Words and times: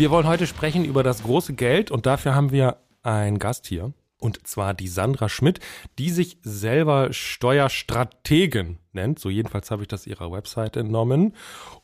Wir 0.00 0.10
wollen 0.10 0.26
heute 0.26 0.46
sprechen 0.46 0.86
über 0.86 1.02
das 1.02 1.24
große 1.24 1.52
Geld 1.52 1.90
und 1.90 2.06
dafür 2.06 2.34
haben 2.34 2.52
wir 2.52 2.78
einen 3.02 3.38
Gast 3.38 3.66
hier. 3.66 3.92
Und 4.18 4.48
zwar 4.48 4.72
die 4.72 4.88
Sandra 4.88 5.28
Schmidt, 5.28 5.60
die 5.98 6.08
sich 6.08 6.38
selber 6.40 7.12
Steuerstrategin 7.12 8.78
nennt. 8.94 9.18
So 9.18 9.28
jedenfalls 9.28 9.70
habe 9.70 9.82
ich 9.82 9.88
das 9.88 10.06
ihrer 10.06 10.32
Website 10.32 10.78
entnommen. 10.78 11.34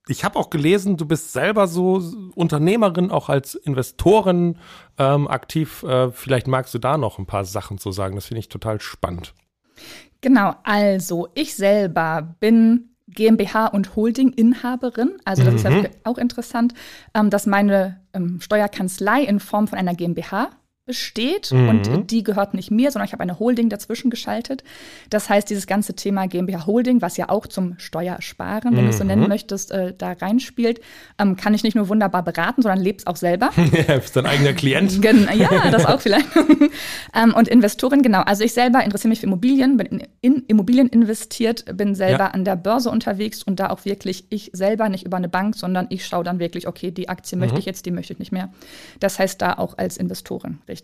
Ich 0.07 0.23
habe 0.23 0.37
auch 0.37 0.51
gelesen, 0.51 0.97
du 0.97 1.05
bist 1.05 1.33
selber 1.33 1.67
so 1.67 2.01
Unternehmerin, 2.35 3.09
auch 3.09 3.29
als 3.29 3.55
Investorin 3.55 4.59
ähm, 4.99 5.27
aktiv. 5.27 5.81
Äh, 5.83 6.11
vielleicht 6.11 6.47
magst 6.47 6.73
du 6.75 6.79
da 6.79 6.97
noch 6.97 7.17
ein 7.17 7.25
paar 7.25 7.45
Sachen 7.45 7.79
zu 7.79 7.91
sagen. 7.91 8.15
Das 8.15 8.25
finde 8.25 8.39
ich 8.39 8.49
total 8.49 8.79
spannend. 8.81 9.33
Genau, 10.21 10.55
also 10.63 11.27
ich 11.33 11.55
selber 11.55 12.35
bin 12.39 12.94
GmbH 13.07 13.67
und 13.67 13.95
Holding-Inhaberin. 13.95 15.13
Also 15.25 15.43
das 15.43 15.51
mhm. 15.51 15.57
ist 15.57 15.63
ja 15.63 15.69
mhm. 15.71 15.87
auch 16.03 16.17
interessant, 16.17 16.73
ähm, 17.13 17.29
dass 17.29 17.45
meine 17.45 18.01
ähm, 18.13 18.39
Steuerkanzlei 18.41 19.23
in 19.23 19.39
Form 19.39 19.67
von 19.67 19.77
einer 19.77 19.93
GmbH 19.93 20.49
besteht 20.85 21.51
mhm. 21.51 21.69
und 21.69 22.11
die 22.11 22.23
gehört 22.23 22.53
nicht 22.53 22.69
mir, 22.69 22.91
sondern 22.91 23.07
ich 23.07 23.13
habe 23.13 23.23
eine 23.23 23.39
Holding 23.39 23.69
dazwischen 23.69 24.11
geschaltet. 24.11 24.63
Das 25.09 25.29
heißt, 25.29 25.49
dieses 25.49 25.65
ganze 25.65 25.95
Thema 25.95 26.27
GmbH 26.27 26.67
Holding, 26.67 27.01
was 27.01 27.17
ja 27.17 27.29
auch 27.29 27.47
zum 27.47 27.79
Steuersparen, 27.79 28.75
wenn 28.75 28.83
mhm. 28.83 28.87
du 28.87 28.91
es 28.91 28.99
so 28.99 29.03
nennen 29.03 29.23
mhm. 29.23 29.29
möchtest, 29.29 29.71
äh, 29.71 29.95
da 29.97 30.11
reinspielt, 30.11 30.81
ähm, 31.17 31.37
kann 31.37 31.55
ich 31.55 31.63
nicht 31.63 31.75
nur 31.75 31.89
wunderbar 31.89 32.23
beraten, 32.23 32.61
sondern 32.61 32.79
leb's 32.79 33.07
auch 33.07 33.15
selber. 33.15 33.49
ja, 33.87 33.97
bist 33.97 34.15
dein 34.15 34.27
eigener 34.27 34.53
Klient. 34.53 35.03
ja, 35.03 35.71
das 35.71 35.87
auch 35.87 35.99
vielleicht. 35.99 36.27
ähm, 37.15 37.33
und 37.33 37.47
Investorin, 37.47 38.03
genau. 38.03 38.21
Also 38.21 38.43
ich 38.43 38.53
selber 38.53 38.83
interessiere 38.83 39.09
mich 39.09 39.21
für 39.21 39.25
Immobilien, 39.25 39.77
bin 39.77 39.87
in, 39.87 40.07
in 40.21 40.43
Immobilien 40.47 40.87
investiert, 40.87 41.65
bin 41.75 41.95
selber 41.95 42.25
ja. 42.25 42.31
an 42.31 42.45
der 42.45 42.55
Börse 42.55 42.91
unterwegs 42.91 43.41
und 43.41 43.59
da 43.59 43.71
auch 43.71 43.85
wirklich 43.85 44.25
ich 44.29 44.51
selber, 44.53 44.89
nicht 44.89 45.03
über 45.05 45.17
eine 45.17 45.29
Bank, 45.29 45.55
sondern 45.55 45.87
ich 45.89 46.05
schaue 46.05 46.23
dann 46.23 46.37
wirklich, 46.37 46.67
okay, 46.67 46.91
die 46.91 47.09
Aktie 47.09 47.37
mhm. 47.37 47.41
möchte 47.41 47.57
ich 47.57 47.65
jetzt, 47.65 47.87
die 47.87 47.91
möchte 47.91 48.13
ich 48.13 48.19
nicht 48.19 48.31
mehr. 48.31 48.49
Das 48.99 49.17
heißt 49.17 49.41
da 49.41 49.53
auch 49.53 49.79
als 49.79 49.97
Investorin 49.97 50.59
richtig. 50.67 50.74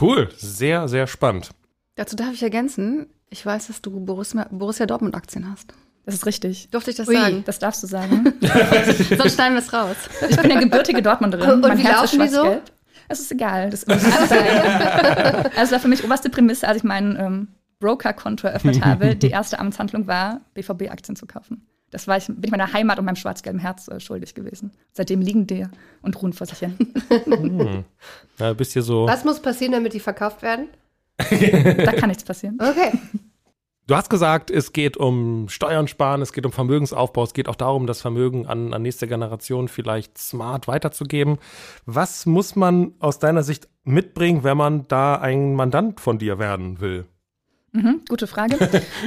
Cool, 0.00 0.28
sehr, 0.36 0.88
sehr 0.88 1.06
spannend. 1.06 1.50
Dazu 1.96 2.16
darf 2.16 2.32
ich 2.32 2.42
ergänzen, 2.42 3.06
ich 3.28 3.44
weiß, 3.44 3.68
dass 3.68 3.82
du 3.82 4.00
Borussia, 4.00 4.46
Borussia 4.50 4.86
Dortmund 4.86 5.14
Aktien 5.14 5.50
hast. 5.50 5.74
Das 6.04 6.14
ist 6.14 6.26
richtig. 6.26 6.68
Durfte 6.70 6.90
ich 6.90 6.96
das 6.96 7.08
Ui, 7.08 7.14
sagen? 7.14 7.42
Das 7.46 7.58
darfst 7.58 7.82
du 7.82 7.86
sagen. 7.86 8.34
Sonst 8.40 9.34
schneiden 9.34 9.54
wir 9.54 9.60
es 9.60 9.72
raus. 9.72 9.96
Ich 10.28 10.36
bin 10.36 10.50
ja 10.50 10.58
gebürtige 10.58 11.00
Dortmunderin. 11.00 11.50
Und 11.50 11.60
mein 11.60 11.78
wie 11.78 11.82
Herz 11.82 12.12
laufen 12.12 12.20
ist 12.22 12.30
die 12.30 12.34
so? 12.34 12.60
Es 13.08 13.20
ist 13.20 13.30
egal. 13.30 13.70
Das 13.70 13.84
ist 13.84 13.90
also 15.56 15.72
war 15.72 15.80
für 15.80 15.88
mich 15.88 16.02
oberste 16.02 16.30
Prämisse, 16.30 16.66
als 16.66 16.78
ich 16.78 16.84
mein 16.84 17.16
ähm, 17.18 17.48
Broker-Konto 17.78 18.46
eröffnet 18.48 18.84
habe. 18.84 19.14
Die 19.14 19.30
erste 19.30 19.58
Amtshandlung 19.58 20.06
war, 20.06 20.40
BVB-Aktien 20.54 21.14
zu 21.14 21.26
kaufen. 21.26 21.66
Das 21.92 22.08
war 22.08 22.16
ich, 22.16 22.26
bin 22.26 22.42
ich 22.42 22.50
meiner 22.50 22.72
Heimat 22.72 22.98
und 22.98 23.04
meinem 23.04 23.16
schwarz-gelben 23.16 23.60
Herz 23.60 23.86
äh, 23.86 24.00
schuldig 24.00 24.34
gewesen. 24.34 24.72
Seitdem 24.92 25.20
liegen 25.20 25.46
die 25.46 25.66
und 26.00 26.20
ruhen 26.20 26.32
vor 26.32 26.46
sich 26.46 26.58
hin. 26.58 26.74
hm. 27.24 27.84
ja, 28.38 28.52
bist 28.54 28.72
hier 28.72 28.82
so. 28.82 29.06
Was 29.06 29.24
muss 29.24 29.40
passieren, 29.40 29.72
damit 29.72 29.92
die 29.92 30.00
verkauft 30.00 30.42
werden? 30.42 30.68
da 31.18 31.92
kann 31.92 32.08
nichts 32.08 32.24
passieren. 32.24 32.58
Okay. 32.58 32.98
Du 33.88 33.96
hast 33.96 34.08
gesagt, 34.08 34.50
es 34.50 34.72
geht 34.72 34.96
um 34.96 35.48
Steuern 35.50 35.86
sparen, 35.86 36.22
es 36.22 36.32
geht 36.32 36.46
um 36.46 36.52
Vermögensaufbau, 36.52 37.24
es 37.24 37.34
geht 37.34 37.48
auch 37.48 37.56
darum, 37.56 37.86
das 37.86 38.00
Vermögen 38.00 38.46
an, 38.46 38.72
an 38.72 38.80
nächste 38.80 39.06
Generation 39.06 39.68
vielleicht 39.68 40.16
smart 40.16 40.68
weiterzugeben. 40.68 41.38
Was 41.84 42.24
muss 42.24 42.56
man 42.56 42.94
aus 43.00 43.18
deiner 43.18 43.42
Sicht 43.42 43.68
mitbringen, 43.84 44.44
wenn 44.44 44.56
man 44.56 44.88
da 44.88 45.16
ein 45.16 45.54
Mandant 45.56 46.00
von 46.00 46.18
dir 46.18 46.38
werden 46.38 46.80
will? 46.80 47.06
Mhm, 47.74 48.02
gute 48.06 48.26
Frage. 48.26 48.58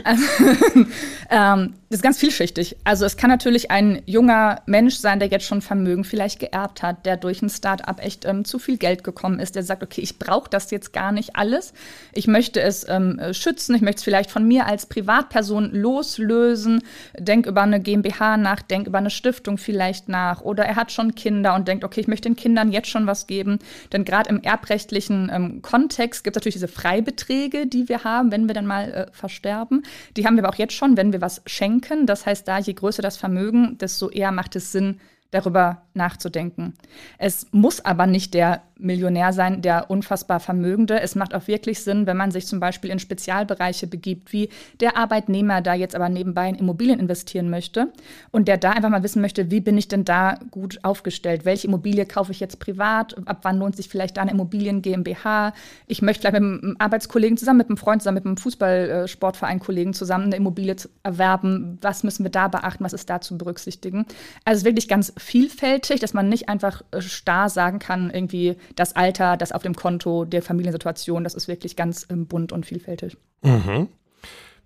also, 0.03 0.23
ähm, 1.29 1.73
das 1.89 1.99
ist 1.99 2.03
ganz 2.03 2.17
vielschichtig. 2.17 2.75
Also 2.83 3.05
es 3.05 3.15
kann 3.15 3.29
natürlich 3.29 3.69
ein 3.69 4.01
junger 4.07 4.63
Mensch 4.65 4.95
sein, 4.95 5.19
der 5.19 5.27
jetzt 5.27 5.45
schon 5.45 5.61
Vermögen 5.61 6.03
vielleicht 6.03 6.39
geerbt 6.39 6.81
hat, 6.81 7.05
der 7.05 7.15
durch 7.15 7.43
ein 7.43 7.49
Start-up 7.49 8.03
echt 8.03 8.25
ähm, 8.25 8.43
zu 8.43 8.57
viel 8.57 8.77
Geld 8.77 9.03
gekommen 9.03 9.39
ist, 9.39 9.55
der 9.55 9.61
sagt, 9.61 9.83
okay, 9.83 10.01
ich 10.01 10.17
brauche 10.17 10.49
das 10.49 10.71
jetzt 10.71 10.93
gar 10.93 11.11
nicht 11.11 11.35
alles. 11.35 11.73
Ich 12.11 12.25
möchte 12.25 12.59
es 12.59 12.87
ähm, 12.89 13.21
schützen, 13.33 13.75
ich 13.75 13.83
möchte 13.83 13.99
es 13.99 14.03
vielleicht 14.03 14.31
von 14.31 14.47
mir 14.47 14.65
als 14.65 14.87
Privatperson 14.87 15.69
loslösen, 15.71 16.81
denk 17.19 17.45
über 17.45 17.61
eine 17.61 17.79
GmbH 17.79 18.37
nach, 18.37 18.63
denk 18.63 18.87
über 18.87 18.97
eine 18.97 19.11
Stiftung 19.11 19.59
vielleicht 19.59 20.09
nach. 20.09 20.41
Oder 20.41 20.65
er 20.65 20.75
hat 20.75 20.91
schon 20.91 21.13
Kinder 21.13 21.53
und 21.53 21.67
denkt, 21.67 21.83
okay, 21.83 22.01
ich 22.01 22.07
möchte 22.07 22.29
den 22.29 22.35
Kindern 22.35 22.71
jetzt 22.71 22.87
schon 22.87 23.05
was 23.05 23.27
geben. 23.27 23.59
Denn 23.93 24.05
gerade 24.05 24.31
im 24.31 24.41
erbrechtlichen 24.41 25.29
ähm, 25.31 25.61
Kontext 25.61 26.23
gibt 26.23 26.35
es 26.35 26.41
natürlich 26.41 26.55
diese 26.55 26.67
Freibeträge, 26.67 27.67
die 27.67 27.87
wir 27.89 28.03
haben, 28.03 28.31
wenn 28.31 28.47
wir 28.47 28.54
dann 28.55 28.66
mal 28.66 28.91
äh, 28.91 29.07
versterben. 29.11 29.83
Die 30.17 30.25
haben 30.25 30.35
wir 30.35 30.43
aber 30.43 30.53
auch 30.53 30.59
jetzt 30.59 30.73
schon, 30.73 30.97
wenn 30.97 31.13
wir 31.13 31.21
was 31.21 31.41
schenken. 31.45 32.05
Das 32.05 32.25
heißt, 32.25 32.47
da 32.47 32.59
je 32.59 32.73
größer 32.73 33.01
das 33.01 33.17
Vermögen, 33.17 33.77
desto 33.77 34.09
eher 34.09 34.31
macht 34.31 34.55
es 34.55 34.71
Sinn, 34.71 34.99
darüber 35.31 35.83
nachzudenken. 35.93 36.75
Es 37.17 37.47
muss 37.51 37.83
aber 37.83 38.07
nicht 38.07 38.33
der 38.33 38.61
Millionär 38.77 39.31
sein, 39.31 39.61
der 39.61 39.89
unfassbar 39.89 40.39
Vermögende. 40.39 40.99
Es 40.99 41.16
macht 41.16 41.33
auch 41.33 41.47
wirklich 41.47 41.81
Sinn, 41.81 42.07
wenn 42.07 42.17
man 42.17 42.31
sich 42.31 42.45
zum 42.45 42.59
Beispiel 42.59 42.89
in 42.89 42.99
Spezialbereiche 42.99 43.87
begibt, 43.87 44.33
wie 44.33 44.49
der 44.81 44.97
Arbeitnehmer 44.97 45.61
da 45.61 45.73
jetzt 45.73 45.95
aber 45.95 46.09
nebenbei 46.09 46.49
in 46.49 46.55
Immobilien 46.55 46.99
investieren 46.99 47.49
möchte 47.49 47.91
und 48.31 48.47
der 48.47 48.57
da 48.57 48.72
einfach 48.72 48.89
mal 48.89 49.03
wissen 49.03 49.22
möchte, 49.22 49.49
wie 49.49 49.61
bin 49.61 49.77
ich 49.77 49.87
denn 49.87 50.03
da 50.03 50.37
gut 50.51 50.79
aufgestellt? 50.83 51.45
Welche 51.45 51.67
Immobilie 51.67 52.05
kaufe 52.05 52.31
ich 52.31 52.39
jetzt 52.39 52.59
privat? 52.59 53.16
Ab 53.27 53.39
wann 53.43 53.59
lohnt 53.59 53.77
sich 53.77 53.87
vielleicht 53.87 54.17
da 54.17 54.22
eine 54.22 54.31
Immobilien 54.31 54.81
GmbH? 54.81 55.53
Ich 55.87 56.01
möchte 56.01 56.21
vielleicht 56.21 56.41
mit 56.41 56.63
einem 56.63 56.75
Arbeitskollegen 56.79 57.37
zusammen, 57.37 57.59
mit 57.59 57.67
einem 57.69 57.78
Freund 57.78 58.01
zusammen, 58.01 58.16
mit 58.16 58.25
einem 58.25 58.37
Fußballsportverein-Kollegen 58.37 59.93
zusammen 59.93 60.25
eine 60.25 60.35
Immobilie 60.35 60.75
erwerben. 61.03 61.78
Was 61.81 62.03
müssen 62.03 62.23
wir 62.23 62.31
da 62.31 62.49
beachten? 62.49 62.83
Was 62.83 62.93
ist 62.93 63.09
da 63.09 63.21
zu 63.21 63.37
berücksichtigen? 63.37 64.05
Also 64.43 64.66
wirklich 64.66 64.89
ganz 64.89 65.13
vielfältig, 65.17 66.01
dass 66.01 66.13
man 66.13 66.28
nicht 66.28 66.49
einfach 66.49 66.81
äh, 66.91 67.01
starr 67.01 67.49
sagen 67.49 67.79
kann, 67.79 68.09
irgendwie 68.09 68.57
das 68.76 68.96
Alter, 68.96 69.38
das 69.38 69.52
auf 69.52 69.64
dem 69.64 69.76
Konto, 69.76 70.26
der 70.26 70.41
Familiensituation, 70.41 71.23
das 71.23 71.35
ist 71.35 71.47
wirklich 71.47 71.76
ganz 71.76 72.08
ähm, 72.09 72.28
bunt 72.28 72.52
und 72.52 72.66
vielfältig. 72.66 73.17
Mhm. 73.41 73.90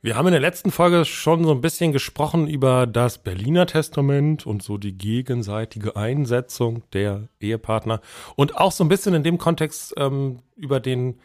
Wir 0.01 0.15
haben 0.15 0.27
in 0.27 0.31
der 0.31 0.39
letzten 0.39 0.71
Folge 0.71 1.03
schon 1.03 1.43
so 1.43 1.51
ein 1.51 1.59
bisschen 1.59 1.91
gesprochen 1.91 2.47
über 2.47 2.87
das 2.87 3.17
Berliner 3.17 3.65
Testament 3.65 4.45
und 4.45 4.63
so 4.63 4.77
die 4.77 4.97
gegenseitige 4.97 5.97
Einsetzung 5.97 6.83
der 6.93 7.27
Ehepartner 7.41 7.99
und 8.37 8.55
auch 8.55 8.71
so 8.71 8.85
ein 8.85 8.87
bisschen 8.87 9.13
in 9.13 9.23
dem 9.23 9.37
Kontext 9.37 9.93
ähm, 9.97 10.39
über 10.55 10.79
den 10.79 11.19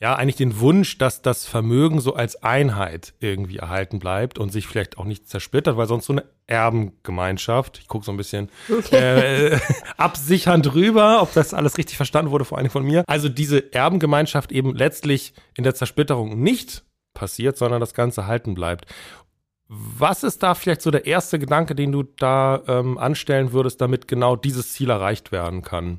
ja, 0.00 0.14
eigentlich 0.14 0.36
den 0.36 0.60
Wunsch, 0.60 0.98
dass 0.98 1.22
das 1.22 1.44
Vermögen 1.44 2.00
so 2.00 2.14
als 2.14 2.40
Einheit 2.42 3.14
irgendwie 3.18 3.56
erhalten 3.56 3.98
bleibt 3.98 4.38
und 4.38 4.52
sich 4.52 4.68
vielleicht 4.68 4.96
auch 4.96 5.04
nicht 5.04 5.28
zersplittert, 5.28 5.76
weil 5.76 5.88
sonst 5.88 6.06
so 6.06 6.12
eine 6.12 6.24
Erbengemeinschaft, 6.46 7.78
ich 7.78 7.88
gucke 7.88 8.04
so 8.04 8.12
ein 8.12 8.16
bisschen 8.16 8.48
okay. 8.70 9.54
äh, 9.54 9.60
absichernd 9.96 10.66
drüber, 10.66 11.20
ob 11.20 11.34
das 11.34 11.52
alles 11.52 11.78
richtig 11.78 11.96
verstanden 11.96 12.30
wurde, 12.30 12.44
vor 12.44 12.58
allem 12.58 12.70
von 12.70 12.84
mir. 12.84 13.02
Also 13.08 13.28
diese 13.28 13.72
Erbengemeinschaft 13.72 14.52
eben 14.52 14.74
letztlich 14.74 15.34
in 15.56 15.64
der 15.64 15.74
Zersplitterung 15.74 16.40
nicht 16.40 16.84
passiert, 17.12 17.58
sondern 17.58 17.80
das 17.80 17.92
Ganze 17.92 18.28
halten 18.28 18.54
bleibt. 18.54 18.86
Was 19.66 20.22
ist 20.22 20.44
da 20.44 20.54
vielleicht 20.54 20.80
so 20.80 20.92
der 20.92 21.06
erste 21.06 21.40
Gedanke, 21.40 21.74
den 21.74 21.90
du 21.90 22.04
da 22.04 22.62
ähm, 22.68 22.98
anstellen 22.98 23.52
würdest, 23.52 23.80
damit 23.80 24.06
genau 24.06 24.36
dieses 24.36 24.72
Ziel 24.72 24.90
erreicht 24.90 25.32
werden 25.32 25.62
kann? 25.62 25.98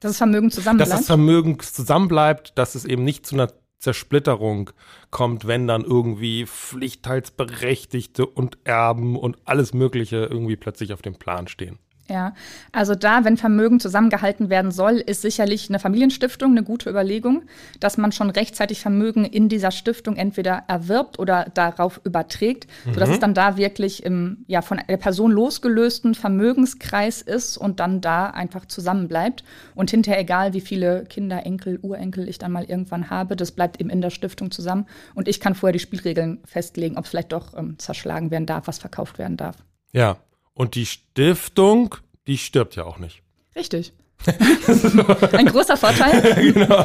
Dass 0.00 0.12
das 0.12 0.18
Vermögen 0.18 0.50
zusammenbleibt? 0.50 0.90
Dass 0.90 0.98
das 0.98 1.06
Vermögen 1.06 1.60
zusammenbleibt, 1.60 2.58
dass 2.58 2.74
es 2.74 2.84
eben 2.84 3.04
nicht 3.04 3.26
zu 3.26 3.36
einer 3.36 3.52
Zersplitterung 3.78 4.70
kommt, 5.10 5.46
wenn 5.46 5.66
dann 5.66 5.84
irgendwie 5.84 6.46
Pflichtteilsberechtigte 6.46 8.26
und 8.26 8.58
Erben 8.64 9.16
und 9.16 9.38
alles 9.44 9.72
Mögliche 9.74 10.16
irgendwie 10.16 10.56
plötzlich 10.56 10.92
auf 10.92 11.02
dem 11.02 11.14
Plan 11.14 11.48
stehen. 11.48 11.78
Ja, 12.10 12.34
also 12.72 12.96
da, 12.96 13.24
wenn 13.24 13.36
Vermögen 13.36 13.78
zusammengehalten 13.78 14.50
werden 14.50 14.72
soll, 14.72 14.96
ist 14.96 15.22
sicherlich 15.22 15.68
eine 15.68 15.78
Familienstiftung 15.78 16.50
eine 16.50 16.64
gute 16.64 16.90
Überlegung, 16.90 17.44
dass 17.78 17.98
man 17.98 18.10
schon 18.10 18.30
rechtzeitig 18.30 18.80
Vermögen 18.80 19.24
in 19.24 19.48
dieser 19.48 19.70
Stiftung 19.70 20.16
entweder 20.16 20.64
erwirbt 20.66 21.20
oder 21.20 21.46
darauf 21.54 22.00
überträgt, 22.02 22.66
mhm. 22.84 22.94
sodass 22.94 23.10
es 23.10 23.20
dann 23.20 23.32
da 23.32 23.56
wirklich 23.56 24.02
im 24.02 24.38
ja, 24.48 24.60
von 24.60 24.80
der 24.88 24.96
Person 24.96 25.30
losgelösten 25.30 26.16
Vermögenskreis 26.16 27.22
ist 27.22 27.56
und 27.56 27.78
dann 27.78 28.00
da 28.00 28.26
einfach 28.26 28.66
zusammenbleibt. 28.66 29.44
Und 29.76 29.92
hinterher, 29.92 30.20
egal 30.20 30.52
wie 30.52 30.60
viele 30.60 31.04
Kinder, 31.04 31.46
Enkel, 31.46 31.78
Urenkel 31.80 32.28
ich 32.28 32.38
dann 32.38 32.50
mal 32.50 32.64
irgendwann 32.64 33.08
habe, 33.08 33.36
das 33.36 33.52
bleibt 33.52 33.80
eben 33.80 33.88
in 33.88 34.00
der 34.00 34.10
Stiftung 34.10 34.50
zusammen. 34.50 34.86
Und 35.14 35.28
ich 35.28 35.38
kann 35.38 35.54
vorher 35.54 35.74
die 35.74 35.78
Spielregeln 35.78 36.40
festlegen, 36.44 36.98
ob 36.98 37.04
es 37.04 37.10
vielleicht 37.10 37.30
doch 37.30 37.56
ähm, 37.56 37.78
zerschlagen 37.78 38.32
werden 38.32 38.46
darf, 38.46 38.66
was 38.66 38.80
verkauft 38.80 39.18
werden 39.20 39.36
darf. 39.36 39.58
Ja, 39.92 40.16
und 40.60 40.74
die 40.74 40.84
Stiftung, 40.84 41.94
die 42.26 42.36
stirbt 42.36 42.76
ja 42.76 42.84
auch 42.84 42.98
nicht. 42.98 43.22
Richtig. 43.56 43.94
Ein 45.32 45.46
großer 45.46 45.78
Vorteil. 45.78 46.52
genau. 46.52 46.84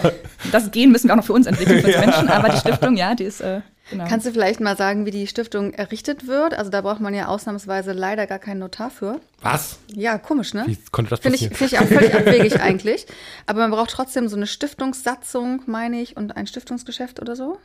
Das 0.54 0.72
Gen 0.72 0.94
müssen 0.94 1.10
wir 1.10 1.14
auch 1.14 1.18
noch 1.18 1.26
für 1.26 1.34
uns 1.34 1.46
entwickeln, 1.46 1.82
für 1.82 1.88
uns 1.88 1.96
ja. 1.96 2.00
Menschen, 2.00 2.30
aber 2.30 2.48
die 2.48 2.58
Stiftung, 2.58 2.96
ja, 2.96 3.16
die 3.16 3.26
ist. 3.26 3.42
Äh, 3.42 3.60
genau. 3.90 4.06
Kannst 4.08 4.26
du 4.26 4.32
vielleicht 4.32 4.62
mal 4.62 4.78
sagen, 4.78 5.06
wie 5.06 5.12
die 5.12 5.28
Stiftung 5.28 5.74
errichtet 5.74 6.26
wird? 6.26 6.54
Also 6.54 6.72
da 6.72 6.80
braucht 6.80 7.02
man 7.02 7.14
ja 7.14 7.28
ausnahmsweise 7.28 7.92
leider 7.92 8.28
gar 8.28 8.40
keinen 8.40 8.60
Notar 8.60 8.90
für. 8.90 9.20
Was? 9.42 9.80
Ja, 9.94 10.20
komisch, 10.20 10.54
ne? 10.54 10.64
Wie 10.68 10.78
konnte 10.92 11.10
das? 11.10 11.20
Finde 11.20 11.38
ich, 11.38 11.50
find 11.50 11.74
ich 11.74 11.78
auch 11.78 11.86
völlig 11.86 12.16
abwegig 12.16 12.62
eigentlich. 12.62 13.08
Aber 13.46 13.60
man 13.60 13.72
braucht 13.72 13.90
trotzdem 13.90 14.30
so 14.30 14.38
eine 14.38 14.48
Stiftungssatzung, 14.48 15.64
meine 15.66 16.02
ich, 16.02 16.16
und 16.16 16.38
ein 16.38 16.48
Stiftungsgeschäft 16.48 17.20
oder 17.20 17.36
so? 17.36 17.58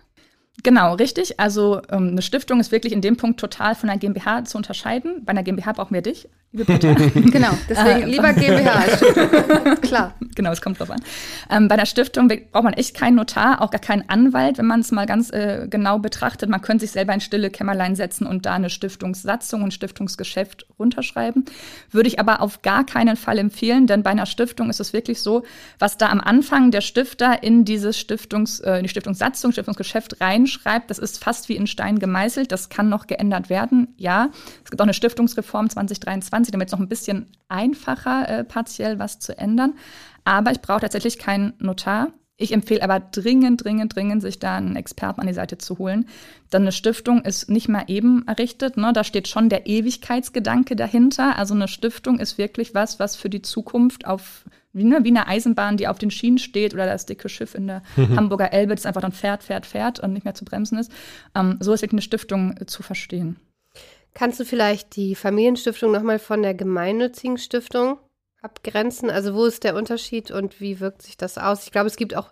Genau, 0.62 0.94
richtig. 0.94 1.40
Also 1.40 1.80
ähm, 1.90 2.08
eine 2.08 2.22
Stiftung 2.22 2.60
ist 2.60 2.72
wirklich 2.72 2.92
in 2.92 3.00
dem 3.00 3.16
Punkt 3.16 3.40
total 3.40 3.74
von 3.74 3.88
einer 3.88 3.98
GmbH 3.98 4.44
zu 4.44 4.58
unterscheiden. 4.58 5.24
Bei 5.24 5.30
einer 5.30 5.42
GmbH 5.42 5.72
brauchen 5.72 5.94
wir 5.94 6.02
dich, 6.02 6.28
liebe 6.52 6.64
Britta. 6.64 6.94
genau, 7.30 7.50
deswegen 7.68 8.02
äh, 8.02 8.06
lieber 8.06 8.32
GmbH 8.32 8.72
als 8.72 8.96
Stiftung. 8.96 9.80
Klar. 9.82 10.14
Genau, 10.34 10.52
es 10.52 10.62
kommt 10.62 10.80
drauf 10.80 10.90
an. 10.90 11.02
Ähm, 11.50 11.68
bei 11.68 11.74
einer 11.74 11.86
Stiftung 11.86 12.28
braucht 12.50 12.64
man 12.64 12.72
echt 12.72 12.96
keinen 12.96 13.16
Notar, 13.16 13.60
auch 13.60 13.70
gar 13.70 13.80
keinen 13.80 14.08
Anwalt, 14.08 14.58
wenn 14.58 14.66
man 14.66 14.80
es 14.80 14.90
mal 14.90 15.06
ganz 15.06 15.30
äh, 15.30 15.66
genau 15.68 15.98
betrachtet. 15.98 16.48
Man 16.48 16.62
könnte 16.62 16.86
sich 16.86 16.92
selber 16.92 17.12
in 17.12 17.20
stille 17.20 17.50
Kämmerlein 17.50 17.96
setzen 17.96 18.26
und 18.26 18.46
da 18.46 18.54
eine 18.54 18.70
Stiftungssatzung 18.70 19.62
und 19.62 19.74
Stiftungsgeschäft 19.74 20.66
runterschreiben. 20.78 21.44
Würde 21.90 22.08
ich 22.08 22.20
aber 22.20 22.40
auf 22.40 22.62
gar 22.62 22.86
keinen 22.86 23.16
Fall 23.16 23.38
empfehlen, 23.38 23.86
denn 23.86 24.02
bei 24.02 24.10
einer 24.10 24.26
Stiftung 24.26 24.70
ist 24.70 24.80
es 24.80 24.92
wirklich 24.92 25.20
so, 25.20 25.42
was 25.78 25.98
da 25.98 26.08
am 26.08 26.20
Anfang 26.20 26.70
der 26.70 26.80
Stifter 26.80 27.42
in 27.42 27.64
dieses 27.64 27.98
Stiftungs, 27.98 28.60
äh, 28.60 28.76
in 28.76 28.84
die 28.84 28.88
Stiftungssatzung, 28.88 29.52
Stiftungsgeschäft 29.52 30.20
rein 30.20 30.46
schreibt, 30.46 30.90
das 30.90 30.98
ist 30.98 31.22
fast 31.22 31.48
wie 31.48 31.56
in 31.56 31.66
Stein 31.66 31.98
gemeißelt. 31.98 32.50
Das 32.52 32.68
kann 32.68 32.88
noch 32.88 33.06
geändert 33.06 33.50
werden, 33.50 33.88
ja. 33.96 34.30
Es 34.64 34.70
gibt 34.70 34.80
auch 34.80 34.86
eine 34.86 34.94
Stiftungsreform 34.94 35.68
2023, 35.68 36.39
damit 36.48 36.68
es 36.68 36.72
noch 36.72 36.80
ein 36.80 36.88
bisschen 36.88 37.26
einfacher 37.48 38.28
äh, 38.28 38.44
partiell 38.44 38.98
was 38.98 39.18
zu 39.18 39.36
ändern. 39.36 39.74
Aber 40.24 40.52
ich 40.52 40.60
brauche 40.60 40.80
tatsächlich 40.80 41.18
keinen 41.18 41.54
Notar. 41.58 42.12
Ich 42.36 42.52
empfehle 42.52 42.82
aber 42.82 43.00
dringend, 43.00 43.62
dringend, 43.64 43.94
dringend, 43.94 44.22
sich 44.22 44.38
da 44.38 44.56
einen 44.56 44.74
Experten 44.74 45.20
an 45.20 45.26
die 45.26 45.34
Seite 45.34 45.58
zu 45.58 45.76
holen. 45.76 46.06
Denn 46.52 46.62
eine 46.62 46.72
Stiftung 46.72 47.22
ist 47.22 47.50
nicht 47.50 47.68
mal 47.68 47.84
eben 47.88 48.26
errichtet. 48.26 48.78
Ne? 48.78 48.94
Da 48.94 49.04
steht 49.04 49.28
schon 49.28 49.50
der 49.50 49.66
Ewigkeitsgedanke 49.66 50.74
dahinter. 50.74 51.36
Also 51.36 51.54
eine 51.54 51.68
Stiftung 51.68 52.18
ist 52.18 52.38
wirklich 52.38 52.74
was, 52.74 52.98
was 52.98 53.14
für 53.14 53.28
die 53.28 53.42
Zukunft 53.42 54.06
auf 54.06 54.44
wie, 54.72 54.84
ne, 54.84 55.00
wie 55.02 55.08
eine 55.08 55.26
Eisenbahn, 55.26 55.76
die 55.76 55.88
auf 55.88 55.98
den 55.98 56.10
Schienen 56.10 56.38
steht 56.38 56.74
oder 56.74 56.86
das 56.86 57.04
dicke 57.04 57.28
Schiff 57.28 57.54
in 57.54 57.66
der 57.66 57.82
mhm. 57.96 58.16
Hamburger 58.16 58.52
Elbe, 58.52 58.74
das 58.74 58.86
einfach 58.86 59.00
dann 59.00 59.12
fährt, 59.12 59.42
fährt, 59.42 59.66
fährt 59.66 60.00
und 60.00 60.12
nicht 60.12 60.24
mehr 60.24 60.34
zu 60.34 60.44
bremsen 60.44 60.78
ist. 60.78 60.92
Ähm, 61.34 61.56
so 61.60 61.72
ist 61.72 61.82
wirklich 61.82 61.94
eine 61.94 62.02
Stiftung 62.02 62.56
äh, 62.56 62.66
zu 62.66 62.82
verstehen. 62.82 63.36
Kannst 64.14 64.40
du 64.40 64.44
vielleicht 64.44 64.96
die 64.96 65.14
Familienstiftung 65.14 65.92
nochmal 65.92 66.18
von 66.18 66.42
der 66.42 66.54
gemeinnützigen 66.54 67.38
Stiftung 67.38 67.98
abgrenzen? 68.42 69.10
Also 69.10 69.34
wo 69.34 69.44
ist 69.44 69.64
der 69.64 69.76
Unterschied 69.76 70.30
und 70.30 70.60
wie 70.60 70.80
wirkt 70.80 71.02
sich 71.02 71.16
das 71.16 71.38
aus? 71.38 71.64
Ich 71.64 71.72
glaube, 71.72 71.86
es 71.86 71.96
gibt 71.96 72.16
auch 72.16 72.30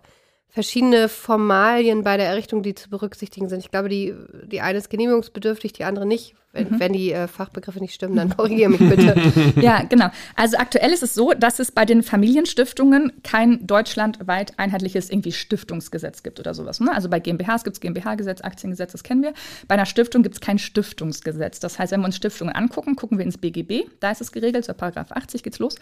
verschiedene 0.49 1.09
Formalien 1.09 2.03
bei 2.03 2.17
der 2.17 2.27
Errichtung, 2.27 2.63
die 2.63 2.75
zu 2.75 2.89
berücksichtigen 2.89 3.49
sind. 3.49 3.59
Ich 3.59 3.71
glaube, 3.71 3.89
die, 3.89 4.15
die 4.45 4.61
eine 4.61 4.79
ist 4.79 4.89
genehmigungsbedürftig, 4.89 5.73
die 5.73 5.83
andere 5.83 6.05
nicht. 6.05 6.35
Wenn, 6.51 6.67
mhm. 6.67 6.79
wenn 6.79 6.93
die 6.93 7.11
äh, 7.11 7.27
Fachbegriffe 7.27 7.79
nicht 7.79 7.93
stimmen, 7.93 8.15
dann 8.15 8.35
korrigiere 8.35 8.71
mich 8.71 8.79
bitte. 8.79 9.15
ja, 9.61 9.83
genau. 9.83 10.09
Also 10.35 10.57
aktuell 10.57 10.91
ist 10.91 11.03
es 11.03 11.13
so, 11.13 11.33
dass 11.33 11.59
es 11.59 11.71
bei 11.71 11.85
den 11.85 12.01
Familienstiftungen 12.01 13.13
kein 13.23 13.67
deutschlandweit 13.67 14.57
einheitliches 14.57 15.11
irgendwie 15.11 15.31
Stiftungsgesetz 15.31 16.23
gibt 16.23 16.39
oder 16.39 16.55
sowas. 16.55 16.79
Ne? 16.79 16.91
Also 16.91 17.07
bei 17.07 17.19
GmbHs 17.19 17.63
gibt 17.63 17.75
es 17.75 17.79
GmbH-Gesetz, 17.81 18.41
Aktiengesetz, 18.41 18.93
das 18.93 19.03
kennen 19.03 19.21
wir. 19.21 19.33
Bei 19.67 19.75
einer 19.75 19.85
Stiftung 19.85 20.23
gibt 20.23 20.35
es 20.35 20.41
kein 20.41 20.57
Stiftungsgesetz. 20.57 21.59
Das 21.59 21.77
heißt, 21.77 21.91
wenn 21.91 22.01
wir 22.01 22.07
uns 22.07 22.15
Stiftungen 22.15 22.55
angucken, 22.55 22.95
gucken 22.95 23.19
wir 23.19 23.25
ins 23.25 23.37
BGB. 23.37 23.87
Da 23.99 24.09
ist 24.09 24.21
es 24.21 24.31
geregelt, 24.31 24.65
so 24.65 24.73
Paragraph 24.73 25.11
80 25.11 25.43
geht's 25.43 25.59
los. 25.59 25.75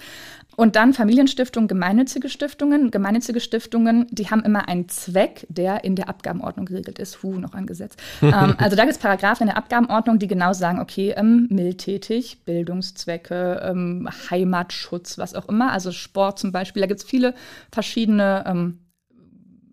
Und 0.58 0.76
dann 0.76 0.94
Familienstiftungen, 0.94 1.70
gemeinnützige 1.70 2.28
Stiftungen. 2.28 2.92
Gemeinnützige 2.92 3.40
Stiftungen, 3.40 4.08
die 4.12 4.30
haben 4.30 4.44
immer 4.44 4.68
einen 4.68 4.90
Zweck, 4.90 5.48
der 5.48 5.86
in 5.86 5.96
der 5.96 6.10
Abgabenordnung 6.10 6.66
geregelt 6.66 7.00
ist. 7.00 7.24
Hu, 7.24 7.40
noch 7.40 7.54
ein 7.54 7.68
Gesetz. 7.68 7.96
ähm, 8.22 8.56
also 8.58 8.76
da 8.76 8.84
gibt 8.84 8.98
es 8.98 8.98
Paragraphen 8.98 9.44
in 9.44 9.48
der 9.48 9.58
Abgabenordnung, 9.58 10.20
die 10.20 10.28
genau 10.28 10.54
sagen, 10.58 10.80
okay, 10.80 11.14
ähm, 11.16 11.48
mildtätig, 11.50 12.44
Bildungszwecke, 12.46 13.62
ähm, 13.64 14.10
Heimatschutz, 14.30 15.18
was 15.18 15.36
auch 15.36 15.48
immer, 15.48 15.72
also 15.72 15.92
Sport 15.92 16.40
zum 16.40 16.52
Beispiel. 16.52 16.82
Da 16.82 16.88
gibt 16.88 17.00
es 17.00 17.06
viele 17.06 17.34
verschiedene 17.72 18.44
ähm, 18.46 18.80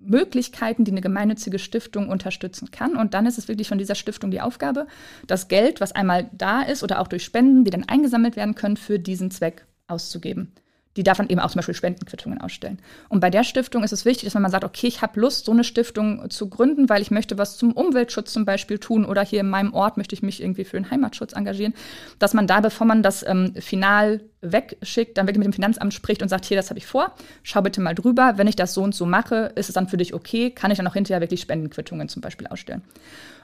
Möglichkeiten, 0.00 0.84
die 0.84 0.90
eine 0.90 1.00
gemeinnützige 1.00 1.58
Stiftung 1.58 2.08
unterstützen 2.08 2.70
kann. 2.70 2.96
Und 2.96 3.14
dann 3.14 3.26
ist 3.26 3.38
es 3.38 3.48
wirklich 3.48 3.68
von 3.68 3.78
dieser 3.78 3.94
Stiftung 3.94 4.30
die 4.30 4.40
Aufgabe, 4.40 4.86
das 5.26 5.48
Geld, 5.48 5.80
was 5.80 5.92
einmal 5.92 6.30
da 6.32 6.62
ist 6.62 6.82
oder 6.82 7.00
auch 7.00 7.08
durch 7.08 7.24
Spenden, 7.24 7.64
die 7.64 7.70
dann 7.70 7.88
eingesammelt 7.88 8.36
werden 8.36 8.54
können, 8.54 8.76
für 8.76 8.98
diesen 8.98 9.30
Zweck 9.30 9.66
auszugeben 9.86 10.52
die 10.96 11.02
darf 11.02 11.18
dann 11.18 11.28
eben 11.28 11.40
auch 11.40 11.50
zum 11.50 11.58
Beispiel 11.58 11.74
Spendenquittungen 11.74 12.40
ausstellen. 12.40 12.78
Und 13.08 13.20
bei 13.20 13.30
der 13.30 13.44
Stiftung 13.44 13.82
ist 13.82 13.92
es 13.92 14.04
wichtig, 14.04 14.24
dass 14.24 14.34
wenn 14.34 14.42
man 14.42 14.50
sagt, 14.50 14.64
okay, 14.64 14.86
ich 14.86 15.02
habe 15.02 15.18
Lust, 15.20 15.46
so 15.46 15.52
eine 15.52 15.64
Stiftung 15.64 16.30
zu 16.30 16.48
gründen, 16.48 16.88
weil 16.88 17.02
ich 17.02 17.10
möchte 17.10 17.38
was 17.38 17.56
zum 17.56 17.72
Umweltschutz 17.72 18.32
zum 18.32 18.44
Beispiel 18.44 18.78
tun 18.78 19.04
oder 19.04 19.22
hier 19.22 19.40
in 19.40 19.50
meinem 19.50 19.74
Ort 19.74 19.96
möchte 19.96 20.14
ich 20.14 20.22
mich 20.22 20.42
irgendwie 20.42 20.64
für 20.64 20.76
den 20.76 20.90
Heimatschutz 20.90 21.32
engagieren, 21.32 21.74
dass 22.18 22.34
man 22.34 22.46
da, 22.46 22.60
bevor 22.60 22.86
man 22.86 23.02
das 23.02 23.24
ähm, 23.26 23.54
final 23.58 24.20
wegschickt, 24.40 25.18
dann 25.18 25.26
wirklich 25.26 25.38
mit 25.38 25.46
dem 25.46 25.52
Finanzamt 25.54 25.94
spricht 25.94 26.22
und 26.22 26.28
sagt, 26.28 26.44
hier, 26.44 26.56
das 26.56 26.70
habe 26.70 26.78
ich 26.78 26.86
vor, 26.86 27.14
schau 27.42 27.62
bitte 27.62 27.80
mal 27.80 27.94
drüber, 27.94 28.34
wenn 28.36 28.46
ich 28.46 28.56
das 28.56 28.74
so 28.74 28.82
und 28.82 28.94
so 28.94 29.06
mache, 29.06 29.52
ist 29.56 29.68
es 29.68 29.74
dann 29.74 29.88
für 29.88 29.96
dich 29.96 30.14
okay, 30.14 30.50
kann 30.50 30.70
ich 30.70 30.76
dann 30.76 30.86
auch 30.86 30.94
hinterher 30.94 31.20
wirklich 31.20 31.40
Spendenquittungen 31.40 32.08
zum 32.08 32.22
Beispiel 32.22 32.46
ausstellen. 32.46 32.82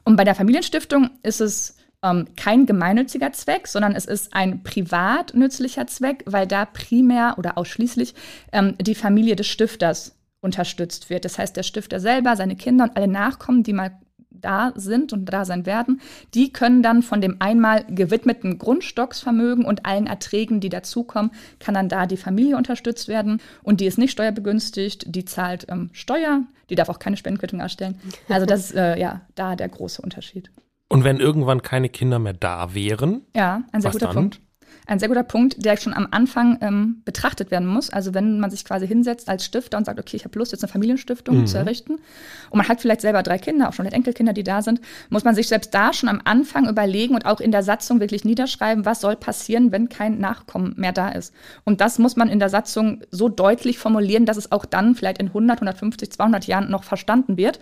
Und 0.04 0.16
bei 0.16 0.24
der 0.24 0.34
Familienstiftung 0.34 1.10
ist 1.22 1.40
es 1.40 1.76
ähm, 2.02 2.28
kein 2.36 2.66
gemeinnütziger 2.66 3.32
Zweck, 3.32 3.68
sondern 3.68 3.94
es 3.94 4.06
ist 4.06 4.34
ein 4.34 4.62
privat 4.62 5.34
nützlicher 5.34 5.86
Zweck, 5.86 6.24
weil 6.26 6.46
da 6.46 6.64
primär 6.64 7.34
oder 7.38 7.58
ausschließlich 7.58 8.14
ähm, 8.52 8.74
die 8.80 8.94
Familie 8.94 9.36
des 9.36 9.46
Stifters 9.46 10.16
unterstützt 10.40 11.10
wird. 11.10 11.24
Das 11.24 11.38
heißt, 11.38 11.56
der 11.56 11.62
Stifter 11.62 12.00
selber, 12.00 12.36
seine 12.36 12.56
Kinder 12.56 12.84
und 12.84 12.96
alle 12.96 13.08
Nachkommen, 13.08 13.62
die 13.62 13.74
mal 13.74 13.92
da 14.30 14.72
sind 14.74 15.12
und 15.12 15.26
da 15.26 15.44
sein 15.44 15.66
werden, 15.66 16.00
die 16.34 16.52
können 16.52 16.82
dann 16.82 17.02
von 17.02 17.20
dem 17.20 17.36
einmal 17.40 17.84
gewidmeten 17.84 18.58
Grundstocksvermögen 18.58 19.66
und 19.66 19.84
allen 19.84 20.06
Erträgen, 20.06 20.60
die 20.60 20.70
dazukommen, 20.70 21.32
kann 21.58 21.74
dann 21.74 21.90
da 21.90 22.06
die 22.06 22.16
Familie 22.16 22.56
unterstützt 22.56 23.08
werden. 23.08 23.42
Und 23.62 23.80
die 23.80 23.86
ist 23.86 23.98
nicht 23.98 24.12
steuerbegünstigt, 24.12 25.14
die 25.14 25.26
zahlt 25.26 25.66
ähm, 25.68 25.90
Steuer, 25.92 26.44
die 26.70 26.74
darf 26.74 26.88
auch 26.88 26.98
keine 26.98 27.18
Spendenquittung 27.18 27.60
erstellen. 27.60 28.00
Also 28.30 28.46
das 28.46 28.70
ist 28.70 28.74
äh, 28.74 28.98
ja 28.98 29.20
da 29.34 29.56
der 29.56 29.68
große 29.68 30.00
Unterschied. 30.00 30.50
Und 30.90 31.04
wenn 31.04 31.20
irgendwann 31.20 31.62
keine 31.62 31.88
Kinder 31.88 32.18
mehr 32.18 32.32
da 32.32 32.74
wären? 32.74 33.22
Ja, 33.34 33.62
ein 33.72 33.80
sehr 33.80 33.92
guter 33.92 34.06
dann? 34.06 34.16
Punkt. 34.16 34.40
Ein 34.90 34.98
sehr 34.98 35.08
guter 35.08 35.22
Punkt, 35.22 35.64
der 35.64 35.76
schon 35.76 35.94
am 35.94 36.08
Anfang 36.10 36.58
ähm, 36.60 37.02
betrachtet 37.04 37.50
werden 37.50 37.68
muss. 37.68 37.90
Also 37.90 38.12
wenn 38.12 38.40
man 38.40 38.50
sich 38.50 38.64
quasi 38.64 38.86
hinsetzt 38.86 39.28
als 39.28 39.44
Stifter 39.44 39.78
und 39.78 39.84
sagt, 39.84 40.00
okay, 40.00 40.16
ich 40.16 40.24
habe 40.24 40.38
Lust, 40.38 40.50
jetzt 40.52 40.64
eine 40.64 40.72
Familienstiftung 40.72 41.40
Mhm. 41.42 41.46
zu 41.46 41.58
errichten 41.58 41.92
und 42.50 42.58
man 42.58 42.68
hat 42.68 42.80
vielleicht 42.80 43.00
selber 43.00 43.22
drei 43.22 43.38
Kinder, 43.38 43.68
auch 43.68 43.72
schon 43.72 43.84
vielleicht 43.84 43.94
Enkelkinder, 43.96 44.32
die 44.32 44.42
da 44.42 44.62
sind, 44.62 44.80
muss 45.08 45.22
man 45.22 45.34
sich 45.36 45.46
selbst 45.48 45.72
da 45.74 45.92
schon 45.92 46.08
am 46.08 46.20
Anfang 46.24 46.68
überlegen 46.68 47.14
und 47.14 47.24
auch 47.24 47.40
in 47.40 47.52
der 47.52 47.62
Satzung 47.62 48.00
wirklich 48.00 48.24
niederschreiben, 48.24 48.84
was 48.84 49.00
soll 49.00 49.14
passieren, 49.14 49.70
wenn 49.70 49.88
kein 49.88 50.18
Nachkommen 50.18 50.74
mehr 50.76 50.92
da 50.92 51.10
ist. 51.10 51.32
Und 51.64 51.80
das 51.80 51.98
muss 52.00 52.16
man 52.16 52.28
in 52.28 52.40
der 52.40 52.48
Satzung 52.48 53.02
so 53.12 53.28
deutlich 53.28 53.78
formulieren, 53.78 54.26
dass 54.26 54.36
es 54.36 54.50
auch 54.50 54.64
dann 54.64 54.96
vielleicht 54.96 55.18
in 55.18 55.28
100, 55.28 55.58
150, 55.58 56.10
200 56.10 56.46
Jahren 56.46 56.70
noch 56.70 56.82
verstanden 56.82 57.36
wird. 57.36 57.60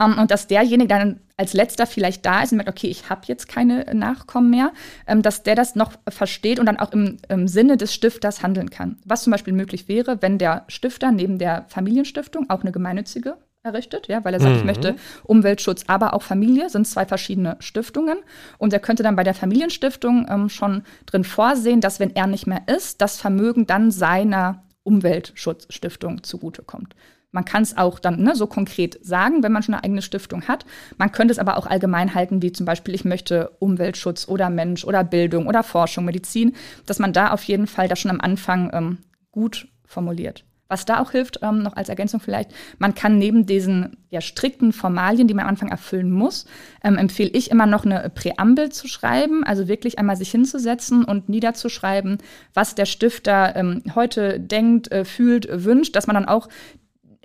Ähm, 0.00 0.16
und 0.18 0.30
dass 0.30 0.46
derjenige 0.46 0.88
dann 0.88 1.20
als 1.36 1.54
letzter 1.54 1.86
vielleicht 1.86 2.26
da 2.26 2.42
ist 2.42 2.52
und 2.52 2.56
merkt, 2.56 2.68
okay, 2.68 2.88
ich 2.88 3.08
habe 3.08 3.22
jetzt 3.26 3.48
keine 3.48 3.86
Nachkommen 3.94 4.50
mehr, 4.50 4.72
ähm, 5.06 5.22
dass 5.22 5.44
der 5.44 5.54
das 5.54 5.76
noch 5.76 5.92
versteht 6.08 6.58
und 6.58 6.67
dann 6.68 6.78
auch 6.78 6.92
im, 6.92 7.16
im 7.28 7.48
Sinne 7.48 7.76
des 7.76 7.94
Stifters 7.94 8.42
handeln 8.42 8.70
kann. 8.70 8.98
Was 9.04 9.22
zum 9.22 9.30
Beispiel 9.30 9.54
möglich 9.54 9.88
wäre, 9.88 10.22
wenn 10.22 10.38
der 10.38 10.64
Stifter 10.68 11.10
neben 11.10 11.38
der 11.38 11.64
Familienstiftung 11.68 12.48
auch 12.50 12.60
eine 12.60 12.72
gemeinnützige 12.72 13.36
errichtet, 13.62 14.06
ja, 14.06 14.24
weil 14.24 14.34
er 14.34 14.40
sagt, 14.40 14.56
ich 14.56 14.64
möchte 14.64 14.94
Umweltschutz, 15.24 15.84
aber 15.88 16.14
auch 16.14 16.22
Familie, 16.22 16.70
sind 16.70 16.86
zwei 16.86 17.06
verschiedene 17.06 17.56
Stiftungen. 17.58 18.18
Und 18.56 18.72
er 18.72 18.78
könnte 18.80 19.02
dann 19.02 19.16
bei 19.16 19.24
der 19.24 19.34
Familienstiftung 19.34 20.26
ähm, 20.30 20.48
schon 20.48 20.84
drin 21.06 21.24
vorsehen, 21.24 21.80
dass 21.80 22.00
wenn 22.00 22.14
er 22.14 22.26
nicht 22.26 22.46
mehr 22.46 22.62
ist, 22.66 23.00
das 23.00 23.20
Vermögen 23.20 23.66
dann 23.66 23.90
seiner 23.90 24.62
Umweltschutzstiftung 24.84 26.22
zugutekommt. 26.22 26.94
Man 27.30 27.44
kann 27.44 27.62
es 27.62 27.76
auch 27.76 27.98
dann 27.98 28.22
ne, 28.22 28.34
so 28.34 28.46
konkret 28.46 28.98
sagen, 29.04 29.42
wenn 29.42 29.52
man 29.52 29.62
schon 29.62 29.74
eine 29.74 29.84
eigene 29.84 30.02
Stiftung 30.02 30.48
hat. 30.48 30.64
Man 30.96 31.12
könnte 31.12 31.32
es 31.32 31.38
aber 31.38 31.58
auch 31.58 31.66
allgemein 31.66 32.14
halten, 32.14 32.40
wie 32.42 32.52
zum 32.52 32.64
Beispiel, 32.64 32.94
ich 32.94 33.04
möchte 33.04 33.50
Umweltschutz 33.58 34.28
oder 34.28 34.48
Mensch 34.48 34.84
oder 34.84 35.04
Bildung 35.04 35.46
oder 35.46 35.62
Forschung, 35.62 36.04
Medizin, 36.04 36.54
dass 36.86 36.98
man 36.98 37.12
da 37.12 37.32
auf 37.32 37.42
jeden 37.44 37.66
Fall 37.66 37.88
das 37.88 37.98
schon 37.98 38.10
am 38.10 38.20
Anfang 38.20 38.70
ähm, 38.72 38.98
gut 39.30 39.68
formuliert. 39.84 40.44
Was 40.70 40.84
da 40.84 41.00
auch 41.00 41.12
hilft, 41.12 41.40
ähm, 41.42 41.62
noch 41.62 41.76
als 41.76 41.88
Ergänzung 41.88 42.20
vielleicht, 42.20 42.50
man 42.78 42.94
kann 42.94 43.16
neben 43.16 43.46
diesen 43.46 43.96
ja, 44.10 44.20
strikten 44.20 44.74
Formalien, 44.74 45.26
die 45.26 45.32
man 45.32 45.44
am 45.44 45.50
Anfang 45.50 45.70
erfüllen 45.70 46.10
muss, 46.10 46.44
ähm, 46.84 46.98
empfehle 46.98 47.30
ich 47.30 47.50
immer 47.50 47.64
noch 47.64 47.86
eine 47.86 48.10
Präambel 48.10 48.70
zu 48.70 48.86
schreiben, 48.86 49.44
also 49.44 49.66
wirklich 49.66 49.98
einmal 49.98 50.16
sich 50.16 50.30
hinzusetzen 50.30 51.04
und 51.04 51.30
niederzuschreiben, 51.30 52.18
was 52.52 52.74
der 52.74 52.84
Stifter 52.84 53.56
ähm, 53.56 53.82
heute 53.94 54.38
denkt, 54.38 54.92
äh, 54.92 55.06
fühlt, 55.06 55.48
wünscht, 55.64 55.96
dass 55.96 56.06
man 56.06 56.14
dann 56.14 56.28
auch 56.28 56.50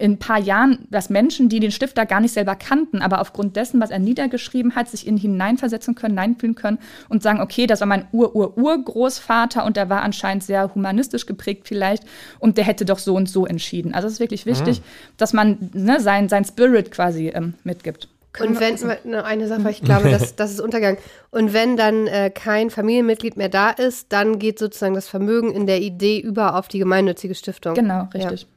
in 0.03 0.11
ein 0.11 0.19
paar 0.19 0.39
Jahren, 0.39 0.85
dass 0.89 1.09
Menschen, 1.09 1.47
die 1.47 1.61
den 1.61 1.71
Stifter 1.71 2.05
gar 2.05 2.19
nicht 2.19 2.33
selber 2.33 2.55
kannten, 2.55 3.01
aber 3.01 3.21
aufgrund 3.21 3.55
dessen, 3.55 3.79
was 3.79 3.89
er 3.89 3.99
niedergeschrieben 3.99 4.75
hat, 4.75 4.89
sich 4.89 5.07
in 5.07 5.15
ihn 5.15 5.21
hineinversetzen 5.21 5.95
können, 5.95 6.17
hineinfühlen 6.17 6.55
können 6.55 6.79
und 7.07 7.23
sagen, 7.23 7.39
okay, 7.39 7.67
das 7.67 7.79
war 7.79 7.87
mein 7.87 8.05
Ur-Ur-Urgroßvater 8.11 9.63
und 9.63 9.77
der 9.77 9.89
war 9.89 10.01
anscheinend 10.01 10.43
sehr 10.43 10.75
humanistisch 10.75 11.25
geprägt 11.25 11.69
vielleicht 11.69 12.03
und 12.39 12.57
der 12.57 12.65
hätte 12.65 12.83
doch 12.83 12.99
so 12.99 13.15
und 13.15 13.29
so 13.29 13.45
entschieden. 13.45 13.93
Also 13.93 14.07
es 14.07 14.15
ist 14.15 14.19
wirklich 14.19 14.45
wichtig, 14.45 14.81
dass 15.15 15.31
man 15.31 15.69
ne, 15.73 16.01
sein, 16.01 16.27
sein 16.27 16.43
Spirit 16.43 16.91
quasi 16.91 17.29
ähm, 17.29 17.53
mitgibt. 17.63 18.09
Und 18.41 18.59
wenn, 18.59 18.75
noch 19.09 19.23
eine 19.23 19.47
Sache, 19.47 19.63
weil 19.63 19.71
ich 19.71 19.83
glaube, 19.83 20.09
das, 20.09 20.35
das 20.35 20.51
ist 20.51 20.59
Untergang. 20.59 20.97
Und 21.31 21.53
wenn 21.53 21.77
dann 21.77 22.07
äh, 22.07 22.29
kein 22.29 22.71
Familienmitglied 22.71 23.37
mehr 23.37 23.47
da 23.47 23.69
ist, 23.69 24.11
dann 24.11 24.37
geht 24.37 24.59
sozusagen 24.59 24.95
das 24.95 25.07
Vermögen 25.07 25.53
in 25.53 25.65
der 25.65 25.79
Idee 25.79 26.19
über 26.19 26.57
auf 26.57 26.67
die 26.67 26.79
gemeinnützige 26.79 27.35
Stiftung. 27.35 27.75
Genau, 27.75 28.09
richtig. 28.13 28.47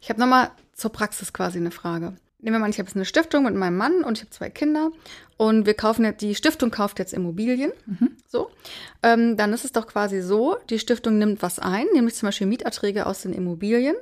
Ich 0.00 0.08
habe 0.10 0.20
nochmal 0.20 0.50
zur 0.72 0.92
Praxis 0.92 1.32
quasi 1.32 1.58
eine 1.58 1.70
Frage. 1.70 2.16
Nehmen 2.40 2.56
wir 2.56 2.60
mal, 2.60 2.70
ich 2.70 2.78
habe 2.78 2.88
jetzt 2.88 2.96
eine 2.96 3.04
Stiftung 3.04 3.44
mit 3.44 3.54
meinem 3.54 3.76
Mann 3.76 4.02
und 4.02 4.16
ich 4.16 4.24
habe 4.24 4.30
zwei 4.30 4.48
Kinder 4.48 4.90
und 5.36 5.66
wir 5.66 5.74
kaufen 5.74 6.04
jetzt, 6.04 6.22
die 6.22 6.34
Stiftung 6.34 6.70
kauft 6.70 6.98
jetzt 6.98 7.12
Immobilien. 7.12 7.72
So. 8.26 8.48
Ähm, 9.02 9.36
dann 9.36 9.52
ist 9.52 9.64
es 9.64 9.72
doch 9.72 9.88
quasi 9.88 10.22
so, 10.22 10.56
die 10.70 10.78
Stiftung 10.78 11.18
nimmt 11.18 11.42
was 11.42 11.58
ein, 11.58 11.86
nämlich 11.92 12.14
zum 12.14 12.28
Beispiel 12.28 12.46
Mieterträge 12.46 13.06
aus 13.06 13.22
den 13.22 13.32
Immobilien 13.32 13.96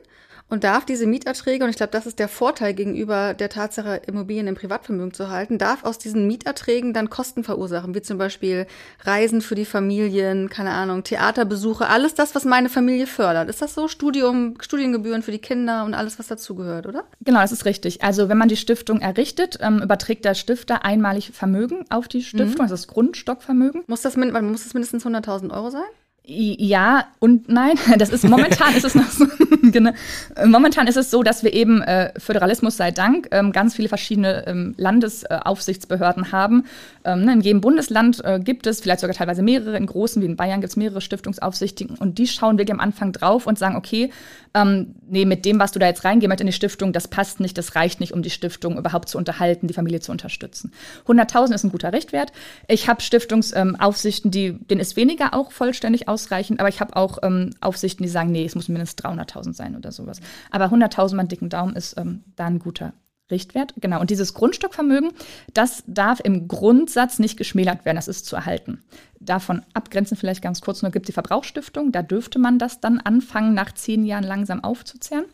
und 0.48 0.64
darf 0.64 0.84
diese 0.84 1.06
Mieterträge, 1.06 1.64
und 1.64 1.70
ich 1.70 1.76
glaube, 1.76 1.92
das 1.92 2.06
ist 2.06 2.18
der 2.18 2.28
Vorteil 2.28 2.74
gegenüber 2.74 3.34
der 3.34 3.48
Tatsache, 3.48 4.00
Immobilien 4.06 4.46
im 4.46 4.54
Privatvermögen 4.54 5.12
zu 5.12 5.28
halten, 5.28 5.58
darf 5.58 5.84
aus 5.84 5.98
diesen 5.98 6.26
Mieterträgen 6.26 6.92
dann 6.92 7.10
Kosten 7.10 7.44
verursachen, 7.44 7.94
wie 7.94 8.02
zum 8.02 8.18
Beispiel 8.18 8.66
Reisen 9.02 9.40
für 9.40 9.54
die 9.54 9.64
Familien, 9.64 10.48
keine 10.48 10.70
Ahnung, 10.70 11.04
Theaterbesuche, 11.04 11.88
alles 11.88 12.14
das, 12.14 12.34
was 12.34 12.44
meine 12.44 12.68
Familie 12.68 13.06
fördert. 13.06 13.48
Ist 13.48 13.62
das 13.62 13.74
so? 13.74 13.88
Studium, 13.88 14.54
Studiengebühren 14.60 15.22
für 15.22 15.32
die 15.32 15.38
Kinder 15.38 15.84
und 15.84 15.94
alles, 15.94 16.18
was 16.18 16.28
dazugehört, 16.28 16.86
oder? 16.86 17.04
Genau, 17.20 17.40
das 17.40 17.52
ist 17.52 17.64
richtig. 17.64 18.02
Also 18.02 18.28
wenn 18.28 18.38
man 18.38 18.48
die 18.48 18.56
Stiftung 18.56 19.00
errichtet, 19.00 19.58
ähm, 19.60 19.82
überträgt 19.82 20.24
der 20.24 20.34
Stifter 20.34 20.84
einmalig 20.84 21.30
Vermögen 21.32 21.84
auf 21.90 22.08
die 22.08 22.22
Stiftung, 22.22 22.66
das 22.66 22.72
ist 22.72 22.86
das 22.86 22.94
Grundstockvermögen. 22.94 23.82
Muss 23.86 24.02
das, 24.02 24.16
muss 24.16 24.64
das 24.64 24.74
mindestens 24.74 25.04
100.000 25.04 25.52
Euro 25.52 25.70
sein? 25.70 25.82
Ja 26.28 27.06
und 27.20 27.48
nein. 27.48 27.78
Das 27.98 28.10
ist 28.10 28.24
momentan 28.24 28.74
ist 28.74 28.84
es 28.84 28.94
noch 28.94 29.10
so. 29.10 29.26
genau. 29.72 29.90
Äh, 30.36 30.46
Momentan 30.46 30.86
ist 30.86 30.96
es 30.96 31.10
so, 31.10 31.22
dass 31.22 31.42
wir 31.42 31.52
eben 31.52 31.82
äh, 31.82 32.12
Föderalismus 32.18 32.76
sei 32.76 32.90
Dank 32.90 33.28
ähm, 33.30 33.52
ganz 33.52 33.74
viele 33.74 33.88
verschiedene 33.88 34.46
ähm, 34.46 34.74
Landesaufsichtsbehörden 34.76 36.32
haben. 36.32 36.64
Ähm, 37.04 37.24
ne, 37.24 37.32
in 37.34 37.40
jedem 37.40 37.60
Bundesland 37.60 38.24
äh, 38.24 38.40
gibt 38.40 38.66
es 38.66 38.80
vielleicht 38.80 39.00
sogar 39.00 39.14
teilweise 39.14 39.42
mehrere. 39.42 39.76
In 39.76 39.86
großen 39.86 40.22
wie 40.22 40.26
in 40.26 40.36
Bayern 40.36 40.60
gibt 40.60 40.70
es 40.70 40.76
mehrere 40.76 41.00
Stiftungsaufsichtigen 41.00 41.96
und 41.96 42.18
die 42.18 42.26
schauen 42.26 42.58
wirklich 42.58 42.74
am 42.74 42.80
Anfang 42.80 43.12
drauf 43.12 43.46
und 43.46 43.58
sagen, 43.58 43.76
okay, 43.76 44.10
ähm, 44.54 44.94
nee, 45.08 45.24
mit 45.24 45.44
dem, 45.44 45.58
was 45.58 45.72
du 45.72 45.78
da 45.78 45.86
jetzt 45.86 46.04
reingehen 46.04 46.28
möchtest 46.28 46.42
in 46.42 46.46
die 46.48 46.52
Stiftung, 46.52 46.92
das 46.92 47.08
passt 47.08 47.40
nicht, 47.40 47.58
das 47.58 47.74
reicht 47.74 48.00
nicht, 48.00 48.12
um 48.12 48.22
die 48.22 48.30
Stiftung 48.30 48.78
überhaupt 48.78 49.08
zu 49.08 49.18
unterhalten, 49.18 49.66
die 49.66 49.74
Familie 49.74 50.00
zu 50.00 50.12
unterstützen. 50.12 50.72
100.000 51.06 51.54
ist 51.54 51.64
ein 51.64 51.70
guter 51.70 51.92
Richtwert. 51.92 52.32
Ich 52.66 52.88
habe 52.88 53.02
Stiftungsaufsichten, 53.02 54.30
die, 54.30 54.52
denen 54.52 54.80
ist 54.80 54.96
weniger 54.96 55.34
auch 55.34 55.52
vollständig 55.52 56.08
ausreichend, 56.08 56.60
aber 56.60 56.68
ich 56.68 56.80
habe 56.80 56.96
auch 56.96 57.18
ähm, 57.22 57.50
Aufsichten, 57.60 58.02
die 58.04 58.08
sagen, 58.08 58.32
nee, 58.32 58.44
es 58.44 58.54
muss 58.54 58.68
mindestens 58.68 59.04
300.000 59.04 59.52
sein 59.58 59.76
oder 59.76 59.92
sowas. 59.92 60.20
Aber 60.50 60.66
100.000 60.66 61.14
mal 61.14 61.24
dicken 61.24 61.50
Daumen 61.50 61.76
ist 61.76 61.98
ähm, 61.98 62.24
da 62.36 62.46
ein 62.46 62.58
guter 62.58 62.94
Richtwert. 63.30 63.74
Genau. 63.80 64.00
Und 64.00 64.08
dieses 64.08 64.32
Grundstockvermögen, 64.32 65.10
das 65.52 65.84
darf 65.86 66.20
im 66.20 66.48
Grundsatz 66.48 67.18
nicht 67.18 67.36
geschmälert 67.36 67.84
werden. 67.84 67.96
Das 67.96 68.08
ist 68.08 68.24
zu 68.24 68.36
erhalten. 68.36 68.82
Davon 69.20 69.62
abgrenzen 69.74 70.16
vielleicht 70.16 70.40
ganz 70.40 70.62
kurz 70.62 70.80
nur 70.80 70.90
gibt 70.90 71.08
die 71.08 71.12
Verbrauchsstiftung. 71.12 71.92
Da 71.92 72.02
dürfte 72.02 72.38
man 72.38 72.58
das 72.58 72.80
dann 72.80 73.00
anfangen, 73.00 73.52
nach 73.52 73.72
zehn 73.72 74.06
Jahren 74.06 74.24
langsam 74.24 74.64
aufzuzehren. 74.64 75.26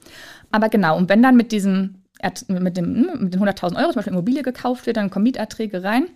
Aber 0.50 0.68
genau. 0.68 0.96
Und 0.96 1.08
wenn 1.08 1.22
dann 1.22 1.36
mit 1.36 1.52
diesem 1.52 2.00
mit, 2.48 2.76
dem, 2.76 3.10
mit 3.18 3.34
den 3.34 3.42
100.000 3.42 3.76
Euro 3.76 3.88
zum 3.88 3.96
Beispiel 3.96 4.12
Immobilie 4.12 4.42
gekauft 4.42 4.86
wird, 4.86 4.96
dann 4.96 5.10
kommen 5.10 5.24
Mieterträge 5.24 5.82
rein. 5.82 6.06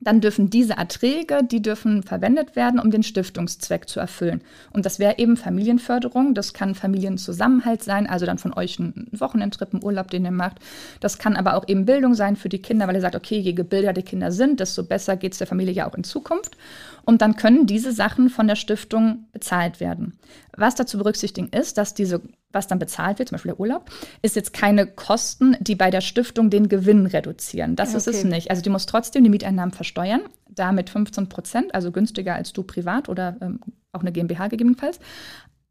Dann 0.00 0.20
dürfen 0.20 0.50
diese 0.50 0.74
Erträge, 0.74 1.40
die 1.42 1.62
dürfen 1.62 2.02
verwendet 2.02 2.54
werden, 2.54 2.78
um 2.78 2.90
den 2.90 3.02
Stiftungszweck 3.02 3.88
zu 3.88 3.98
erfüllen. 3.98 4.42
Und 4.70 4.84
das 4.84 4.98
wäre 4.98 5.18
eben 5.18 5.38
Familienförderung. 5.38 6.34
Das 6.34 6.52
kann 6.52 6.74
Familienzusammenhalt 6.74 7.82
sein, 7.82 8.06
also 8.06 8.26
dann 8.26 8.36
von 8.36 8.52
euch 8.52 8.78
ein 8.78 9.08
Wochenendtrip, 9.12 9.72
ein 9.72 9.82
Urlaub, 9.82 10.10
den 10.10 10.26
ihr 10.26 10.30
macht. 10.30 10.58
Das 11.00 11.18
kann 11.18 11.34
aber 11.34 11.54
auch 11.54 11.66
eben 11.66 11.86
Bildung 11.86 12.14
sein 12.14 12.36
für 12.36 12.50
die 12.50 12.60
Kinder, 12.60 12.86
weil 12.86 12.94
ihr 12.94 13.00
sagt, 13.00 13.16
okay, 13.16 13.38
je 13.38 13.54
gebildeter 13.54 13.94
die 13.94 14.02
Kinder 14.02 14.32
sind, 14.32 14.60
desto 14.60 14.84
besser 14.84 15.16
geht 15.16 15.32
es 15.32 15.38
der 15.38 15.46
Familie 15.46 15.72
ja 15.72 15.88
auch 15.88 15.94
in 15.94 16.04
Zukunft. 16.04 16.58
Und 17.04 17.22
dann 17.22 17.36
können 17.36 17.66
diese 17.66 17.92
Sachen 17.92 18.28
von 18.28 18.48
der 18.48 18.56
Stiftung 18.56 19.24
bezahlt 19.32 19.80
werden. 19.80 20.18
Was 20.56 20.74
dazu 20.74 20.98
berücksichtigen 20.98 21.48
ist, 21.48 21.78
dass 21.78 21.94
diese, 21.94 22.22
was 22.52 22.66
dann 22.66 22.78
bezahlt 22.78 23.18
wird, 23.18 23.28
zum 23.28 23.36
Beispiel 23.36 23.52
der 23.52 23.60
Urlaub, 23.60 23.90
ist 24.22 24.36
jetzt 24.36 24.52
keine 24.52 24.86
Kosten, 24.86 25.56
die 25.60 25.74
bei 25.74 25.90
der 25.90 26.00
Stiftung 26.00 26.50
den 26.50 26.68
Gewinn 26.68 27.06
reduzieren. 27.06 27.76
Das 27.76 27.92
Ja, 27.92 27.98
ist 27.98 28.08
es 28.08 28.20
okay. 28.20 28.28
nicht. 28.28 28.50
Also 28.50 28.62
die 28.62 28.70
muss 28.70 28.86
trotzdem 28.86 29.24
die 29.24 29.30
Mieteinnahmen 29.30 29.72
versteuern, 29.72 30.22
damit 30.48 30.90
15 30.90 31.28
Prozent, 31.28 31.74
also 31.74 31.92
günstiger 31.92 32.34
als 32.34 32.52
du 32.52 32.62
privat 32.62 33.08
oder 33.08 33.36
ähm, 33.40 33.60
auch 33.92 34.00
eine 34.00 34.12
GmbH 34.12 34.48
gegebenenfalls. 34.48 34.98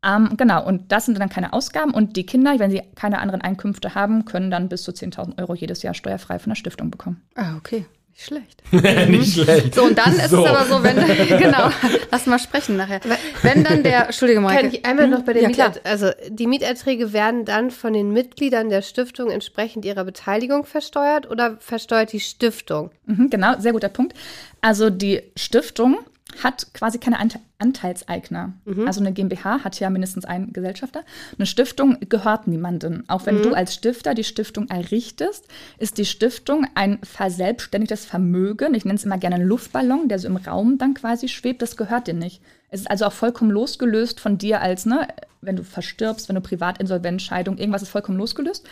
Ähm, 0.06 0.38
genau, 0.38 0.63
und 0.65 0.92
das 0.92 1.06
sind 1.06 1.20
dann 1.20 1.30
keine 1.30 1.54
Ausgaben. 1.54 1.92
Und 1.92 2.15
die 2.15 2.25
Kinder, 2.25 2.60
wenn 2.60 2.70
sie 2.70 2.82
keine 2.96 3.20
anderen 3.20 3.42
Einkünfte 3.42 3.96
haben, 3.96 4.25
können 4.25 4.51
dann 4.51 4.70
bis 4.70 4.84
zu 4.84 4.92
10.000 4.92 5.39
Euro 5.39 5.56
jedes 5.56 5.82
Jahr 5.82 5.96
steuerfrei 5.96 6.38
von 6.38 6.51
der 6.51 6.56
Stiftung 6.56 6.92
bekommen. 6.92 7.24
Ah, 7.36 7.56
okay. 7.58 7.86
Nicht 8.15 8.27
schlecht. 8.27 8.63
Nicht 9.10 9.34
schlecht. 9.34 9.75
So, 9.75 9.84
und 9.84 9.98
dann 9.98 10.13
ist 10.17 10.29
So. 10.29 10.45
es 10.45 10.50
aber 10.50 10.65
so, 10.65 10.81
wenn, 10.84 10.95
genau, 11.38 11.69
lass 12.12 12.25
mal 12.27 12.39
sprechen 12.39 12.77
nachher. 12.77 13.01
Wenn 13.41 13.63
dann 13.65 13.84
der, 13.84 14.05
Entschuldige, 14.05 14.39
Kann 14.39 14.43
Maike. 14.45 14.67
ich 14.77 14.86
einmal 14.86 15.07
noch 15.10 15.24
bei 15.24 15.34
den 15.34 15.43
Ja, 15.43 15.50
klar. 15.50 15.67
Mieterträgen, 15.69 15.91
also 15.91 16.12
die 16.29 16.48
Mieterträge 16.48 17.12
werden 17.12 17.43
dann 17.43 17.72
von 17.72 17.91
den 17.91 18.12
Mitgliedern 18.12 18.69
der 18.69 18.81
Stiftung 18.84 19.29
entsprechend 19.31 19.84
ihrer 19.84 20.05
Beteiligung 20.05 20.65
versteuert 20.65 21.29
oder 21.29 21.57
versteuert 21.60 22.13
die 22.13 22.22
Stiftung? 22.22 22.91
Mhm, 23.05 23.29
genau, 23.29 23.60
sehr 23.60 23.74
guter 23.74 23.89
Punkt. 23.89 24.13
Also 24.62 24.89
die 24.89 25.22
Stiftung 25.36 25.98
hat 26.41 26.74
quasi 26.74 27.00
keine 27.00 27.19
Ante 27.58 27.82
Anteilseigner. 27.86 28.54
Also 28.86 29.00
eine 29.02 29.14
GmbH 29.14 29.64
hat 29.64 29.80
ja 29.80 29.90
mindestens 29.90 30.26
einen 30.26 30.54
Gesellschafter. 30.54 31.04
Eine 31.38 31.46
Stiftung 31.46 31.98
gehört 32.10 32.48
niemandem. 32.48 33.04
Auch 33.08 33.26
wenn 33.26 33.42
du 33.42 33.54
als 33.54 33.74
Stifter 33.74 34.14
die 34.14 34.24
Stiftung 34.24 34.68
errichtest, 34.70 35.48
ist 35.78 35.98
die 35.98 36.06
Stiftung 36.06 36.68
ein 36.76 37.00
verselbstständigtes 37.04 38.06
Vermögen. 38.06 38.74
Ich 38.74 38.86
nenne 38.86 38.96
es 38.96 39.06
immer 39.06 39.18
gerne 39.18 39.36
einen 39.36 39.48
Luftballon, 39.48 40.08
der 40.08 40.20
so 40.20 40.28
im 40.28 40.38
Raum 40.38 40.78
dann 40.78 40.94
quasi 40.94 41.28
schwebt. 41.28 41.62
Das 41.62 41.78
gehört 41.78 42.08
dir 42.08 42.14
nicht. 42.14 42.42
Es 42.70 42.82
ist 42.82 42.92
also 42.92 43.06
auch 43.06 43.14
vollkommen 43.14 43.52
losgelöst 43.52 44.20
von 44.20 44.38
dir 44.38 44.62
als 44.62 44.86
ne, 44.86 45.08
wenn 45.46 45.56
du 45.56 45.64
verstirbst, 45.64 46.28
wenn 46.28 46.36
du 46.36 46.42
Privatinsolvenzscheidung, 46.42 47.58
irgendwas 47.58 47.82
ist 47.82 47.90
vollkommen 47.90 48.18
losgelöst. 48.18 48.68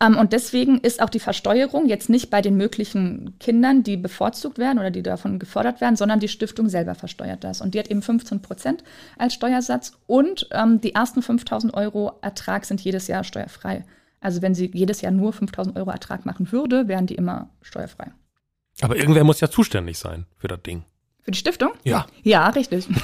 Ähm, 0.00 0.16
und 0.16 0.32
deswegen 0.32 0.78
ist 0.78 1.02
auch 1.02 1.10
die 1.10 1.20
Versteuerung 1.20 1.88
jetzt 1.88 2.08
nicht 2.08 2.30
bei 2.30 2.42
den 2.42 2.56
möglichen 2.56 3.38
Kindern, 3.38 3.82
die 3.82 3.96
bevorzugt 3.96 4.58
werden 4.58 4.78
oder 4.78 4.90
die 4.90 5.02
davon 5.02 5.38
gefördert 5.38 5.80
werden, 5.80 5.96
sondern 5.96 6.20
die 6.20 6.28
Stiftung 6.28 6.68
selber 6.68 6.94
versteuert 6.94 7.44
das. 7.44 7.60
Und 7.60 7.74
die 7.74 7.78
hat 7.78 7.88
eben 7.88 8.02
15 8.02 8.42
Prozent 8.42 8.84
als 9.18 9.34
Steuersatz 9.34 9.92
und 10.06 10.48
ähm, 10.52 10.80
die 10.80 10.94
ersten 10.94 11.22
5000 11.22 11.74
Euro 11.74 12.18
Ertrag 12.22 12.64
sind 12.64 12.80
jedes 12.80 13.06
Jahr 13.06 13.24
steuerfrei. 13.24 13.84
Also 14.20 14.40
wenn 14.40 14.54
sie 14.54 14.70
jedes 14.72 15.02
Jahr 15.02 15.12
nur 15.12 15.32
5000 15.32 15.76
Euro 15.76 15.90
Ertrag 15.90 16.24
machen 16.24 16.50
würde, 16.50 16.88
wären 16.88 17.06
die 17.06 17.14
immer 17.14 17.50
steuerfrei. 17.60 18.12
Aber 18.80 18.96
irgendwer 18.96 19.24
muss 19.24 19.40
ja 19.40 19.50
zuständig 19.50 19.98
sein 19.98 20.26
für 20.36 20.48
das 20.48 20.62
Ding. 20.62 20.84
Für 21.24 21.30
die 21.30 21.38
Stiftung? 21.38 21.72
Ja. 21.84 22.04
Ja, 22.22 22.48
richtig. 22.50 22.86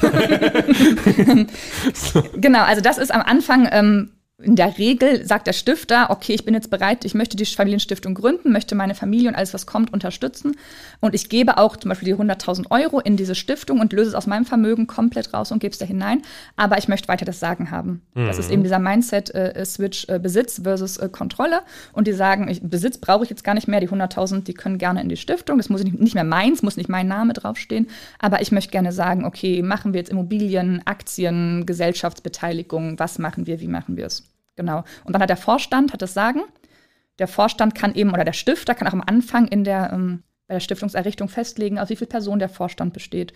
genau, 2.35 2.63
also 2.65 2.83
das 2.83 2.99
ist 2.99 3.15
am 3.15 3.23
Anfang 3.23 3.67
ähm, 3.73 4.13
in 4.43 4.57
der 4.57 4.79
Regel 4.79 5.27
sagt 5.27 5.47
der 5.47 5.53
Stifter, 5.53 6.11
okay, 6.11 6.33
ich 6.33 6.45
bin 6.45 6.55
jetzt 6.55 6.71
bereit, 6.71 7.05
ich 7.05 7.15
möchte 7.15 7.37
die 7.37 7.45
Familienstiftung 7.45 8.15
gründen, 8.15 8.53
möchte 8.53 8.75
meine 8.75 8.95
Familie 8.95 9.29
und 9.29 9.35
alles, 9.35 9.53
was 9.53 9.67
kommt, 9.67 9.93
unterstützen. 9.93 10.57
Und 11.01 11.15
ich 11.15 11.29
gebe 11.29 11.59
auch 11.59 11.77
zum 11.77 11.91
Beispiel 11.91 12.15
die 12.15 12.21
100.000 12.21 12.71
Euro 12.71 13.01
in 13.01 13.17
diese 13.17 13.35
Stiftung 13.35 13.81
und 13.81 13.93
löse 13.93 14.11
es 14.11 14.15
aus 14.15 14.27
meinem 14.27 14.47
Vermögen 14.47 14.87
komplett 14.87 15.35
raus 15.35 15.53
und 15.53 15.59
gebe 15.59 15.73
es 15.73 15.79
da 15.79 15.85
hinein. 15.85 16.23
Aber 16.57 16.79
ich 16.79 16.89
möchte 16.89 17.09
weiter 17.09 17.25
das 17.25 17.41
Sagen 17.41 17.71
haben. 17.71 18.03
Mhm. 18.15 18.27
Das 18.27 18.39
ist 18.39 18.49
mhm. 18.49 18.55
eben 18.55 18.63
dieser 18.63 18.79
Mindset-Switch 18.79 20.09
äh, 20.09 20.17
äh, 20.17 20.19
Besitz 20.19 20.61
versus 20.63 20.97
äh, 20.97 21.09
Kontrolle. 21.11 21.61
Und 21.93 22.07
die 22.07 22.13
sagen, 22.13 22.49
ich, 22.49 22.63
Besitz 22.63 22.99
brauche 22.99 23.25
ich 23.25 23.31
jetzt 23.31 23.45
gar 23.45 23.55
nicht 23.55 23.69
mehr. 23.69 23.81
Die 23.81 23.89
100.000, 23.89 24.45
die 24.45 24.55
können 24.55 24.79
gerne 24.79 25.03
in 25.03 25.09
die 25.09 25.17
Stiftung. 25.17 25.59
Das 25.59 25.69
muss 25.69 25.85
nicht, 25.85 26.01
nicht 26.01 26.15
mehr 26.15 26.25
meins, 26.25 26.63
muss 26.63 26.77
nicht 26.77 26.89
mein 26.89 27.09
Name 27.09 27.35
draufstehen. 27.35 27.89
Aber 28.19 28.41
ich 28.41 28.53
möchte 28.53 28.71
gerne 28.71 28.93
sagen, 28.93 29.25
okay, 29.25 29.63
machen 29.63 29.93
wir 29.93 30.01
jetzt 30.01 30.11
Immobilien, 30.11 30.81
Aktien, 30.87 31.67
Gesellschaftsbeteiligung, 31.67 32.99
was 32.99 33.19
machen 33.19 33.47
wir, 33.47 33.61
wie 33.61 33.69
machen 33.69 33.97
wir 33.97 34.07
es? 34.07 34.30
Genau. 34.61 34.85
Und 35.05 35.15
dann 35.15 35.23
hat 35.23 35.31
der 35.31 35.39
Vorstand, 35.39 35.95
hat 35.95 36.03
das 36.03 36.13
Sagen. 36.13 36.43
Der 37.19 37.29
Vorstand 37.29 37.75
kann 37.75 37.95
eben, 37.95 38.13
oder 38.13 38.25
der 38.25 38.35
Stifter 38.35 38.75
kann 38.75 38.87
auch 38.89 38.93
am 38.93 39.01
Anfang 39.01 39.49
in 39.49 39.65
der, 39.65 39.91
ähm, 39.91 40.23
bei 40.51 40.55
der 40.55 40.61
Stiftungserrichtung 40.61 41.29
festlegen, 41.29 41.79
aus 41.79 41.91
wie 41.91 41.97
viel 41.97 42.09
Personen 42.09 42.41
der 42.41 42.49
Vorstand 42.49 42.93
besteht 42.93 43.33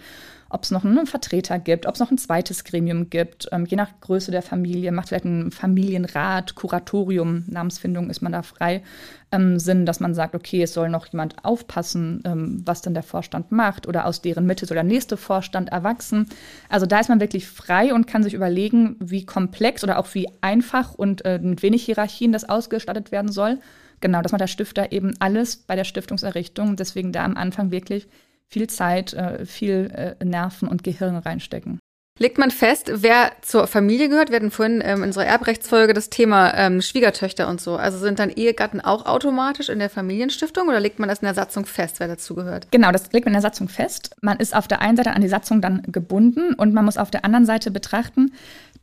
ob 0.54 0.62
es 0.62 0.70
noch 0.70 0.84
einen 0.84 1.06
Vertreter 1.06 1.58
gibt, 1.58 1.84
ob 1.84 1.94
es 1.94 2.00
noch 2.00 2.12
ein 2.12 2.18
zweites 2.18 2.62
Gremium 2.62 3.10
gibt, 3.10 3.48
ähm, 3.50 3.66
je 3.66 3.76
nach 3.76 4.00
Größe 4.00 4.30
der 4.30 4.40
Familie, 4.40 4.92
macht 4.92 5.08
vielleicht 5.08 5.24
ein 5.24 5.50
Familienrat, 5.50 6.54
Kuratorium, 6.54 7.42
Namensfindung 7.48 8.08
ist 8.08 8.22
man 8.22 8.30
da 8.30 8.42
frei, 8.42 8.84
ähm, 9.32 9.58
Sinn, 9.58 9.84
dass 9.84 9.98
man 9.98 10.14
sagt, 10.14 10.36
okay, 10.36 10.62
es 10.62 10.72
soll 10.72 10.90
noch 10.90 11.06
jemand 11.06 11.44
aufpassen, 11.44 12.22
ähm, 12.24 12.62
was 12.64 12.82
dann 12.82 12.94
der 12.94 13.02
Vorstand 13.02 13.50
macht 13.50 13.88
oder 13.88 14.06
aus 14.06 14.22
deren 14.22 14.46
Mitte 14.46 14.64
soll 14.64 14.76
der 14.76 14.84
nächste 14.84 15.16
Vorstand 15.16 15.70
erwachsen. 15.70 16.28
Also 16.68 16.86
da 16.86 17.00
ist 17.00 17.08
man 17.08 17.18
wirklich 17.20 17.48
frei 17.48 17.92
und 17.92 18.06
kann 18.06 18.22
sich 18.22 18.34
überlegen, 18.34 18.96
wie 19.00 19.26
komplex 19.26 19.82
oder 19.82 19.98
auch 19.98 20.14
wie 20.14 20.28
einfach 20.40 20.94
und 20.94 21.24
äh, 21.24 21.40
mit 21.40 21.64
wenig 21.64 21.84
Hierarchien 21.84 22.30
das 22.30 22.48
ausgestattet 22.48 23.10
werden 23.10 23.32
soll. 23.32 23.58
Genau, 24.00 24.22
das 24.22 24.32
macht 24.32 24.40
der 24.40 24.46
Stifter 24.46 24.92
eben 24.92 25.14
alles 25.20 25.56
bei 25.56 25.76
der 25.76 25.84
Stiftungserrichtung. 25.84 26.76
Deswegen 26.76 27.12
da 27.12 27.24
am 27.24 27.36
Anfang 27.36 27.70
wirklich 27.70 28.08
viel 28.46 28.68
Zeit, 28.68 29.12
äh, 29.14 29.46
viel 29.46 30.16
äh, 30.20 30.24
Nerven 30.24 30.68
und 30.68 30.84
Gehirn 30.84 31.16
reinstecken. 31.16 31.78
Legt 32.16 32.38
man 32.38 32.52
fest, 32.52 32.92
wer 32.94 33.32
zur 33.42 33.66
Familie 33.66 34.08
gehört? 34.08 34.30
Wir 34.30 34.36
hatten 34.36 34.52
vorhin 34.52 34.80
ähm, 34.84 34.98
in 34.98 35.08
unserer 35.08 35.26
Erbrechtsfolge 35.26 35.94
das 35.94 36.10
Thema 36.10 36.54
ähm, 36.54 36.80
Schwiegertöchter 36.80 37.48
und 37.48 37.60
so. 37.60 37.74
Also 37.74 37.98
sind 37.98 38.20
dann 38.20 38.30
Ehegatten 38.30 38.80
auch 38.80 39.06
automatisch 39.06 39.68
in 39.68 39.80
der 39.80 39.90
Familienstiftung 39.90 40.68
oder 40.68 40.78
legt 40.78 41.00
man 41.00 41.08
das 41.08 41.18
in 41.18 41.26
der 41.26 41.34
Satzung 41.34 41.66
fest, 41.66 41.98
wer 41.98 42.06
dazu 42.06 42.36
gehört? 42.36 42.68
Genau, 42.70 42.92
das 42.92 43.10
legt 43.10 43.26
man 43.26 43.32
in 43.32 43.40
der 43.40 43.50
Satzung 43.50 43.68
fest. 43.68 44.14
Man 44.20 44.38
ist 44.38 44.54
auf 44.54 44.68
der 44.68 44.80
einen 44.80 44.96
Seite 44.96 45.10
an 45.10 45.22
die 45.22 45.28
Satzung 45.28 45.60
dann 45.60 45.82
gebunden 45.88 46.54
und 46.54 46.72
man 46.72 46.84
muss 46.84 46.98
auf 46.98 47.10
der 47.10 47.24
anderen 47.24 47.46
Seite 47.46 47.72
betrachten, 47.72 48.30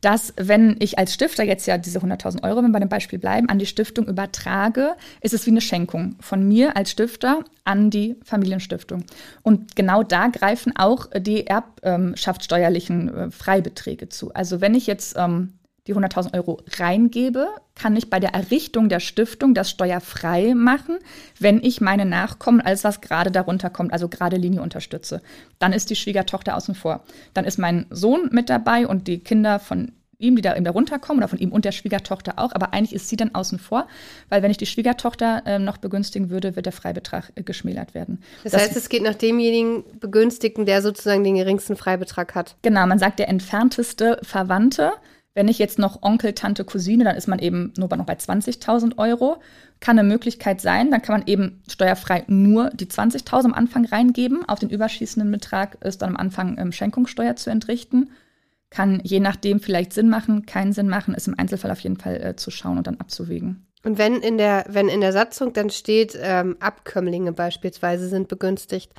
dass 0.02 0.34
wenn 0.36 0.76
ich 0.80 0.98
als 0.98 1.14
Stifter 1.14 1.44
jetzt 1.44 1.66
ja 1.66 1.78
diese 1.78 2.00
100.000 2.00 2.42
Euro, 2.42 2.58
wenn 2.58 2.66
wir 2.66 2.72
bei 2.72 2.80
dem 2.80 2.88
Beispiel 2.88 3.18
bleiben, 3.18 3.48
an 3.48 3.58
die 3.58 3.66
Stiftung 3.66 4.06
übertrage, 4.08 4.96
ist 5.20 5.32
es 5.32 5.46
wie 5.46 5.50
eine 5.50 5.60
Schenkung 5.60 6.16
von 6.20 6.46
mir 6.46 6.76
als 6.76 6.90
Stifter 6.90 7.44
an 7.64 7.88
die 7.88 8.16
Familienstiftung. 8.24 9.04
Und 9.42 9.76
genau 9.76 10.02
da 10.02 10.26
greifen 10.26 10.74
auch 10.76 11.08
die 11.16 11.46
erbschaftssteuerlichen 11.46 13.14
äh, 13.14 13.30
Freibeträge 13.30 14.08
zu. 14.08 14.34
Also 14.34 14.60
wenn 14.60 14.74
ich 14.74 14.88
jetzt 14.88 15.14
ähm, 15.16 15.52
die 15.86 15.94
100.000 15.94 16.34
Euro 16.34 16.60
reingebe, 16.78 17.48
kann 17.74 17.96
ich 17.96 18.08
bei 18.08 18.20
der 18.20 18.34
Errichtung 18.34 18.88
der 18.88 19.00
Stiftung 19.00 19.52
das 19.52 19.70
steuerfrei 19.70 20.54
machen, 20.54 20.98
wenn 21.40 21.62
ich 21.62 21.80
meine 21.80 22.04
Nachkommen, 22.04 22.60
alles 22.60 22.84
was 22.84 23.00
gerade 23.00 23.30
darunter 23.30 23.68
kommt, 23.68 23.92
also 23.92 24.08
gerade 24.08 24.36
Linie 24.36 24.62
unterstütze. 24.62 25.22
Dann 25.58 25.72
ist 25.72 25.90
die 25.90 25.96
Schwiegertochter 25.96 26.56
außen 26.56 26.74
vor. 26.74 27.02
Dann 27.34 27.44
ist 27.44 27.58
mein 27.58 27.86
Sohn 27.90 28.28
mit 28.30 28.48
dabei 28.48 28.86
und 28.86 29.08
die 29.08 29.18
Kinder 29.18 29.58
von 29.58 29.92
ihm, 30.22 30.36
die 30.36 30.42
da 30.42 30.54
eben 30.54 30.64
darunter 30.64 30.98
kommen, 30.98 31.18
oder 31.18 31.28
von 31.28 31.38
ihm 31.38 31.50
und 31.50 31.64
der 31.64 31.72
Schwiegertochter 31.72 32.34
auch, 32.36 32.52
aber 32.54 32.72
eigentlich 32.72 32.94
ist 32.94 33.08
sie 33.08 33.16
dann 33.16 33.34
außen 33.34 33.58
vor, 33.58 33.88
weil 34.28 34.42
wenn 34.42 34.50
ich 34.50 34.56
die 34.56 34.66
Schwiegertochter 34.66 35.42
äh, 35.44 35.58
noch 35.58 35.78
begünstigen 35.78 36.30
würde, 36.30 36.54
wird 36.54 36.66
der 36.66 36.72
Freibetrag 36.72 37.32
äh, 37.34 37.42
geschmälert 37.42 37.94
werden. 37.94 38.22
Das, 38.44 38.52
das 38.52 38.62
heißt, 38.62 38.76
es 38.76 38.88
geht 38.88 39.02
nach 39.02 39.14
demjenigen 39.14 39.82
Begünstigten, 39.98 40.64
der 40.64 40.80
sozusagen 40.80 41.24
den 41.24 41.34
geringsten 41.34 41.76
Freibetrag 41.76 42.36
hat. 42.36 42.54
Genau, 42.62 42.86
man 42.86 43.00
sagt 43.00 43.18
der 43.18 43.28
entfernteste 43.28 44.20
Verwandte 44.22 44.92
wenn 45.34 45.48
ich 45.48 45.58
jetzt 45.58 45.78
noch 45.78 46.02
Onkel, 46.02 46.34
Tante, 46.34 46.64
Cousine, 46.64 47.04
dann 47.04 47.16
ist 47.16 47.26
man 47.26 47.38
eben 47.38 47.72
nur 47.78 47.88
noch 47.96 48.04
bei 48.04 48.14
20.000 48.14 48.98
Euro. 48.98 49.38
Kann 49.80 49.98
eine 49.98 50.06
Möglichkeit 50.06 50.60
sein, 50.60 50.90
dann 50.90 51.02
kann 51.02 51.20
man 51.20 51.26
eben 51.26 51.62
steuerfrei 51.68 52.24
nur 52.26 52.70
die 52.70 52.86
20.000 52.86 53.46
am 53.46 53.54
Anfang 53.54 53.84
reingeben. 53.84 54.46
Auf 54.46 54.58
den 54.58 54.70
überschießenden 54.70 55.30
Betrag 55.32 55.82
ist 55.82 56.02
dann 56.02 56.10
am 56.10 56.16
Anfang 56.16 56.58
ähm, 56.58 56.72
Schenkungssteuer 56.72 57.36
zu 57.36 57.50
entrichten. 57.50 58.10
Kann 58.70 59.00
je 59.02 59.20
nachdem 59.20 59.60
vielleicht 59.60 59.92
Sinn 59.92 60.08
machen, 60.08 60.46
keinen 60.46 60.72
Sinn 60.72 60.88
machen, 60.88 61.14
ist 61.14 61.28
im 61.28 61.38
Einzelfall 61.38 61.70
auf 61.70 61.80
jeden 61.80 61.98
Fall 61.98 62.22
äh, 62.22 62.36
zu 62.36 62.50
schauen 62.50 62.78
und 62.78 62.86
dann 62.86 63.00
abzuwägen. 63.00 63.66
Und 63.84 63.98
wenn 63.98 64.16
in 64.16 64.38
der, 64.38 64.64
wenn 64.68 64.88
in 64.88 65.00
der 65.00 65.12
Satzung 65.12 65.52
dann 65.52 65.70
steht, 65.70 66.16
ähm, 66.20 66.56
Abkömmlinge 66.60 67.32
beispielsweise 67.32 68.08
sind 68.08 68.28
begünstigt 68.28 68.92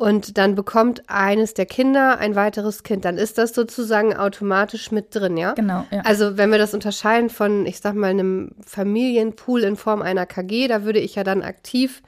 und 0.00 0.38
dann 0.38 0.54
bekommt 0.54 1.02
eines 1.08 1.52
der 1.52 1.66
Kinder 1.66 2.16
ein 2.18 2.34
weiteres 2.34 2.84
Kind, 2.84 3.04
dann 3.04 3.18
ist 3.18 3.36
das 3.36 3.52
sozusagen 3.52 4.16
automatisch 4.16 4.90
mit 4.90 5.14
drin, 5.14 5.36
ja? 5.36 5.52
Genau. 5.52 5.84
Ja. 5.90 6.00
Also 6.06 6.38
wenn 6.38 6.50
wir 6.50 6.56
das 6.56 6.72
unterscheiden 6.72 7.28
von, 7.28 7.66
ich 7.66 7.80
sag 7.80 7.94
mal, 7.94 8.08
einem 8.08 8.52
Familienpool 8.66 9.62
in 9.62 9.76
Form 9.76 10.00
einer 10.00 10.24
KG, 10.24 10.68
da 10.68 10.84
würde 10.84 11.00
ich 11.00 11.16
ja 11.16 11.22
dann 11.22 11.42
aktiv 11.42 12.00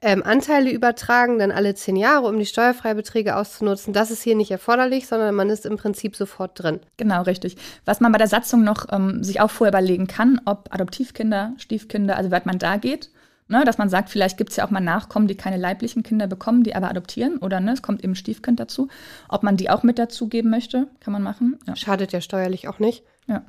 ähm, 0.00 0.22
Anteile 0.22 0.70
übertragen, 0.70 1.40
dann 1.40 1.50
alle 1.50 1.74
zehn 1.74 1.96
Jahre, 1.96 2.28
um 2.28 2.38
die 2.38 2.46
Steuerfreibeträge 2.46 3.34
auszunutzen. 3.34 3.92
Das 3.92 4.12
ist 4.12 4.22
hier 4.22 4.36
nicht 4.36 4.52
erforderlich, 4.52 5.08
sondern 5.08 5.34
man 5.34 5.50
ist 5.50 5.66
im 5.66 5.76
Prinzip 5.76 6.14
sofort 6.14 6.62
drin. 6.62 6.78
Genau, 6.96 7.22
richtig. 7.22 7.56
Was 7.84 7.98
man 7.98 8.12
bei 8.12 8.18
der 8.18 8.28
Satzung 8.28 8.62
noch 8.62 8.86
ähm, 8.92 9.24
sich 9.24 9.40
auch 9.40 9.50
vorher 9.50 9.72
überlegen 9.72 10.06
kann, 10.06 10.40
ob 10.44 10.72
Adoptivkinder, 10.72 11.54
Stiefkinder, 11.56 12.16
also 12.16 12.30
weit 12.30 12.46
man 12.46 12.60
da 12.60 12.76
geht 12.76 13.10
Ne, 13.52 13.66
dass 13.66 13.76
man 13.76 13.90
sagt, 13.90 14.08
vielleicht 14.08 14.38
gibt 14.38 14.48
es 14.48 14.56
ja 14.56 14.64
auch 14.64 14.70
mal 14.70 14.80
Nachkommen, 14.80 15.28
die 15.28 15.34
keine 15.34 15.58
leiblichen 15.58 16.02
Kinder 16.02 16.26
bekommen, 16.26 16.62
die 16.62 16.74
aber 16.74 16.88
adoptieren 16.88 17.36
oder 17.36 17.60
ne, 17.60 17.72
es 17.72 17.82
kommt 17.82 18.02
eben 18.02 18.14
Stiefkind 18.14 18.58
dazu. 18.58 18.88
Ob 19.28 19.42
man 19.42 19.58
die 19.58 19.68
auch 19.68 19.82
mit 19.82 19.98
dazugeben 19.98 20.50
möchte, 20.50 20.88
kann 21.00 21.12
man 21.12 21.22
machen. 21.22 21.58
Ja. 21.66 21.76
Schadet 21.76 22.12
ja 22.12 22.22
steuerlich 22.22 22.66
auch 22.66 22.78
nicht. 22.78 23.04
Ja, 23.26 23.44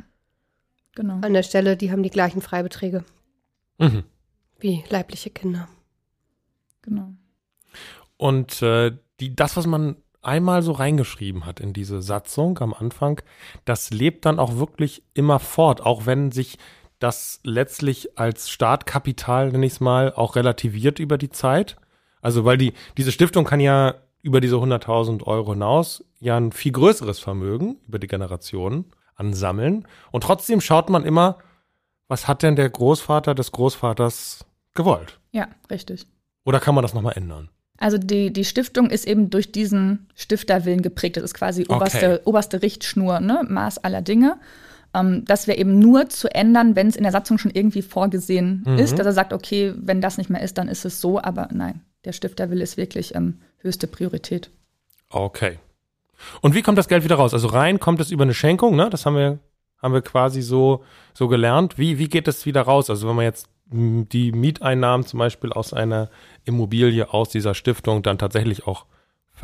genau. 0.93 1.19
An 1.21 1.31
der 1.31 1.43
Stelle, 1.43 1.77
die 1.77 1.89
haben 1.89 2.03
die 2.03 2.09
gleichen 2.09 2.41
Freibeträge 2.41 3.05
mhm. 3.77 4.03
wie 4.59 4.83
leibliche 4.89 5.29
Kinder. 5.29 5.69
Genau. 6.81 7.13
Und 8.17 8.61
äh, 8.61 8.91
die, 9.21 9.33
das, 9.33 9.55
was 9.55 9.67
man 9.67 9.95
einmal 10.21 10.63
so 10.63 10.73
reingeschrieben 10.73 11.45
hat 11.45 11.61
in 11.61 11.71
diese 11.71 12.01
Satzung 12.01 12.59
am 12.59 12.73
Anfang, 12.73 13.21
das 13.63 13.89
lebt 13.89 14.25
dann 14.25 14.37
auch 14.37 14.57
wirklich 14.57 15.01
immer 15.13 15.39
fort, 15.39 15.79
auch 15.79 16.05
wenn 16.05 16.33
sich 16.33 16.57
das 17.03 17.41
letztlich 17.43 18.17
als 18.17 18.49
Startkapital, 18.49 19.51
nenne 19.51 19.65
ich 19.65 19.73
es 19.73 19.79
mal, 19.79 20.13
auch 20.13 20.35
relativiert 20.35 20.99
über 20.99 21.17
die 21.17 21.29
Zeit. 21.29 21.75
Also, 22.21 22.45
weil 22.45 22.57
die, 22.57 22.73
diese 22.97 23.11
Stiftung 23.11 23.43
kann 23.43 23.59
ja 23.59 23.95
über 24.21 24.39
diese 24.39 24.55
100.000 24.55 25.23
Euro 25.23 25.51
hinaus 25.51 26.05
ja 26.21 26.37
ein 26.37 26.53
viel 26.53 26.71
größeres 26.71 27.19
Vermögen 27.19 27.77
über 27.87 27.99
die 27.99 28.07
Generationen 28.07 28.85
ansammeln. 29.15 29.85
Und 30.11 30.23
trotzdem 30.23 30.61
schaut 30.61 30.89
man 30.89 31.03
immer, 31.03 31.39
was 32.07 32.27
hat 32.27 32.41
denn 32.41 32.55
der 32.55 32.69
Großvater 32.69 33.35
des 33.35 33.51
Großvaters 33.51 34.45
gewollt? 34.73 35.19
Ja, 35.31 35.49
richtig. 35.69 36.07
Oder 36.45 36.61
kann 36.61 36.73
man 36.73 36.83
das 36.83 36.93
nochmal 36.93 37.17
ändern? 37.17 37.49
Also 37.77 37.97
die, 37.97 38.31
die 38.31 38.45
Stiftung 38.45 38.89
ist 38.89 39.05
eben 39.05 39.29
durch 39.29 39.51
diesen 39.51 40.07
Stifterwillen 40.15 40.81
geprägt. 40.81 41.17
Das 41.17 41.23
ist 41.23 41.33
quasi 41.33 41.65
oberste, 41.67 42.13
okay. 42.13 42.21
oberste 42.23 42.61
Richtschnur, 42.61 43.19
ne? 43.19 43.45
Maß 43.49 43.79
aller 43.79 44.01
Dinge 44.01 44.39
ähm, 44.93 45.23
das 45.25 45.47
wäre 45.47 45.57
eben 45.57 45.79
nur 45.79 46.09
zu 46.09 46.33
ändern, 46.33 46.75
wenn 46.75 46.87
es 46.87 46.95
in 46.95 47.03
der 47.03 47.11
Satzung 47.11 47.37
schon 47.37 47.51
irgendwie 47.51 47.81
vorgesehen 47.81 48.63
mhm. 48.65 48.77
ist, 48.77 48.97
dass 48.97 49.05
er 49.05 49.13
sagt, 49.13 49.33
okay, 49.33 49.73
wenn 49.77 50.01
das 50.01 50.17
nicht 50.17 50.29
mehr 50.29 50.41
ist, 50.41 50.57
dann 50.57 50.67
ist 50.67 50.85
es 50.85 51.01
so, 51.01 51.21
aber 51.21 51.49
nein, 51.51 51.81
der 52.05 52.13
Stifterwille 52.13 52.63
ist 52.63 52.77
wirklich 52.77 53.15
ähm, 53.15 53.39
höchste 53.59 53.87
Priorität. 53.87 54.49
Okay. 55.09 55.59
Und 56.41 56.55
wie 56.55 56.61
kommt 56.61 56.77
das 56.77 56.87
Geld 56.87 57.03
wieder 57.03 57.15
raus? 57.15 57.33
Also 57.33 57.47
rein 57.47 57.79
kommt 57.79 57.99
es 57.99 58.11
über 58.11 58.23
eine 58.23 58.33
Schenkung, 58.33 58.75
ne? 58.75 58.89
Das 58.89 59.05
haben 59.05 59.15
wir, 59.15 59.39
haben 59.81 59.93
wir 59.93 60.01
quasi 60.01 60.41
so, 60.41 60.83
so 61.13 61.27
gelernt. 61.27 61.77
Wie, 61.77 61.97
wie 61.97 62.07
geht 62.07 62.27
es 62.27 62.45
wieder 62.45 62.61
raus? 62.61 62.89
Also 62.89 63.07
wenn 63.07 63.15
man 63.15 63.25
jetzt 63.25 63.47
die 63.73 64.31
Mieteinnahmen 64.31 65.05
zum 65.05 65.19
Beispiel 65.19 65.51
aus 65.51 65.73
einer 65.73 66.09
Immobilie, 66.45 67.11
aus 67.11 67.29
dieser 67.29 67.55
Stiftung 67.55 68.03
dann 68.03 68.17
tatsächlich 68.17 68.67
auch 68.67 68.85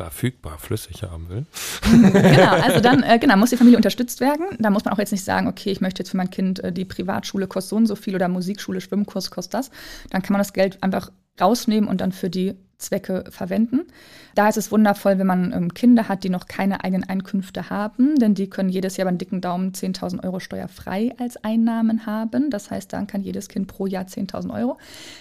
verfügbar 0.00 0.58
flüssig 0.58 1.02
haben 1.02 1.28
will. 1.28 1.46
genau, 1.82 2.52
also 2.52 2.80
dann 2.80 3.02
äh, 3.02 3.18
genau, 3.18 3.36
muss 3.36 3.50
die 3.50 3.56
Familie 3.56 3.76
unterstützt 3.76 4.20
werden. 4.20 4.46
Da 4.58 4.70
muss 4.70 4.84
man 4.84 4.94
auch 4.94 4.98
jetzt 4.98 5.12
nicht 5.12 5.24
sagen, 5.24 5.46
okay, 5.46 5.70
ich 5.70 5.80
möchte 5.80 6.00
jetzt 6.00 6.10
für 6.10 6.16
mein 6.16 6.30
Kind 6.30 6.62
äh, 6.64 6.72
die 6.72 6.84
Privatschule 6.84 7.46
kostet 7.46 7.70
so 7.70 7.76
und 7.76 7.86
so 7.86 7.96
viel 7.96 8.14
oder 8.14 8.28
Musikschule, 8.28 8.80
Schwimmkurs 8.80 9.30
kostet 9.30 9.54
das. 9.54 9.70
Dann 10.10 10.22
kann 10.22 10.32
man 10.32 10.40
das 10.40 10.52
Geld 10.52 10.82
einfach 10.82 11.12
rausnehmen 11.40 11.88
und 11.88 12.00
dann 12.00 12.12
für 12.12 12.30
die 12.30 12.54
Zwecke 12.80 13.24
verwenden. 13.30 13.86
Da 14.34 14.48
ist 14.48 14.56
es 14.56 14.72
wundervoll, 14.72 15.18
wenn 15.18 15.26
man 15.26 15.52
ähm, 15.52 15.74
Kinder 15.74 16.08
hat, 16.08 16.24
die 16.24 16.30
noch 16.30 16.46
keine 16.46 16.82
eigenen 16.84 17.08
Einkünfte 17.08 17.70
haben, 17.70 18.16
denn 18.18 18.34
die 18.34 18.50
können 18.50 18.68
jedes 18.68 18.96
Jahr 18.96 19.06
beim 19.06 19.18
dicken 19.18 19.40
Daumen 19.40 19.72
10.000 19.72 20.24
Euro 20.24 20.40
steuerfrei 20.40 21.14
als 21.18 21.36
Einnahmen 21.44 22.06
haben. 22.06 22.50
Das 22.50 22.70
heißt, 22.70 22.92
dann 22.92 23.06
kann 23.06 23.22
jedes 23.22 23.48
Kind 23.48 23.66
pro 23.68 23.86
Jahr 23.86 24.04
10.000 24.04 24.52
Euro. 24.52 24.78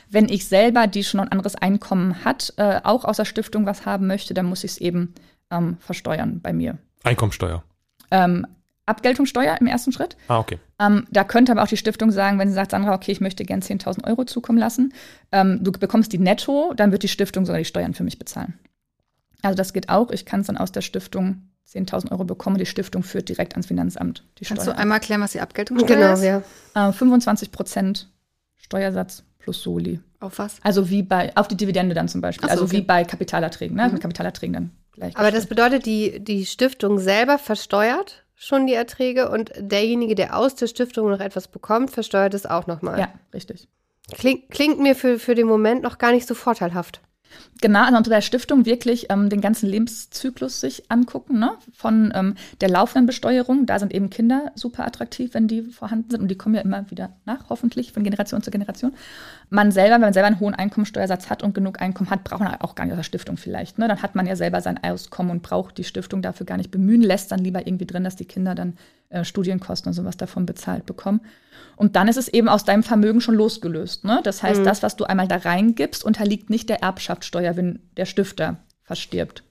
Wenn 0.10 0.30
ich 0.30 0.48
selber, 0.48 0.88
die 0.88 1.04
schon 1.04 1.19
ein 1.19 1.32
anderes 1.32 1.56
Einkommen 1.56 2.24
hat, 2.26 2.54
äh, 2.58 2.82
auch 2.84 3.06
aus 3.06 3.17
der 3.17 3.26
Stiftung 3.26 3.65
was 3.65 3.86
haben 3.86 4.08
möchte, 4.08 4.34
dann 4.34 4.45
muss 4.45 4.63
ich 4.63 4.72
es 4.72 4.78
eben 4.78 5.13
ähm, 5.52 5.78
versteuern 5.80 6.39
bei 6.41 6.54
mir. 6.54 6.78
Einkommensteuer. 7.04 7.63
Ähm, 8.12 8.45
Abgeltungssteuer 8.89 9.58
im 9.60 9.67
ersten 9.67 9.91
Schritt. 9.91 10.17
Ah, 10.28 10.39
okay. 10.39 10.60
Ähm, 10.80 11.06
da 11.12 11.23
könnte 11.23 11.52
aber 11.52 11.63
auch 11.63 11.67
die 11.67 11.78
Stiftung 11.78 12.12
sagen, 12.12 12.39
wenn 12.39 12.47
sie 12.49 12.56
sagt, 12.56 12.71
Sandra, 12.71 12.93
okay, 12.93 13.12
ich 13.12 13.21
möchte 13.21 13.45
gern 13.45 13.62
10.000 13.62 14.06
Euro 14.06 14.25
zukommen 14.25 14.58
lassen, 14.58 14.93
ähm, 15.32 15.60
du 15.62 15.71
bekommst 15.71 16.12
die 16.12 16.17
netto, 16.17 16.73
dann 16.75 16.91
wird 16.91 17.04
die 17.04 17.08
Stiftung 17.08 17.45
sogar 17.45 17.60
die 17.60 17.65
Steuern 17.65 17.93
für 17.93 18.04
mich 18.04 18.19
bezahlen. 18.19 18.60
Also 19.41 19.56
das 19.56 19.73
geht 19.73 19.89
auch. 19.89 20.12
Ich 20.12 20.25
kann 20.25 20.41
es 20.41 20.47
dann 20.47 20.58
aus 20.58 20.71
der 20.71 20.82
Stiftung 20.82 21.43
10.000 21.71 22.12
Euro 22.12 22.25
bekommen. 22.25 22.58
Die 22.58 22.65
Stiftung 22.65 23.04
führt 23.04 23.30
direkt 23.30 23.54
ans 23.54 23.67
Finanzamt 23.67 24.23
die 24.39 24.45
Kannst 24.45 24.63
Steuer. 24.63 24.73
du 24.73 24.80
einmal 24.80 24.97
erklären, 24.97 25.21
was 25.21 25.32
die 25.32 25.41
Abgeltungssteuer 25.41 25.97
Genau, 25.97 26.13
ist? 26.13 26.23
ja. 26.75 26.89
Äh, 26.89 26.91
25 26.91 27.52
Prozent 27.52 28.10
Steuersatz 28.58 29.23
plus 29.39 29.62
Soli. 29.62 29.99
Auf 30.19 30.38
was? 30.39 30.58
Also 30.63 30.89
wie 30.89 31.04
bei, 31.04 31.36
auf 31.36 31.47
die 31.47 31.56
Dividende 31.56 31.95
dann 31.95 32.10
zum 32.10 32.21
Beispiel. 32.21 32.47
So, 32.47 32.52
also 32.52 32.65
okay. 32.65 32.78
wie 32.78 32.82
bei 32.82 33.04
Kapitalerträgen, 33.06 33.78
ne? 33.78 33.86
Mhm. 33.88 33.93
Mit 33.93 34.02
Kapitalerträgen 34.02 34.54
dann 34.54 34.71
gleich. 34.91 35.17
Aber 35.17 35.32
das 35.32 35.47
bedeutet, 35.47 35.86
die, 35.86 36.19
die 36.19 36.45
Stiftung 36.45 36.99
selber 36.99 37.38
versteuert 37.38 38.25
schon 38.39 38.67
die 38.67 38.73
Erträge 38.73 39.30
und 39.30 39.52
derjenige, 39.58 40.15
der 40.15 40.38
aus 40.38 40.56
der 40.56 40.67
Stiftung 40.67 41.10
noch 41.10 41.19
etwas 41.19 41.49
bekommt, 41.49 41.91
versteuert 41.91 42.34
es 42.34 42.45
auch 42.45 42.67
nochmal. 42.67 42.97
Ja, 42.97 43.13
richtig. 43.34 43.67
Klingt, 44.13 44.49
klingt 44.49 44.80
mir 44.80 44.95
für, 44.95 45.19
für 45.19 45.36
den 45.36 45.45
Moment 45.45 45.84
noch 45.84 45.97
gar 45.97 46.13
nicht 46.13 46.25
so 46.25 46.34
vorteilhaft. 46.34 47.02
Genau, 47.61 47.83
also 47.83 47.97
bei 48.09 48.15
der 48.15 48.21
Stiftung 48.21 48.65
wirklich 48.65 49.07
ähm, 49.09 49.29
den 49.29 49.41
ganzen 49.41 49.67
Lebenszyklus 49.67 50.61
sich 50.61 50.89
angucken, 50.89 51.39
ne? 51.39 51.51
von 51.73 52.11
ähm, 52.15 52.35
der 52.61 52.69
laufenden 52.69 53.05
Besteuerung. 53.05 53.65
Da 53.65 53.79
sind 53.79 53.93
eben 53.93 54.09
Kinder 54.09 54.51
super 54.55 54.85
attraktiv, 54.87 55.33
wenn 55.33 55.47
die 55.47 55.63
vorhanden 55.63 56.09
sind 56.09 56.21
und 56.21 56.29
die 56.29 56.37
kommen 56.37 56.55
ja 56.55 56.61
immer 56.61 56.89
wieder 56.89 57.11
nach, 57.25 57.49
hoffentlich 57.49 57.91
von 57.91 58.03
Generation 58.03 58.41
zu 58.41 58.49
Generation. 58.49 58.93
Man 59.49 59.71
selber, 59.71 59.95
wenn 59.95 60.01
man 60.01 60.13
selber 60.13 60.27
einen 60.27 60.39
hohen 60.39 60.53
Einkommensteuersatz 60.53 61.29
hat 61.29 61.43
und 61.43 61.53
genug 61.53 61.81
Einkommen 61.81 62.09
hat, 62.09 62.23
braucht 62.23 62.39
man 62.41 62.55
auch 62.61 62.75
gar 62.75 62.85
nicht 62.85 62.93
aus 62.93 62.99
der 62.99 63.03
Stiftung 63.03 63.35
vielleicht. 63.35 63.77
Ne? 63.77 63.87
Dann 63.87 64.01
hat 64.01 64.15
man 64.15 64.25
ja 64.25 64.35
selber 64.37 64.61
sein 64.61 64.81
Auskommen 64.81 65.31
und 65.31 65.41
braucht 65.43 65.77
die 65.77 65.83
Stiftung 65.83 66.21
dafür 66.21 66.45
gar 66.45 66.57
nicht 66.57 66.71
bemühen, 66.71 67.01
lässt 67.01 67.31
dann 67.31 67.39
lieber 67.39 67.67
irgendwie 67.67 67.85
drin, 67.87 68.03
dass 68.05 68.15
die 68.15 68.25
Kinder 68.25 68.55
dann 68.55 68.77
äh, 69.09 69.25
Studienkosten 69.25 69.89
und 69.89 69.93
sowas 69.93 70.17
davon 70.17 70.45
bezahlt 70.45 70.85
bekommen. 70.85 71.21
Und 71.75 71.95
dann 71.95 72.07
ist 72.07 72.17
es 72.17 72.27
eben 72.27 72.49
aus 72.49 72.65
deinem 72.65 72.83
Vermögen 72.83 73.21
schon 73.21 73.35
losgelöst. 73.35 74.03
Ne? 74.03 74.19
Das 74.23 74.43
heißt, 74.43 74.61
Mhm. 74.61 74.65
das, 74.65 74.83
was 74.83 74.97
du 74.97 75.05
einmal 75.05 75.27
da 75.27 75.37
reingibst, 75.37 76.03
unterliegt 76.03 76.49
nicht 76.49 76.69
der 76.69 76.83
Erbschaftssteuer, 77.19 77.58
wenn 77.58 77.79
der 77.97 78.05
Stifter 78.05 78.58
verstirbt. 78.84 79.43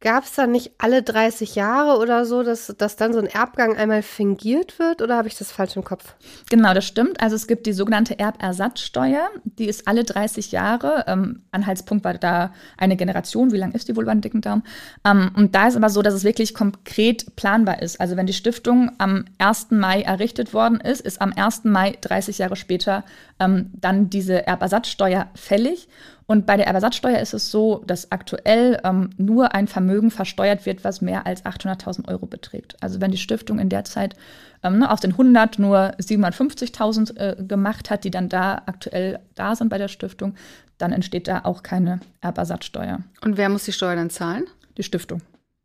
Gab 0.00 0.24
es 0.24 0.34
da 0.34 0.48
nicht 0.48 0.72
alle 0.78 1.04
30 1.04 1.54
Jahre 1.54 2.00
oder 2.00 2.26
so, 2.26 2.42
dass, 2.42 2.74
dass 2.76 2.96
dann 2.96 3.12
so 3.12 3.20
ein 3.20 3.26
Erbgang 3.26 3.76
einmal 3.76 4.02
fingiert 4.02 4.80
wird 4.80 5.00
oder 5.00 5.16
habe 5.16 5.28
ich 5.28 5.38
das 5.38 5.52
falsch 5.52 5.76
im 5.76 5.84
Kopf? 5.84 6.16
Genau, 6.50 6.74
das 6.74 6.84
stimmt. 6.84 7.20
Also 7.20 7.36
es 7.36 7.46
gibt 7.46 7.66
die 7.66 7.72
sogenannte 7.72 8.18
Erbersatzsteuer, 8.18 9.28
die 9.44 9.66
ist 9.66 9.86
alle 9.86 10.02
30 10.02 10.50
Jahre. 10.50 11.04
Ähm, 11.06 11.44
Anhaltspunkt 11.52 12.04
war 12.04 12.14
da 12.14 12.52
eine 12.76 12.96
Generation. 12.96 13.52
Wie 13.52 13.58
lang 13.58 13.70
ist 13.70 13.86
die 13.86 13.94
wohl 13.94 14.04
beim 14.06 14.20
dicken 14.20 14.40
Daumen? 14.40 14.64
Ähm, 15.04 15.30
und 15.36 15.54
da 15.54 15.68
ist 15.68 15.76
aber 15.76 15.88
so, 15.88 16.02
dass 16.02 16.14
es 16.14 16.24
wirklich 16.24 16.52
konkret 16.52 17.36
planbar 17.36 17.80
ist. 17.80 18.00
Also 18.00 18.16
wenn 18.16 18.26
die 18.26 18.32
Stiftung 18.32 18.90
am 18.98 19.26
1. 19.38 19.68
Mai 19.70 20.02
errichtet 20.02 20.52
worden 20.52 20.80
ist, 20.80 21.00
ist 21.00 21.22
am 21.22 21.32
1. 21.32 21.62
Mai 21.62 21.96
30 22.00 22.38
Jahre 22.38 22.56
später 22.56 23.04
ähm, 23.38 23.70
dann 23.72 24.10
diese 24.10 24.48
Erbersatzsteuer 24.48 25.28
fällig. 25.36 25.86
Und 26.26 26.46
bei 26.46 26.56
der 26.56 26.66
Erbersatzsteuer 26.66 27.18
ist 27.18 27.34
es 27.34 27.50
so, 27.50 27.82
dass 27.86 28.12
aktuell 28.12 28.80
ähm, 28.84 29.10
nur 29.16 29.54
ein 29.54 29.66
Vermögen 29.66 30.10
versteuert 30.10 30.66
wird, 30.66 30.84
was 30.84 31.00
mehr 31.00 31.26
als 31.26 31.44
800.000 31.44 32.08
Euro 32.08 32.26
beträgt. 32.26 32.76
Also 32.80 33.00
wenn 33.00 33.10
die 33.10 33.18
Stiftung 33.18 33.58
in 33.58 33.68
der 33.68 33.84
Zeit 33.84 34.14
ähm, 34.62 34.78
ne, 34.78 34.90
aus 34.90 35.00
den 35.00 35.12
100 35.12 35.58
nur 35.58 35.94
750.000 35.98 37.16
äh, 37.16 37.42
gemacht 37.42 37.90
hat, 37.90 38.04
die 38.04 38.10
dann 38.10 38.28
da 38.28 38.62
aktuell 38.66 39.20
da 39.34 39.56
sind 39.56 39.68
bei 39.68 39.78
der 39.78 39.88
Stiftung, 39.88 40.34
dann 40.78 40.92
entsteht 40.92 41.28
da 41.28 41.40
auch 41.44 41.62
keine 41.62 42.00
Erbersatzsteuer. 42.20 43.00
Und 43.22 43.36
wer 43.36 43.48
muss 43.48 43.64
die 43.64 43.72
Steuer 43.72 43.96
dann 43.96 44.10
zahlen? 44.10 44.44
Die 44.76 44.82
Stiftung. 44.82 45.22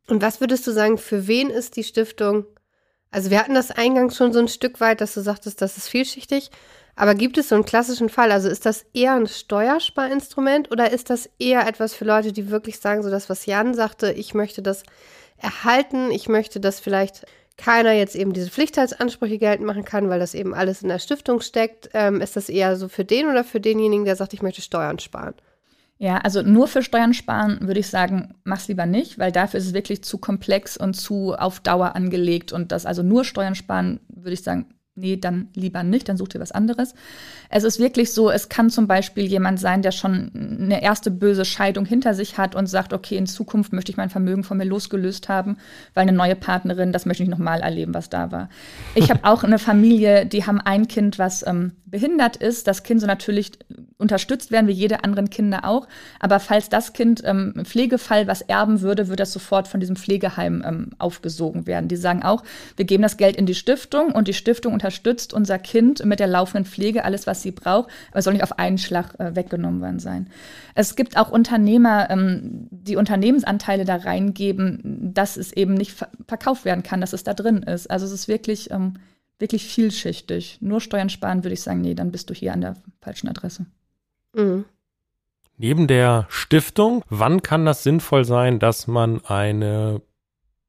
Und 0.08 0.22
was 0.22 0.42
würdest 0.42 0.66
du 0.68 0.72
sagen, 0.72 0.98
für 0.98 1.28
wen 1.28 1.50
ist 1.50 1.76
die 1.76 1.84
Stiftung? 1.84 2.46
Also 3.12 3.30
wir 3.30 3.40
hatten 3.40 3.54
das 3.54 3.72
eingangs 3.72 4.16
schon 4.16 4.34
so 4.34 4.40
ein 4.40 4.48
Stück 4.48 4.80
weit, 4.80 5.02
dass 5.02 5.14
du 5.14 5.22
sagtest, 5.22 5.62
das 5.62 5.78
ist 5.78 5.90
vielschichtig. 5.90 6.52
Aber 6.98 7.14
gibt 7.14 7.38
es 7.38 7.50
so 7.50 7.56
einen 7.56 7.64
klassischen 7.64 8.10
Fall? 8.10 8.32
Also 8.32 8.50
ist 8.50 8.66
das 8.66 8.84
eher 8.92 9.14
ein 9.14 9.28
Steuersparinstrument 9.28 10.72
oder 10.72 10.92
ist 10.92 11.12
das 11.12 11.30
eher 11.38 11.68
etwas 11.68 11.94
für 11.94 12.06
Leute, 12.06 12.34
die 12.34 12.50
wirklich 12.50 12.80
sagen, 12.80 13.04
so 13.04 13.12
das, 13.12 13.30
was 13.30 13.46
Jan 13.46 13.76
sagte, 13.76 14.12
ich 14.12 14.34
möchte 14.34 14.64
das 14.64 14.82
erhalten, 15.38 16.10
ich 16.10 16.28
möchte, 16.28 16.60
dass 16.60 16.80
vielleicht 16.80 17.28
keiner 17.56 17.92
jetzt 17.92 18.16
eben 18.16 18.34
diese 18.34 18.50
Pflichtheitsansprüche 18.50 19.38
geltend 19.38 19.68
machen 19.68 19.86
kann, 19.86 20.10
weil 20.10 20.20
das 20.20 20.34
eben 20.34 20.56
alles 20.56 20.82
in 20.82 20.90
der 20.90 20.98
Stiftung 20.98 21.42
steckt. 21.42 21.90
Ähm, 21.94 22.20
ist 22.20 22.36
das 22.36 22.50
eher 22.50 22.76
so 22.76 22.88
für 22.88 23.06
den 23.06 23.28
oder 23.28 23.44
für 23.44 23.60
denjenigen, 23.60 24.06
der 24.06 24.16
sagt, 24.16 24.34
ich 24.34 24.42
möchte 24.42 24.64
Steuern 24.64 24.98
sparen? 24.98 25.36
Ja, 26.00 26.18
also 26.18 26.42
nur 26.42 26.68
für 26.68 26.82
Steuern 26.82 27.14
sparen 27.14 27.60
würde 27.62 27.80
ich 27.80 27.90
sagen, 27.90 28.34
mach's 28.44 28.68
lieber 28.68 28.88
nicht, 28.88 29.20
weil 29.20 29.32
dafür 29.32 29.60
ist 29.60 29.68
es 29.68 29.74
wirklich 29.74 30.04
zu 30.04 30.18
komplex 30.18 30.78
und 30.78 30.96
zu 30.96 31.36
auf 31.36 31.60
Dauer 31.60 31.96
angelegt. 31.96 32.54
Und 32.54 32.72
das 32.72 32.88
also 32.88 33.04
nur 33.04 33.24
Steuern 33.24 33.56
sparen, 33.56 34.00
würde 34.10 34.34
ich 34.34 34.42
sagen, 34.42 34.74
nee, 34.98 35.18
dann 35.18 35.50
lieber 35.54 35.84
nicht, 35.84 36.10
dann 36.10 36.18
such 36.18 36.30
dir 36.30 36.40
was 36.40 36.52
anderes. 36.52 36.94
Es 37.50 37.64
ist 37.64 37.80
wirklich 37.80 38.12
so, 38.12 38.30
es 38.30 38.50
kann 38.50 38.70
zum 38.70 38.88
Beispiel 38.88 39.26
jemand 39.26 39.60
sein, 39.60 39.82
der 39.82 39.92
schon 39.92 40.32
eine 40.36 40.82
erste 40.82 41.12
böse 41.12 41.46
Scheidung 41.46 41.86
hinter 41.86 42.14
sich 42.14 42.38
hat 42.38 42.56
und 42.56 42.68
sagt, 42.68 42.94
okay, 42.94 43.16
in 43.16 43.28
Zukunft 43.28 43.74
möchte 43.74 43.92
ich 43.92 43.98
mein 43.98 44.10
Vermögen 44.10 44.44
von 44.44 44.58
mir 44.58 44.66
losgelöst 44.66 45.30
haben, 45.30 45.58
weil 45.94 46.04
eine 46.04 46.18
neue 46.18 46.36
Partnerin, 46.36 46.92
das 46.92 47.06
möchte 47.06 47.24
ich 47.24 47.30
nochmal 47.30 47.62
erleben, 47.62 47.94
was 47.94 48.10
da 48.10 48.32
war. 48.32 48.50
Ich 48.96 49.10
habe 49.10 49.24
auch 49.24 49.44
eine 49.44 49.60
Familie, 49.60 50.26
die 50.26 50.46
haben 50.46 50.60
ein 50.60 50.88
Kind, 50.88 51.20
was 51.20 51.46
ähm, 51.46 51.74
behindert 51.86 52.36
ist. 52.36 52.68
Das 52.68 52.84
Kind 52.84 53.00
soll 53.00 53.08
natürlich 53.08 53.52
unterstützt 54.00 54.52
werden, 54.52 54.68
wie 54.68 54.74
jede 54.74 55.04
anderen 55.04 55.30
Kinder 55.30 55.66
auch. 55.66 55.88
Aber 56.20 56.40
falls 56.40 56.70
das 56.70 56.94
Kind 56.94 57.24
ähm, 57.26 57.54
im 57.56 57.66
Pflegefall 57.66 58.28
was 58.28 58.42
erben 58.42 58.82
würde, 58.82 59.08
würde 59.08 59.22
das 59.22 59.34
sofort 59.34 59.68
von 59.68 59.80
diesem 59.80 59.96
Pflegeheim 59.96 60.64
ähm, 60.66 60.90
aufgesogen 61.00 61.66
werden. 61.66 61.88
Die 61.88 61.96
sagen 61.96 62.22
auch, 62.22 62.44
wir 62.76 62.86
geben 62.86 63.02
das 63.02 63.18
Geld 63.18 63.36
in 63.36 63.48
die 63.48 63.56
Stiftung 63.56 64.12
und 64.12 64.28
die 64.28 64.34
Stiftung 64.34 64.74
unterstützt 64.74 65.34
unser 65.34 65.58
Kind 65.58 66.06
mit 66.06 66.20
der 66.20 66.28
laufenden 66.28 66.66
Pflege, 66.66 67.06
alles, 67.06 67.26
was 67.26 67.42
sie 67.42 67.52
braucht, 67.52 67.90
aber 68.12 68.20
es 68.20 68.26
soll 68.26 68.34
nicht 68.34 68.44
auf 68.44 68.60
einen 68.60 68.78
Schlag 68.78 69.20
äh, 69.20 69.36
weggenommen 69.36 69.82
worden 69.82 70.00
sein. 70.00 70.30
Es 70.76 70.96
gibt 70.96 71.18
auch 71.18 71.32
Unternehmer, 71.32 72.10
ähm, 72.12 72.68
die 72.70 72.98
Unternehmensanteile 72.98 73.84
da 73.84 73.96
reingeben, 73.96 75.12
dass 75.14 75.38
es 75.38 75.52
eben 75.54 75.74
nicht 75.74 75.94
ver 75.94 76.08
verkauft 76.28 76.66
werden 76.66 76.84
kann, 76.84 77.02
dass 77.02 77.14
es 77.14 77.24
da 77.24 77.34
drin 77.34 77.64
ist. 77.64 77.90
Also 77.90 78.06
es 78.06 78.12
ist 78.12 78.28
wirklich, 78.28 78.70
ähm, 78.72 78.96
wirklich 79.40 79.66
vielschichtig. 79.66 80.58
Nur 80.62 80.82
Steuern 80.82 81.10
sparen 81.10 81.44
würde 81.44 81.54
ich 81.54 81.62
sagen, 81.62 81.82
nee, 81.82 81.94
dann 81.94 82.12
bist 82.12 82.30
du 82.30 82.34
hier 82.34 82.54
an 82.54 82.62
der 82.62 82.76
falschen 83.02 83.30
Adresse. 83.30 83.66
Mhm. 84.38 84.66
Neben 85.58 85.88
der 85.88 86.28
Stiftung, 86.30 87.04
wann 87.10 87.42
kann 87.42 87.66
das 87.66 87.84
sinnvoll 87.84 88.24
sein, 88.26 88.60
dass 88.60 88.88
man 88.88 89.26
eine 89.26 90.02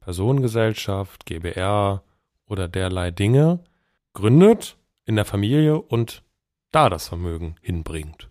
Personengesellschaft, 0.01 1.27
GBR 1.27 2.03
oder 2.47 2.69
derlei 2.69 3.11
Dinge 3.11 3.61
gründet 4.15 4.77
in 5.05 5.17
der 5.17 5.27
Familie 5.27 5.79
und 5.81 6.23
da 6.73 6.89
das 6.89 7.09
Vermögen 7.09 7.57
hinbringt? 7.61 8.29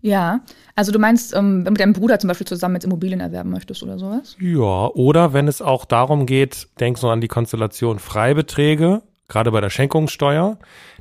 Ja, 0.00 0.40
also 0.74 0.92
du 0.92 0.98
meinst, 0.98 1.34
ähm, 1.34 1.58
wenn 1.58 1.64
du 1.64 1.70
mit 1.72 1.80
deinem 1.80 1.92
Bruder 1.92 2.18
zum 2.18 2.28
Beispiel 2.28 2.46
zusammen 2.46 2.76
jetzt 2.76 2.84
Immobilien 2.84 3.20
erwerben 3.20 3.50
möchtest 3.50 3.82
oder 3.82 3.98
sowas? 3.98 4.36
Ja, 4.38 4.86
oder 4.88 5.32
wenn 5.32 5.48
es 5.48 5.60
auch 5.60 5.84
darum 5.84 6.26
geht, 6.26 6.68
denk 6.80 6.96
so 6.96 7.10
an 7.10 7.20
die 7.20 7.28
Konstellation 7.28 7.98
Freibeträge, 7.98 9.02
gerade 9.28 9.50
bei 9.50 9.60
der 9.60 9.70
Schenkungssteuer, 9.70 10.58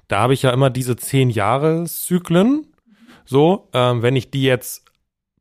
da 0.07 0.19
habe 0.19 0.33
ich 0.33 0.41
ja 0.41 0.51
immer 0.51 0.69
diese 0.69 0.95
zehn 0.95 1.29
Jahreszyklen. 1.29 2.67
So, 3.25 3.69
ähm, 3.73 4.01
wenn 4.01 4.15
ich 4.15 4.29
die 4.31 4.43
jetzt 4.43 4.83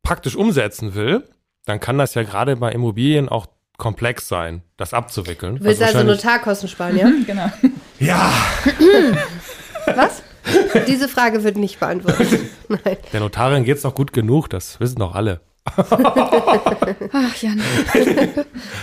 praktisch 0.02 0.36
umsetzen 0.36 0.94
will, 0.94 1.24
dann 1.66 1.80
kann 1.80 1.98
das 1.98 2.14
ja 2.14 2.22
gerade 2.22 2.56
bei 2.56 2.72
Immobilien 2.72 3.28
auch 3.28 3.46
komplex 3.76 4.28
sein, 4.28 4.62
das 4.76 4.94
abzuwickeln. 4.94 5.56
Du 5.56 5.64
willst 5.64 5.82
also 5.82 5.94
wahrscheinlich- 5.98 6.22
Notarkosten 6.22 6.68
sparen, 6.68 6.96
ja? 6.96 7.10
Genau. 7.26 7.50
Ja, 7.98 8.32
Was? 9.96 10.22
Diese 10.86 11.08
Frage 11.08 11.42
wird 11.42 11.56
nicht 11.56 11.80
beantwortet. 11.80 12.40
Nein. 12.68 12.96
der 13.12 13.20
Notarin 13.20 13.64
geht's 13.64 13.82
doch 13.82 13.94
gut 13.94 14.12
genug, 14.12 14.48
das 14.50 14.78
wissen 14.80 14.98
doch 14.98 15.14
alle. 15.14 15.40
Ach, 15.76 17.36
Jan. 17.40 17.62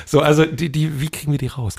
So, 0.05 0.21
also 0.21 0.45
die, 0.45 0.71
die, 0.71 0.99
wie 0.99 1.09
kriegen 1.09 1.31
wir 1.31 1.37
die 1.39 1.47
raus? 1.47 1.75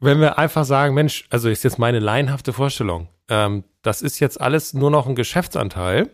Wenn 0.00 0.20
wir 0.20 0.38
einfach 0.38 0.64
sagen, 0.64 0.94
Mensch, 0.94 1.26
also 1.30 1.48
ist 1.48 1.62
jetzt 1.64 1.78
meine 1.78 2.00
laienhafte 2.00 2.52
Vorstellung, 2.52 3.08
ähm, 3.28 3.64
das 3.86 4.02
ist 4.02 4.20
jetzt 4.20 4.40
alles 4.40 4.74
nur 4.74 4.90
noch 4.90 5.06
ein 5.06 5.14
Geschäftsanteil 5.14 6.10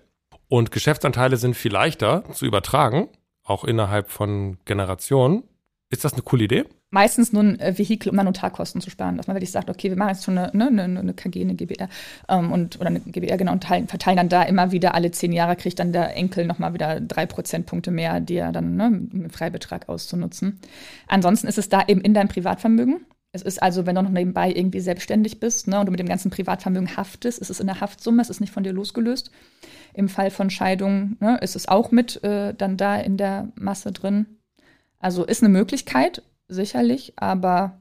und 0.48 0.70
Geschäftsanteile 0.70 1.37
sind 1.37 1.54
viel 1.54 1.72
leichter 1.72 2.24
zu 2.32 2.44
übertragen 2.46 3.08
auch 3.44 3.64
innerhalb 3.64 4.08
von 4.11 4.58
Generationen. 4.66 5.42
Ist 5.90 6.04
das 6.04 6.12
eine 6.12 6.22
coole 6.22 6.44
Idee? 6.44 6.64
meistens 6.92 7.32
nur 7.32 7.42
ein 7.42 7.58
äh, 7.58 7.76
Vehikel, 7.76 8.11
um 8.11 8.16
dann 8.16 8.26
Notarkosten 8.26 8.80
zu 8.80 8.90
sparen. 8.90 9.16
Dass 9.16 9.26
man 9.26 9.35
wirklich 9.35 9.50
sagt, 9.50 9.68
okay, 9.70 9.88
wir 9.88 9.96
machen 9.96 10.11
jetzt 10.11 10.24
schon 10.24 10.38
eine, 10.38 10.50
ne, 10.56 10.68
eine, 10.68 11.00
eine 11.00 11.14
KG, 11.14 11.40
eine 11.40 11.54
GBR 11.54 11.88
ähm, 12.28 12.52
und, 12.52 12.78
oder 12.78 12.88
eine 12.88 13.00
GBR, 13.00 13.38
genau, 13.38 13.52
und 13.52 13.62
teilen, 13.64 13.88
verteilen 13.88 14.18
dann 14.18 14.28
da 14.28 14.42
immer 14.42 14.70
wieder 14.72 14.94
alle 14.94 15.11
zehn 15.11 15.32
Jahre, 15.32 15.56
kriegt 15.56 15.78
dann 15.78 15.92
der 15.92 16.14
Enkel 16.14 16.46
nochmal 16.46 16.74
wieder 16.74 17.00
drei 17.00 17.26
Prozentpunkte 17.26 17.90
mehr, 17.90 18.20
die 18.20 18.37
er 18.37 18.52
dann 18.52 18.76
ne, 18.76 18.87
im 19.12 19.30
Freibetrag 19.30 19.88
auszunutzen. 19.88 20.61
Ansonsten 21.08 21.48
ist 21.48 21.58
es 21.58 21.68
da 21.68 21.82
eben 21.88 22.02
in 22.02 22.14
deinem 22.14 22.28
Privatvermögen. 22.28 23.06
Es 23.35 23.40
ist 23.40 23.62
also, 23.62 23.87
wenn 23.87 23.95
du 23.95 24.03
noch 24.03 24.11
nebenbei 24.11 24.53
irgendwie 24.53 24.81
selbstständig 24.81 25.40
bist 25.40 25.66
ne, 25.66 25.81
und 25.81 25.87
du 25.87 25.90
mit 25.90 26.01
dem 26.01 26.09
ganzen 26.09 26.31
Privatvermögen 26.31 26.99
haftest, 26.99 27.38
ist 27.38 27.49
es 27.49 27.61
in 27.61 27.66
der 27.66 27.81
Haftsumme, 27.81 28.21
es 28.21 28.29
ist 28.29 28.40
nicht 28.40 28.53
von 28.53 28.62
dir 28.62 28.75
losgelöst. 28.75 29.31
Im 29.95 30.11
Fall 30.11 30.31
von 30.31 30.51
Scheidung 30.51 31.16
ne, 31.18 31.38
ist 31.40 31.57
es 31.57 31.66
auch 31.66 31.90
mit 31.90 32.23
äh, 32.25 32.53
dann 32.53 32.77
da 32.77 32.97
in 32.97 33.16
der 33.16 33.49
Masse 33.55 33.92
drin. 33.92 34.27
Also 34.99 35.25
ist 35.25 35.42
eine 35.42 35.53
Möglichkeit, 35.53 36.23
sicherlich, 36.49 37.14
aber 37.16 37.81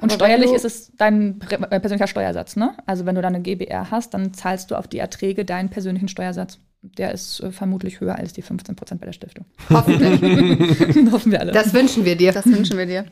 und 0.00 0.12
aber 0.12 0.24
steuerlich 0.24 0.52
ist 0.52 0.64
es 0.64 0.92
dein 0.96 1.40
äh, 1.50 1.80
persönlicher 1.80 2.06
Steuersatz, 2.06 2.56
ne? 2.56 2.76
Also 2.84 3.06
wenn 3.06 3.14
du 3.14 3.22
da 3.22 3.28
eine 3.28 3.40
GBR 3.40 3.90
hast, 3.90 4.12
dann 4.12 4.34
zahlst 4.34 4.70
du 4.70 4.74
auf 4.74 4.88
die 4.88 4.98
Erträge 4.98 5.44
deinen 5.44 5.70
persönlichen 5.70 6.08
Steuersatz. 6.08 6.58
Der 6.82 7.12
ist 7.12 7.40
äh, 7.40 7.50
vermutlich 7.50 8.00
höher 8.00 8.16
als 8.16 8.32
die 8.32 8.42
15 8.42 8.76
Prozent 8.76 9.00
bei 9.00 9.06
der 9.06 9.12
Stiftung. 9.12 9.44
Hoffentlich. 9.70 10.20
Hoffen 11.12 11.32
wir 11.32 11.40
alle. 11.40 11.52
Das 11.52 11.74
wünschen 11.74 12.04
wir 12.04 12.16
dir. 12.16 12.32
Das 12.32 12.46
wünschen 12.46 12.78
wir 12.78 12.86
dir. 12.86 13.06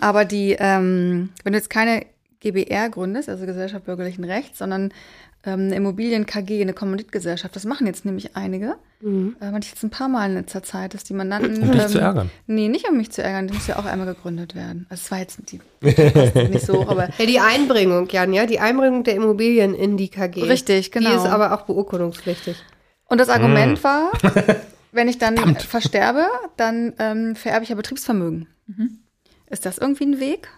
Aber 0.00 0.24
die, 0.24 0.56
ähm, 0.58 1.30
wenn 1.42 1.52
du 1.52 1.58
jetzt 1.58 1.70
keine 1.70 2.06
GBR 2.40 2.90
gründest, 2.90 3.28
also 3.28 3.46
Gesellschaft 3.46 3.86
bürgerlichen 3.86 4.24
Rechts, 4.24 4.58
sondern 4.58 4.92
ähm, 5.46 5.60
eine 5.60 5.76
Immobilien-KG, 5.76 6.62
eine 6.62 6.72
Kommanditgesellschaft. 6.72 7.54
Das 7.54 7.64
machen 7.64 7.86
jetzt 7.86 8.04
nämlich 8.04 8.36
einige. 8.36 8.76
Mhm. 9.00 9.36
Äh, 9.40 9.58
ich 9.58 9.70
jetzt 9.70 9.82
ein 9.82 9.90
paar 9.90 10.08
Mal 10.08 10.30
in 10.30 10.36
letzter 10.36 10.62
Zeit, 10.62 10.94
dass 10.94 11.04
die 11.04 11.14
Mandanten. 11.14 11.62
Um 11.62 11.72
dich 11.72 11.82
ähm, 11.82 11.88
zu 11.88 11.98
ärgern? 11.98 12.30
Nee, 12.46 12.68
nicht 12.68 12.88
um 12.88 12.96
mich 12.96 13.10
zu 13.10 13.22
ärgern. 13.22 13.48
Die 13.48 13.54
muss 13.54 13.66
ja 13.66 13.78
auch 13.78 13.84
einmal 13.84 14.06
gegründet 14.06 14.54
werden. 14.54 14.86
Also 14.88 15.02
es 15.04 15.10
war 15.10 15.18
jetzt 15.18 15.38
die, 15.52 15.60
nicht 16.50 16.66
so, 16.66 16.88
aber. 16.88 17.08
Ja, 17.18 17.26
die 17.26 17.40
Einbringung, 17.40 18.08
Jan, 18.10 18.32
ja, 18.32 18.46
die 18.46 18.60
Einbringung 18.60 19.04
der 19.04 19.14
Immobilien 19.16 19.74
in 19.74 19.96
die 19.96 20.08
KG. 20.08 20.44
Richtig, 20.44 20.90
genau. 20.90 21.10
Die 21.10 21.16
ist 21.16 21.26
aber 21.26 21.52
auch 21.52 21.62
beurkundungspflichtig. 21.62 22.56
Und 23.06 23.18
das 23.18 23.28
Argument 23.28 23.78
mhm. 23.78 23.84
war, 23.84 24.12
wenn 24.92 25.08
ich 25.08 25.18
dann 25.18 25.36
Verdammt. 25.36 25.62
versterbe, 25.62 26.26
dann 26.56 26.94
ähm, 26.98 27.36
vererbe 27.36 27.64
ich 27.64 27.70
ja 27.70 27.76
Betriebsvermögen. 27.76 28.46
Mhm. 28.66 28.98
Ist 29.48 29.66
das 29.66 29.78
irgendwie 29.78 30.04
ein 30.04 30.20
Weg? 30.20 30.48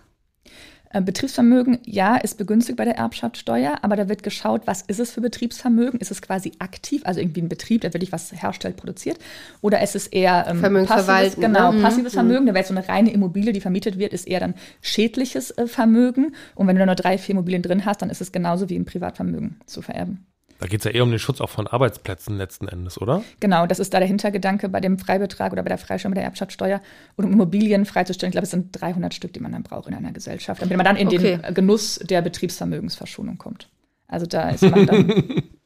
Äh, 0.90 1.02
Betriebsvermögen, 1.02 1.80
ja, 1.84 2.16
ist 2.16 2.38
begünstigt 2.38 2.78
bei 2.78 2.84
der 2.84 2.96
Erbschaftssteuer, 2.96 3.78
aber 3.82 3.96
da 3.96 4.08
wird 4.08 4.22
geschaut, 4.22 4.62
was 4.66 4.82
ist 4.82 5.00
es 5.00 5.10
für 5.10 5.20
Betriebsvermögen? 5.20 5.98
Ist 5.98 6.10
es 6.10 6.22
quasi 6.22 6.52
aktiv, 6.60 7.02
also 7.04 7.20
irgendwie 7.20 7.42
ein 7.42 7.48
Betrieb, 7.48 7.80
der 7.80 7.92
wirklich 7.92 8.12
was 8.12 8.32
herstellt, 8.32 8.76
produziert? 8.76 9.18
Oder 9.60 9.82
ist 9.82 9.96
es 9.96 10.06
eher 10.06 10.46
ähm, 10.48 10.86
passives, 10.86 11.36
genau, 11.36 11.72
ne? 11.72 11.82
passives 11.82 12.12
mhm. 12.12 12.16
Vermögen? 12.16 12.46
Da 12.46 12.54
wäre 12.54 12.60
jetzt 12.60 12.68
so 12.68 12.74
eine 12.74 12.88
reine 12.88 13.12
Immobilie, 13.12 13.52
die 13.52 13.60
vermietet 13.60 13.98
wird, 13.98 14.12
ist 14.12 14.28
eher 14.28 14.40
dann 14.40 14.54
schädliches 14.80 15.50
äh, 15.50 15.66
Vermögen. 15.66 16.34
Und 16.54 16.68
wenn 16.68 16.76
du 16.76 16.80
da 16.80 16.86
nur 16.86 16.94
drei, 16.94 17.18
vier 17.18 17.34
Immobilien 17.34 17.62
drin 17.62 17.84
hast, 17.84 18.00
dann 18.02 18.10
ist 18.10 18.20
es 18.20 18.30
genauso 18.30 18.68
wie 18.68 18.76
im 18.76 18.84
Privatvermögen 18.84 19.60
zu 19.66 19.82
vererben. 19.82 20.26
Da 20.58 20.66
geht 20.66 20.80
es 20.80 20.84
ja 20.84 20.90
eher 20.90 21.02
um 21.02 21.10
den 21.10 21.18
Schutz 21.18 21.40
auch 21.40 21.50
von 21.50 21.66
Arbeitsplätzen 21.66 22.36
letzten 22.38 22.68
Endes, 22.68 23.00
oder? 23.00 23.22
Genau, 23.40 23.66
das 23.66 23.78
ist 23.78 23.92
da 23.92 23.98
der 23.98 24.08
Hintergedanke 24.08 24.68
bei 24.68 24.80
dem 24.80 24.98
Freibetrag 24.98 25.52
oder 25.52 25.62
bei 25.62 25.68
der 25.68 25.78
Freistellung 25.78 26.14
der 26.14 26.24
Erbschaftssteuer 26.24 26.80
und 27.16 27.24
um 27.26 27.32
Immobilien 27.32 27.84
freizustellen. 27.84 28.30
Ich 28.30 28.32
glaube, 28.32 28.44
es 28.44 28.50
sind 28.50 28.80
300 28.80 29.12
Stück, 29.12 29.32
die 29.32 29.40
man 29.40 29.52
dann 29.52 29.62
braucht 29.62 29.88
in 29.88 29.94
einer 29.94 30.12
Gesellschaft, 30.12 30.62
damit 30.62 30.76
man 30.76 30.86
dann 30.86 30.96
in 30.96 31.08
okay. 31.08 31.38
den 31.38 31.54
Genuss 31.54 32.00
der 32.02 32.22
Betriebsvermögensverschonung 32.22 33.36
kommt. 33.36 33.68
Also 34.08 34.26
da 34.26 34.50
ist 34.50 34.62
man 34.62 34.86
dann. 34.86 35.42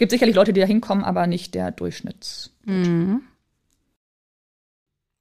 gibt 0.00 0.10
sicherlich 0.10 0.34
Leute, 0.34 0.52
die 0.52 0.60
da 0.60 0.66
hinkommen, 0.66 1.04
aber 1.04 1.26
nicht 1.28 1.54
der 1.54 1.70
Durchschnitts. 1.70 2.50
Mhm. 2.64 3.22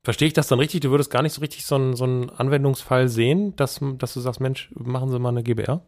Verstehe 0.03 0.29
ich 0.29 0.33
das 0.33 0.47
dann 0.47 0.59
richtig? 0.59 0.79
Du 0.79 0.89
würdest 0.89 1.11
gar 1.11 1.21
nicht 1.21 1.33
so 1.33 1.41
richtig 1.41 1.65
so 1.65 1.75
einen, 1.75 1.95
so 1.95 2.05
einen 2.05 2.29
Anwendungsfall 2.29 3.09
sehen, 3.09 3.55
dass, 3.57 3.81
dass 3.97 4.13
du 4.13 4.21
sagst, 4.21 4.39
Mensch, 4.39 4.71
machen 4.73 5.11
Sie 5.11 5.19
mal 5.19 5.29
eine 5.29 5.43
GBR? 5.43 5.85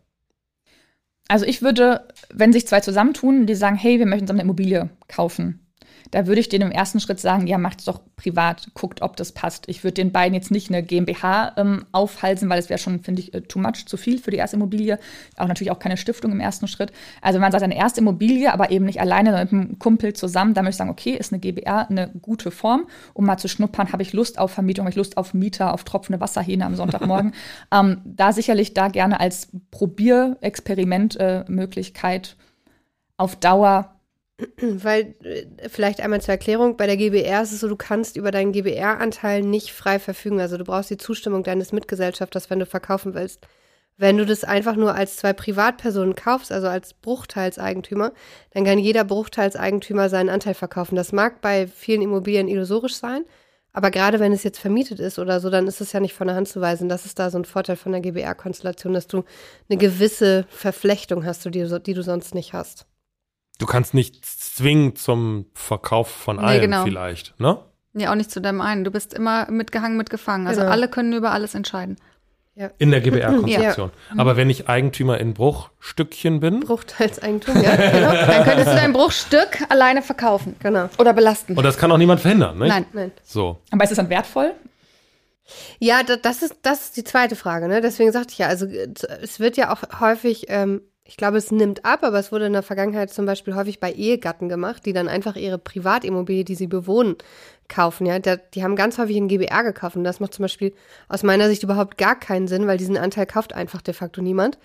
Also 1.28 1.46
ich 1.46 1.62
würde, 1.62 2.08
wenn 2.34 2.52
sich 2.52 2.68
zwei 2.68 2.82
zusammentun, 2.82 3.46
die 3.46 3.56
sagen, 3.56 3.76
hey, 3.76 4.00
wir 4.00 4.06
möchten 4.06 4.24
uns 4.24 4.32
eine 4.32 4.42
Immobilie 4.42 4.90
kaufen, 5.08 5.61
da 6.10 6.28
würde 6.28 6.42
ich 6.42 6.50
denen 6.50 6.70
im 6.70 6.72
ersten 6.72 7.00
Schritt 7.00 7.20
sagen, 7.20 7.48
ja, 7.48 7.58
macht 7.58 7.80
es 7.80 7.86
doch 7.86 8.02
privat, 8.16 8.70
guckt, 8.74 9.02
ob 9.02 9.16
das 9.16 9.32
passt. 9.32 9.68
Ich 9.68 9.84
würde 9.84 9.96
den 9.96 10.12
beiden 10.12 10.34
jetzt 10.34 10.52
nicht 10.52 10.70
eine 10.70 10.84
GmbH 10.84 11.54
ähm, 11.58 11.86
aufhalsen, 11.92 12.50
weil 12.50 12.60
es 12.60 12.70
wäre 12.70 12.78
schon, 12.78 13.02
finde 13.02 13.22
ich, 13.22 13.34
äh, 13.34 13.42
too 13.42 13.60
much, 13.60 13.86
zu 13.86 13.98
viel 13.98 14.20
für 14.20 14.32
die 14.32 14.38
erste 14.38 14.58
Immobilie. 14.58 15.00
Auch 15.38 15.48
natürlich 15.48 15.72
auch 15.72 15.80
keine 15.80 15.98
Stiftung 15.98 16.32
im 16.32 16.40
ersten 16.40 16.68
Schritt. 16.68 16.92
Also 17.22 17.36
wenn 17.36 17.42
man 17.42 17.52
sagt, 17.52 17.64
eine 17.64 17.78
erste 17.78 18.02
Immobilie, 18.02 18.52
aber 18.52 18.72
eben 18.72 18.86
nicht 18.86 19.02
alleine, 19.02 19.32
sondern 19.32 19.44
mit 19.44 19.54
einem 19.54 19.80
Kumpel 19.80 20.14
zusammen, 20.14 20.54
da 20.54 20.62
möchte 20.62 20.76
ich 20.76 20.78
sagen, 20.78 20.90
okay, 20.90 21.12
ist 21.12 21.32
eine 21.32 21.40
GbR 21.40 21.90
eine 21.90 22.10
gute 22.22 22.52
Form, 22.52 22.88
um 23.14 23.26
mal 23.26 23.38
zu 23.38 23.48
schnuppern, 23.48 23.92
habe 23.92 24.04
ich 24.04 24.14
Lust 24.14 24.40
auf 24.40 24.52
Vermietung, 24.52 24.86
habe 24.86 24.92
ich 24.92 24.98
Lust 24.98 25.18
auf 25.18 25.34
Mieter, 25.34 25.74
auf 25.74 25.84
tropfende 25.84 26.22
Wasserhähne 26.22 26.66
am 26.66 26.76
Sonntagmorgen. 26.76 27.34
ähm, 27.72 28.02
da 28.06 28.34
sicherlich 28.34 28.74
da 28.74 28.88
gerne 28.88 29.20
als 29.20 29.50
Probierexperimentmöglichkeit 29.72 32.28
äh, 32.28 32.32
auf 33.18 33.36
Dauer 33.36 34.01
weil, 34.62 35.16
äh, 35.24 35.70
vielleicht 35.70 36.02
einmal 36.02 36.22
zur 36.22 36.34
Erklärung, 36.34 36.78
bei 36.78 36.88
der 36.88 36.98
GBR 36.98 37.42
ist 37.42 37.52
es 37.52 37.60
so, 37.60 37.68
du 37.68 37.76
kannst 37.76 38.18
über 38.18 38.32
deinen 38.32 38.52
GBR-Anteil 38.52 39.42
nicht 39.42 39.72
frei 39.72 40.00
verfügen. 40.00 40.40
Also 40.40 40.58
du 40.58 40.64
brauchst 40.64 40.90
die 40.90 40.98
Zustimmung 40.98 41.44
deines 41.44 41.72
Mitgesellschafters, 41.72 42.50
wenn 42.50 42.60
du 42.60 42.66
verkaufen 42.66 43.14
willst. 43.14 43.48
Wenn 43.98 44.18
du 44.18 44.26
das 44.26 44.44
einfach 44.44 44.76
nur 44.76 44.96
als 44.96 45.18
zwei 45.18 45.34
Privatpersonen 45.34 46.16
kaufst, 46.16 46.52
also 46.52 46.68
als 46.68 46.94
Bruchteilseigentümer, 46.96 48.14
dann 48.52 48.66
kann 48.66 48.80
jeder 48.80 49.04
Bruchteilseigentümer 49.04 50.10
seinen 50.10 50.30
Anteil 50.30 50.56
verkaufen. 50.56 50.96
Das 50.96 51.12
mag 51.12 51.42
bei 51.42 51.68
vielen 51.68 52.02
Immobilien 52.02 52.48
illusorisch 52.48 52.96
sein, 52.96 53.26
aber 53.74 53.92
gerade 53.92 54.20
wenn 54.20 54.34
es 54.34 54.44
jetzt 54.44 54.60
vermietet 54.60 55.00
ist 55.00 55.20
oder 55.20 55.40
so, 55.40 55.50
dann 55.50 55.68
ist 55.68 55.82
es 55.82 55.92
ja 55.92 56.00
nicht 56.00 56.14
von 56.14 56.28
der 56.28 56.36
Hand 56.36 56.48
zu 56.48 56.60
weisen. 56.62 56.90
Das 56.90 57.06
ist 57.06 57.20
da 57.20 57.30
so 57.30 57.38
ein 57.38 57.46
Vorteil 57.46 57.76
von 57.76 57.92
der 57.92 58.02
GBR-Konstellation, 58.02 58.94
dass 58.94 59.08
du 59.08 59.24
eine 59.70 59.78
gewisse 59.78 60.46
Verflechtung 60.50 61.24
hast, 61.26 61.46
die, 61.46 61.52
die 61.52 61.94
du 61.94 62.02
sonst 62.02 62.34
nicht 62.34 62.54
hast. 62.54 62.88
Du 63.62 63.68
kannst 63.68 63.94
nicht 63.94 64.26
zwingen 64.26 64.96
zum 64.96 65.46
Verkauf 65.54 66.10
von 66.10 66.38
nee, 66.38 66.42
allem 66.42 66.62
genau. 66.62 66.84
vielleicht, 66.84 67.40
ne? 67.40 67.60
Nee, 67.94 68.08
auch 68.08 68.16
nicht 68.16 68.32
zu 68.32 68.42
deinem 68.42 68.60
einen. 68.60 68.84
Du 68.84 68.90
bist 68.90 69.14
immer 69.14 69.52
mitgehangen, 69.52 69.98
mitgefangen. 69.98 70.48
Also 70.48 70.62
genau. 70.62 70.72
alle 70.72 70.88
können 70.88 71.14
über 71.14 71.32
alles 71.32 71.54
entscheiden. 71.54 71.98
Ja. 72.56 72.72
In 72.80 72.90
der 72.90 73.02
GBR-Konstruktion. 73.02 73.92
Ja. 74.10 74.20
Aber 74.20 74.36
wenn 74.36 74.50
ich 74.50 74.68
Eigentümer 74.68 75.20
in 75.20 75.36
Bruchstückchen 75.36 76.40
bin. 76.40 76.62
Bruchteilseigentum, 76.62 77.56
ja, 77.62 77.76
genau. 77.76 78.14
Dann 78.14 78.44
könntest 78.46 78.72
du 78.72 78.76
dein 78.76 78.94
Bruchstück 78.94 79.70
alleine 79.70 80.02
verkaufen. 80.02 80.56
Genau. 80.58 80.90
Oder 80.98 81.14
belasten. 81.14 81.56
Und 81.56 81.64
das 81.64 81.78
kann 81.78 81.92
auch 81.92 82.00
niemand 82.00 82.22
verhindern, 82.22 82.58
ne? 82.58 82.68
Nein, 82.68 82.86
nein. 82.94 83.12
So. 83.24 83.60
Aber 83.70 83.84
ist 83.84 83.92
es 83.92 83.98
dann 83.98 84.10
wertvoll? 84.10 84.56
Ja, 85.78 86.02
das 86.02 86.42
ist, 86.42 86.56
das 86.64 86.82
ist 86.82 86.98
die 86.98 87.04
zweite 87.04 87.36
Frage, 87.36 87.68
ne? 87.68 87.82
Deswegen 87.82 88.12
sagte 88.12 88.32
ich 88.32 88.40
ja, 88.40 88.48
also 88.48 88.66
es 88.66 89.40
wird 89.40 89.56
ja 89.56 89.72
auch 89.72 90.00
häufig 90.00 90.46
ähm, 90.48 90.82
ich 91.12 91.18
glaube, 91.18 91.38
es 91.38 91.52
nimmt 91.52 91.84
ab, 91.84 92.06
aber 92.06 92.20
es 92.20 92.32
wurde 92.32 92.46
in 92.46 92.54
der 92.54 92.64
Vergangenheit 92.64 93.12
zum 93.12 93.26
Beispiel 93.26 93.54
häufig 93.54 93.82
bei 93.82 93.92
Ehegatten 93.92 94.48
gemacht, 94.48 94.86
die 94.86 94.94
dann 94.94 95.10
einfach 95.10 95.36
ihre 95.36 95.58
Privatimmobilie, 95.58 96.46
die 96.46 96.56
sie 96.56 96.68
bewohnen, 96.68 97.18
kaufen. 97.68 98.06
Ja, 98.06 98.18
die 98.18 98.64
haben 98.64 98.78
ganz 98.78 98.98
häufig 98.98 99.18
in 99.18 99.28
GBR 99.28 99.64
gekauft. 99.64 99.98
Und 99.98 100.06
das 100.06 100.22
macht 100.22 100.34
zum 100.34 100.44
Beispiel 100.44 100.74
aus 101.10 101.24
meiner 101.24 101.50
Sicht 101.50 101.64
überhaupt 101.64 101.98
gar 101.98 102.18
keinen 102.18 102.48
Sinn, 102.48 102.66
weil 102.66 102.78
diesen 102.78 102.96
Anteil 102.96 103.26
kauft 103.26 103.52
einfach 103.52 103.82
de 103.82 103.94
facto 103.94 104.22
niemand. 104.22 104.58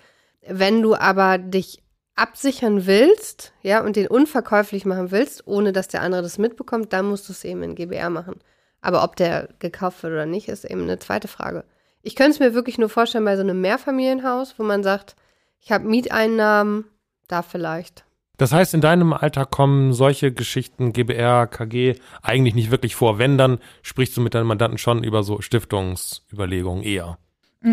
Wenn 0.47 0.81
du 0.81 0.95
aber 0.95 1.37
dich 1.37 1.83
absichern 2.15 2.85
willst, 2.85 3.51
ja, 3.61 3.83
und 3.83 3.97
den 3.97 4.07
unverkäuflich 4.07 4.85
machen 4.85 5.11
willst, 5.11 5.45
ohne 5.47 5.73
dass 5.73 5.89
der 5.89 6.01
andere 6.01 6.21
das 6.21 6.37
mitbekommt, 6.37 6.93
dann 6.93 7.07
musst 7.09 7.27
du 7.27 7.33
es 7.33 7.43
eben 7.43 7.61
in 7.61 7.75
GBR 7.75 8.09
machen. 8.09 8.39
Aber 8.79 9.03
ob 9.03 9.17
der 9.17 9.49
gekauft 9.59 10.01
wird 10.01 10.13
oder 10.13 10.25
nicht, 10.25 10.47
ist 10.47 10.63
eben 10.63 10.83
eine 10.83 10.97
zweite 10.97 11.27
Frage. 11.27 11.65
Ich 12.03 12.15
könnte 12.15 12.31
es 12.31 12.39
mir 12.39 12.53
wirklich 12.53 12.77
nur 12.77 12.87
vorstellen 12.87 13.25
bei 13.25 13.35
so 13.35 13.41
einem 13.41 13.59
Mehrfamilienhaus, 13.59 14.57
wo 14.57 14.63
man 14.63 14.81
sagt, 14.81 15.17
ich 15.61 15.71
habe 15.71 15.87
Mieteinnahmen, 15.87 16.85
da 17.27 17.41
vielleicht. 17.41 18.05
Das 18.37 18.51
heißt, 18.51 18.75
in 18.75 18.81
deinem 18.81 19.13
Alltag 19.13 19.49
kommen 19.49 19.93
solche 19.93 20.31
Geschichten, 20.31 20.93
GBR, 20.93 21.47
KG, 21.47 21.95
eigentlich 22.21 22.53
nicht 22.53 22.69
wirklich 22.69 22.95
vor. 22.95 23.17
Wenn, 23.17 23.37
dann 23.37 23.57
sprichst 23.81 24.15
du 24.15 24.21
mit 24.21 24.35
deinen 24.35 24.45
Mandanten 24.45 24.77
schon 24.77 25.03
über 25.03 25.23
so 25.23 25.41
Stiftungsüberlegungen 25.41 26.83
eher. 26.83 27.17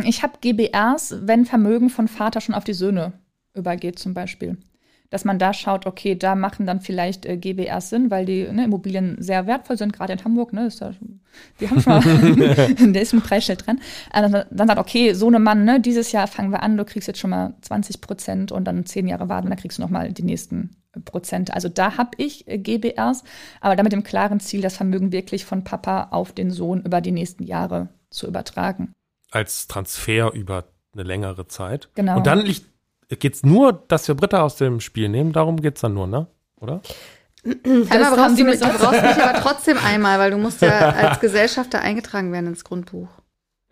Ich 0.05 0.23
habe 0.23 0.38
GBRs, 0.40 1.16
wenn 1.23 1.44
Vermögen 1.44 1.90
von 1.90 2.09
Vater 2.09 2.40
schon 2.40 2.55
auf 2.55 2.64
die 2.64 2.73
Söhne 2.73 3.12
übergeht, 3.53 3.99
zum 3.99 4.14
Beispiel 4.14 4.57
dass 5.14 5.24
man 5.24 5.38
da 5.38 5.53
schaut, 5.53 5.87
okay, 5.87 6.16
da 6.16 6.35
machen 6.35 6.66
dann 6.66 6.81
vielleicht 6.81 7.24
äh, 7.24 7.37
GBRs 7.37 7.88
Sinn, 7.88 8.11
weil 8.11 8.27
die 8.27 8.48
ne, 8.50 8.64
Immobilien 8.64 9.16
sehr 9.20 9.46
wertvoll 9.46 9.79
sind, 9.79 9.92
gerade 9.92 10.12
in 10.12 10.24
Hamburg. 10.24 10.53
Ne, 10.53 10.66
ist 10.66 10.83
da, 10.83 10.92
wir 11.59 11.70
haben 11.70 11.81
schon 11.81 11.92
mal, 11.92 12.74
der 12.92 13.00
ist 13.00 13.12
ein 13.12 13.22
Preisschild 13.22 13.64
dran. 13.64 13.81
Also 14.11 14.42
dann 14.50 14.66
sagt, 14.66 14.81
okay, 14.81 15.12
so 15.12 15.29
eine 15.29 15.38
Mann, 15.38 15.64
ne, 15.64 15.81
dieses 15.81 16.11
Jahr 16.11 16.27
fangen 16.27 16.50
wir 16.50 16.64
an, 16.64 16.77
du 16.77 16.85
kriegst 16.85 17.07
jetzt 17.07 17.20
schon 17.20 17.31
mal 17.31 17.55
20 17.61 18.00
Prozent 18.00 18.50
und 18.50 18.64
dann 18.64 18.87
zehn 18.87 19.07
Jahre 19.07 19.29
warten, 19.29 19.48
dann 19.50 19.57
kriegst 19.57 19.79
du 19.79 19.83
noch 19.83 19.88
mal 19.88 20.12
die 20.12 20.24
nächsten 20.24 20.77
Prozent. 21.05 21.55
Also 21.55 21.68
da 21.68 21.96
habe 21.96 22.11
ich 22.16 22.48
äh, 22.48 22.59
GBRs, 22.59 23.22
aber 23.61 23.77
damit 23.77 23.92
dem 23.92 24.03
klaren 24.03 24.40
Ziel, 24.40 24.62
das 24.62 24.77
Vermögen 24.77 25.12
wirklich 25.12 25.44
von 25.44 25.62
Papa 25.62 26.09
auf 26.11 26.33
den 26.33 26.50
Sohn 26.50 26.83
über 26.83 27.00
die 27.00 27.12
nächsten 27.12 27.44
Jahre 27.44 27.88
zu 28.11 28.27
übertragen. 28.27 28.92
Als 29.31 29.68
Transfer 29.68 30.33
über 30.33 30.64
eine 30.92 31.05
längere 31.05 31.46
Zeit. 31.46 31.88
Genau. 31.94 32.16
Und 32.16 32.27
dann 32.27 32.40
liegt 32.40 32.73
geht 33.08 33.34
es 33.34 33.42
nur, 33.42 33.72
dass 33.88 34.08
wir 34.08 34.14
Britta 34.14 34.42
aus 34.42 34.56
dem 34.56 34.80
Spiel 34.80 35.08
nehmen? 35.08 35.32
Darum 35.32 35.60
geht 35.60 35.76
es 35.76 35.80
dann 35.80 35.94
nur, 35.94 36.06
ne? 36.06 36.26
Oder? 36.60 36.80
Einmal 37.44 38.16
brauchst 38.16 38.38
die 38.38 38.42
du, 38.42 38.48
mich, 38.50 38.60
du 38.60 38.68
brauchst 38.68 39.02
mich 39.02 39.22
aber 39.22 39.40
trotzdem 39.40 39.76
einmal, 39.78 40.18
weil 40.18 40.30
du 40.30 40.38
musst 40.38 40.62
ja 40.62 40.88
als 40.96 41.20
Gesellschafter 41.20 41.80
eingetragen 41.80 42.32
werden 42.32 42.46
ins 42.46 42.64
Grundbuch. 42.64 43.08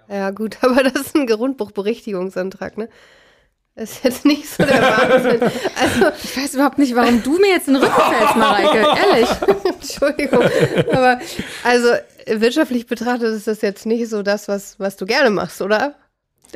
Ja, 0.08 0.30
gut, 0.30 0.58
aber 0.62 0.82
das 0.82 0.94
ist 0.94 1.16
ein 1.16 1.26
Grundbuchberichtigungsantrag, 1.26 2.76
ne? 2.76 2.88
Das 3.74 3.92
ist 3.92 4.04
jetzt 4.04 4.24
nicht 4.26 4.46
so 4.50 4.64
der 4.64 4.82
Wahnsinn. 4.82 5.40
Also, 5.80 6.12
Ich 6.22 6.36
weiß 6.36 6.54
überhaupt 6.54 6.78
nicht, 6.78 6.94
warum 6.94 7.22
du 7.22 7.38
mir 7.38 7.52
jetzt 7.52 7.68
den 7.68 7.76
Rücken 7.76 7.90
fällst, 7.90 8.36
Mareike. 8.36 8.86
Ehrlich. 9.00 9.28
Entschuldigung. 9.64 10.44
Aber 10.92 11.18
also 11.64 11.88
wirtschaftlich 12.26 12.86
betrachtet 12.86 13.34
ist 13.34 13.46
das 13.46 13.62
jetzt 13.62 13.86
nicht 13.86 14.10
so 14.10 14.22
das, 14.22 14.46
was, 14.46 14.78
was 14.78 14.98
du 14.98 15.06
gerne 15.06 15.30
machst, 15.30 15.62
oder? 15.62 15.94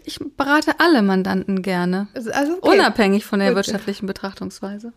Ich 0.05 0.19
berate 0.37 0.79
alle 0.79 1.03
Mandanten 1.03 1.63
gerne. 1.63 2.09
Also, 2.15 2.31
also 2.31 2.59
okay. 2.59 2.79
Unabhängig 2.79 3.25
von 3.25 3.39
der 3.39 3.49
Gut. 3.49 3.57
wirtschaftlichen 3.57 4.07
Betrachtungsweise. 4.07 4.93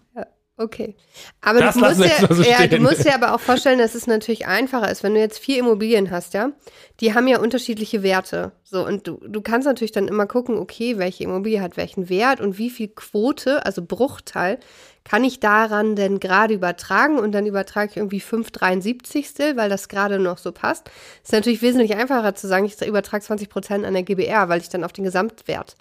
Okay. 0.61 0.93
Aber 1.39 1.61
Das 1.61 1.75
du 1.75 1.79
musst, 1.79 1.99
mal 1.99 2.33
so 2.33 2.43
ja, 2.43 2.59
ja, 2.59 2.67
du 2.67 2.79
musst 2.81 3.05
dir 3.05 3.15
aber 3.15 3.33
auch 3.33 3.39
vorstellen, 3.39 3.79
dass 3.79 3.95
es 3.95 4.07
natürlich 4.07 4.45
einfacher 4.45 4.91
ist, 4.91 5.03
wenn 5.03 5.13
du 5.13 5.19
jetzt 5.21 5.39
vier 5.39 5.57
Immobilien 5.57 6.11
hast, 6.11 6.33
ja, 6.33 6.51
die 6.99 7.13
haben 7.13 7.29
ja 7.29 7.39
unterschiedliche 7.39 8.03
Werte. 8.03 8.51
So, 8.65 8.85
und 8.85 9.07
du, 9.07 9.21
du 9.25 9.39
kannst 9.41 9.65
natürlich 9.65 9.93
dann 9.93 10.09
immer 10.09 10.27
gucken, 10.27 10.57
okay, 10.57 10.97
welche 10.97 11.23
Immobilie 11.23 11.61
hat 11.61 11.77
welchen 11.77 12.09
Wert 12.09 12.41
und 12.41 12.57
wie 12.57 12.69
viel 12.69 12.89
Quote, 12.89 13.65
also 13.65 13.81
Bruchteil, 13.81 14.59
kann 15.05 15.23
ich 15.23 15.39
daran 15.39 15.95
denn 15.95 16.19
gerade 16.19 16.55
übertragen 16.55 17.19
und 17.19 17.31
dann 17.31 17.45
übertrage 17.45 17.91
ich 17.91 17.97
irgendwie 17.97 18.19
5,73, 18.21 19.55
weil 19.55 19.69
das 19.69 19.87
gerade 19.87 20.19
noch 20.19 20.37
so 20.39 20.51
passt. 20.51 20.91
Ist 21.23 21.31
natürlich 21.31 21.61
wesentlich 21.61 21.95
einfacher 21.95 22.35
zu 22.35 22.47
sagen, 22.49 22.65
ich 22.65 22.81
übertrage 22.85 23.23
20 23.23 23.49
Prozent 23.49 23.85
an 23.85 23.93
der 23.93 24.03
GBR, 24.03 24.49
weil 24.49 24.59
ich 24.59 24.67
dann 24.67 24.83
auf 24.83 24.91
den 24.91 25.05
Gesamtwert 25.05 25.77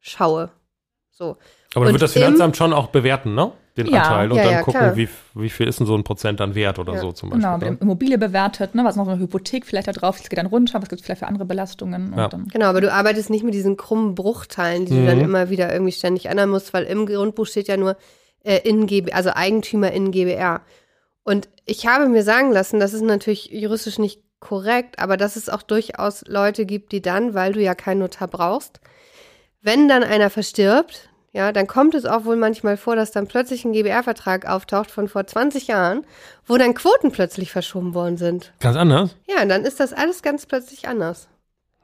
schaue. 0.00 0.50
So. 1.12 1.36
Aber 1.74 1.84
dann 1.84 1.86
Und 1.86 1.92
wird 1.92 2.02
das 2.02 2.16
im- 2.16 2.22
Finanzamt 2.22 2.56
schon 2.56 2.72
auch 2.72 2.88
bewerten, 2.88 3.34
ne? 3.36 3.52
Den 3.78 3.86
Ja. 3.86 4.02
Anteil 4.02 4.30
und 4.30 4.36
Ja, 4.38 4.44
dann 4.44 4.52
ja, 4.52 4.62
gucken, 4.62 4.80
klar. 4.80 4.96
wie, 4.96 5.08
wie 5.34 5.48
viel 5.48 5.66
ist 5.68 5.78
denn 5.80 5.86
so 5.86 5.94
ein 5.96 6.04
Prozent 6.04 6.40
dann 6.40 6.54
wert 6.54 6.78
oder 6.78 6.94
Ja. 6.94 6.98
so 7.00 7.12
zum 7.12 7.30
Beispiel. 7.30 7.42
Genau, 7.58 7.70
mit 7.70 7.80
Immobilie 7.80 8.18
bewertet, 8.18 8.74
ne, 8.74 8.84
was 8.84 8.96
noch 8.96 9.04
so 9.06 9.12
eine 9.12 9.20
Hypothek 9.20 9.64
vielleicht 9.64 9.88
da 9.88 9.92
drauf, 9.92 10.18
das 10.18 10.28
geht 10.28 10.38
dann 10.38 10.46
runter, 10.46 10.82
was 10.82 10.88
gibt 10.88 11.00
es 11.00 11.06
vielleicht 11.06 11.20
für 11.20 11.26
andere 11.28 11.44
Belastungen. 11.46 12.12
Ja. 12.16 12.28
Genau, 12.52 12.66
aber 12.66 12.80
du 12.82 12.92
arbeitest 12.92 13.30
nicht 13.30 13.44
mit 13.44 13.54
diesen 13.54 13.76
krummen 13.76 14.14
Bruchteilen, 14.14 14.84
die 14.84 14.92
du 14.94 15.06
dann 15.06 15.18
Mhm. 15.18 15.24
immer 15.24 15.48
wieder 15.50 15.72
irgendwie 15.72 15.92
ständig 15.92 16.26
ändern 16.26 16.50
musst, 16.50 16.74
weil 16.74 16.84
im 16.84 17.06
Grundbuch 17.06 17.46
steht 17.46 17.68
ja 17.68 17.76
nur 17.76 17.96
äh, 18.44 18.58
in 18.68 18.86
GB, 18.86 19.12
also 19.12 19.30
Eigentümer 19.34 19.90
in 19.92 20.10
GBR. 20.10 20.60
Und 21.24 21.48
ich 21.64 21.86
habe 21.86 22.08
mir 22.08 22.22
sagen 22.22 22.52
lassen, 22.52 22.80
das 22.80 22.94
ist 22.94 23.02
natürlich 23.02 23.50
juristisch 23.52 23.98
nicht 23.98 24.22
korrekt, 24.40 24.98
aber 24.98 25.16
dass 25.16 25.36
es 25.36 25.48
auch 25.48 25.62
durchaus 25.62 26.24
Leute 26.26 26.64
gibt, 26.64 26.92
die 26.92 27.02
dann, 27.02 27.34
weil 27.34 27.52
du 27.52 27.60
ja 27.60 27.74
keinen 27.74 27.98
Notar 27.98 28.28
brauchst, 28.28 28.80
wenn 29.60 29.88
dann 29.88 30.02
einer 30.04 30.30
verstirbt, 30.30 31.10
ja, 31.32 31.52
dann 31.52 31.66
kommt 31.66 31.94
es 31.94 32.06
auch 32.06 32.24
wohl 32.24 32.36
manchmal 32.36 32.76
vor, 32.76 32.96
dass 32.96 33.10
dann 33.10 33.26
plötzlich 33.26 33.64
ein 33.64 33.72
GBR-Vertrag 33.72 34.46
auftaucht 34.46 34.90
von 34.90 35.08
vor 35.08 35.26
20 35.26 35.66
Jahren, 35.66 36.04
wo 36.46 36.56
dann 36.56 36.74
Quoten 36.74 37.12
plötzlich 37.12 37.52
verschoben 37.52 37.94
worden 37.94 38.16
sind. 38.16 38.52
Ganz 38.60 38.76
anders. 38.76 39.14
Ja, 39.28 39.44
dann 39.44 39.64
ist 39.64 39.78
das 39.78 39.92
alles 39.92 40.22
ganz 40.22 40.46
plötzlich 40.46 40.88
anders. 40.88 41.28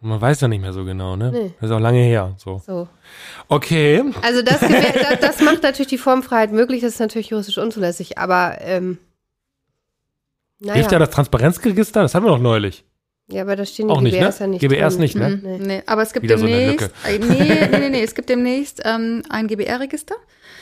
Man 0.01 0.21
weiß 0.21 0.41
ja 0.43 0.49
nicht 0.49 0.61
mehr 0.61 0.73
so 0.73 0.85
genau, 0.85 1.17
ne? 1.17 1.31
Nee. 1.33 1.55
Das 1.61 1.71
ist 1.71 1.77
auch 1.77 1.81
lange 1.81 2.01
her. 2.01 2.35
So. 2.37 2.61
So. 2.67 2.89
Okay. 3.49 4.03
Also 4.23 4.43
das, 4.43 4.61
das, 4.61 5.21
das 5.21 5.41
macht 5.41 5.63
natürlich 5.63 5.89
die 5.89 5.99
Formfreiheit 5.99 6.53
möglich, 6.53 6.83
das 6.83 6.95
ist 6.95 7.01
natürlich 7.01 7.29
juristisch 7.29 7.59
unzulässig, 7.59 8.19
aber 8.19 8.59
ähm, 8.61 8.99
naja. 10.59 10.75
Hilft 10.75 10.93
ja 10.93 10.99
das 10.99 11.11
Transparenzregister? 11.11 12.03
Das 12.03 12.15
hatten 12.15 12.25
wir 12.25 12.31
doch 12.31 12.39
neulich. 12.39 12.85
Ja, 13.29 13.43
aber 13.43 13.57
da 13.57 13.65
stehen 13.65 13.89
die 13.89 13.95
Auch 13.95 14.01
nicht, 14.01 14.15
GBRs 14.15 14.41
ne? 14.41 14.47
ja 14.47 14.51
nicht 14.51 14.61
GBRs 14.61 14.95
drin. 14.95 15.01
nicht, 15.03 15.15
ne? 15.17 15.29
Mhm. 15.31 15.41
Nee. 15.43 15.59
Nee, 15.59 15.83
aber 15.87 16.03
es 16.03 16.13
gibt 16.13 16.25
Wieder 16.25 16.39
so 16.39 16.47
eine 16.47 16.57
demnächst. 16.57 16.91
äh, 17.07 17.19
nee, 17.19 17.69
nee, 17.71 17.79
nee, 17.79 17.89
nee, 17.91 18.03
es 18.03 18.15
gibt 18.15 18.29
demnächst 18.29 18.83
ähm, 18.85 19.23
ein 19.31 19.47
GBR-Register. 19.47 20.15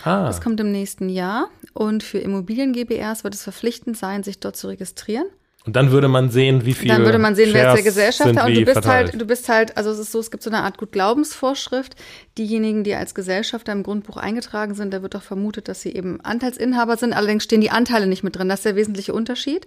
Ah. 0.05 0.27
Das 0.27 0.41
kommt 0.41 0.59
im 0.61 0.71
nächsten 0.73 1.09
Jahr. 1.09 1.49
Und 1.75 2.03
für 2.03 2.19
Immobilien-GBRs 2.19 3.25
wird 3.25 3.35
es 3.35 3.43
verpflichtend 3.43 3.97
sein, 3.97 4.23
sich 4.23 4.39
dort 4.41 4.57
zu 4.57 4.69
registrieren. 4.69 5.27
Und 5.65 5.77
dann 5.77 5.93
würde 5.93 6.09
man 6.09 6.29
sehen, 6.29 6.65
wie 6.65 6.75
viel. 6.75 6.89
Dann 6.89 7.05
würde 7.05 7.19
man 7.19 7.37
sehen, 7.37 7.51
wer 7.53 7.75
ist 7.75 7.85
der 7.85 7.85
Shares 7.85 7.85
Gesellschafter. 7.85 8.45
Und 8.47 8.57
du 8.57 8.65
bist 8.65 8.73
verteilt. 8.73 9.11
halt, 9.13 9.21
du 9.21 9.25
bist 9.25 9.49
halt, 9.49 9.77
also 9.77 9.91
es 9.91 10.01
ist 10.01 10.11
so, 10.11 10.19
es 10.19 10.33
gibt 10.33 10.43
so 10.43 10.51
eine 10.51 10.65
Art 10.65 10.77
Gutglaubensvorschrift. 10.77 11.95
Diejenigen, 12.37 12.83
die 12.83 12.97
als 12.97 13.15
Gesellschafter 13.15 13.71
im 13.71 13.85
Grundbuch 13.85 14.17
eingetragen 14.17 14.75
sind, 14.75 14.93
da 14.93 15.03
wird 15.03 15.15
doch 15.15 15.23
vermutet, 15.23 15.69
dass 15.69 15.81
sie 15.81 15.95
eben 15.95 16.21
Anteilsinhaber 16.21 16.97
sind. 16.97 17.13
Allerdings 17.13 17.45
stehen 17.45 17.61
die 17.61 17.71
Anteile 17.71 18.09
nicht 18.09 18.25
mit 18.25 18.37
drin. 18.37 18.49
Das 18.49 18.61
ist 18.61 18.65
der 18.65 18.75
wesentliche 18.75 19.15
Unterschied. 19.15 19.67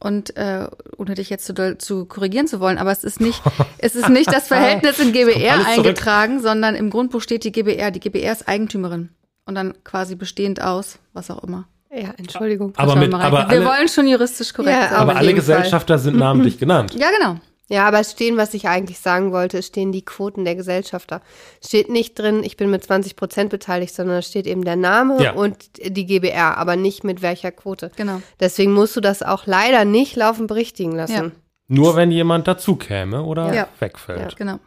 Und 0.00 0.36
äh, 0.36 0.66
ohne 0.96 1.14
dich 1.14 1.30
jetzt 1.30 1.46
zu, 1.46 1.54
doll 1.54 1.78
zu 1.78 2.06
korrigieren 2.06 2.48
zu 2.48 2.58
wollen, 2.58 2.78
aber 2.78 2.90
es 2.90 3.04
ist 3.04 3.20
nicht, 3.20 3.40
es 3.78 3.94
ist 3.94 4.08
nicht 4.08 4.32
das 4.32 4.48
Verhältnis 4.48 4.98
in 4.98 5.12
GBR 5.12 5.64
eingetragen, 5.64 6.40
sondern 6.42 6.74
im 6.74 6.90
Grundbuch 6.90 7.20
steht 7.20 7.44
die 7.44 7.52
GBR. 7.52 7.92
Die 7.92 8.00
GBR 8.00 8.32
ist 8.32 8.48
Eigentümerin. 8.48 9.10
Und 9.46 9.54
dann 9.54 9.72
quasi 9.84 10.16
bestehend 10.16 10.60
aus, 10.60 10.98
was 11.12 11.30
auch 11.30 11.44
immer. 11.44 11.68
Ja, 11.90 12.12
Entschuldigung. 12.18 12.72
Aber, 12.76 12.96
mit, 12.96 13.12
aber, 13.14 13.38
wir 13.38 13.48
alle, 13.48 13.64
wollen 13.64 13.88
schon 13.88 14.06
juristisch 14.08 14.52
korrekt 14.52 14.76
Ja, 14.76 14.88
sein. 14.88 14.96
aber 14.98 15.16
alle 15.16 15.28
jeden 15.30 15.42
Fall. 15.42 15.56
Gesellschafter 15.56 15.98
sind 15.98 16.16
namentlich 16.18 16.58
genannt. 16.60 16.94
Ja, 16.94 17.08
genau. 17.18 17.38
Ja, 17.70 17.86
aber 17.86 18.00
es 18.00 18.12
stehen, 18.12 18.38
was 18.38 18.54
ich 18.54 18.66
eigentlich 18.66 18.98
sagen 18.98 19.30
wollte, 19.30 19.58
es 19.58 19.66
stehen 19.66 19.92
die 19.92 20.02
Quoten 20.02 20.46
der 20.46 20.54
Gesellschafter. 20.54 21.20
Steht 21.62 21.90
nicht 21.90 22.18
drin, 22.18 22.42
ich 22.42 22.56
bin 22.56 22.70
mit 22.70 22.82
20 22.82 23.14
Prozent 23.14 23.50
beteiligt, 23.50 23.94
sondern 23.94 24.18
es 24.18 24.26
steht 24.28 24.46
eben 24.46 24.64
der 24.64 24.76
Name 24.76 25.22
Ja. 25.22 25.32
und 25.32 25.56
die 25.84 26.06
GBR, 26.06 26.56
aber 26.56 26.76
nicht 26.76 27.04
mit 27.04 27.20
welcher 27.20 27.52
Quote. 27.52 27.90
Genau. 27.96 28.22
Deswegen 28.40 28.72
musst 28.72 28.96
du 28.96 29.00
das 29.02 29.22
auch 29.22 29.44
leider 29.44 29.84
nicht 29.84 30.16
laufend 30.16 30.48
berichtigen 30.48 30.92
lassen. 30.92 31.12
Ja. 31.14 31.30
Nur 31.68 31.94
wenn 31.96 32.10
jemand 32.10 32.48
dazu 32.48 32.76
käme 32.76 33.22
oder 33.22 33.52
Ja. 33.54 33.68
wegfällt. 33.80 34.36
Genau. 34.36 34.58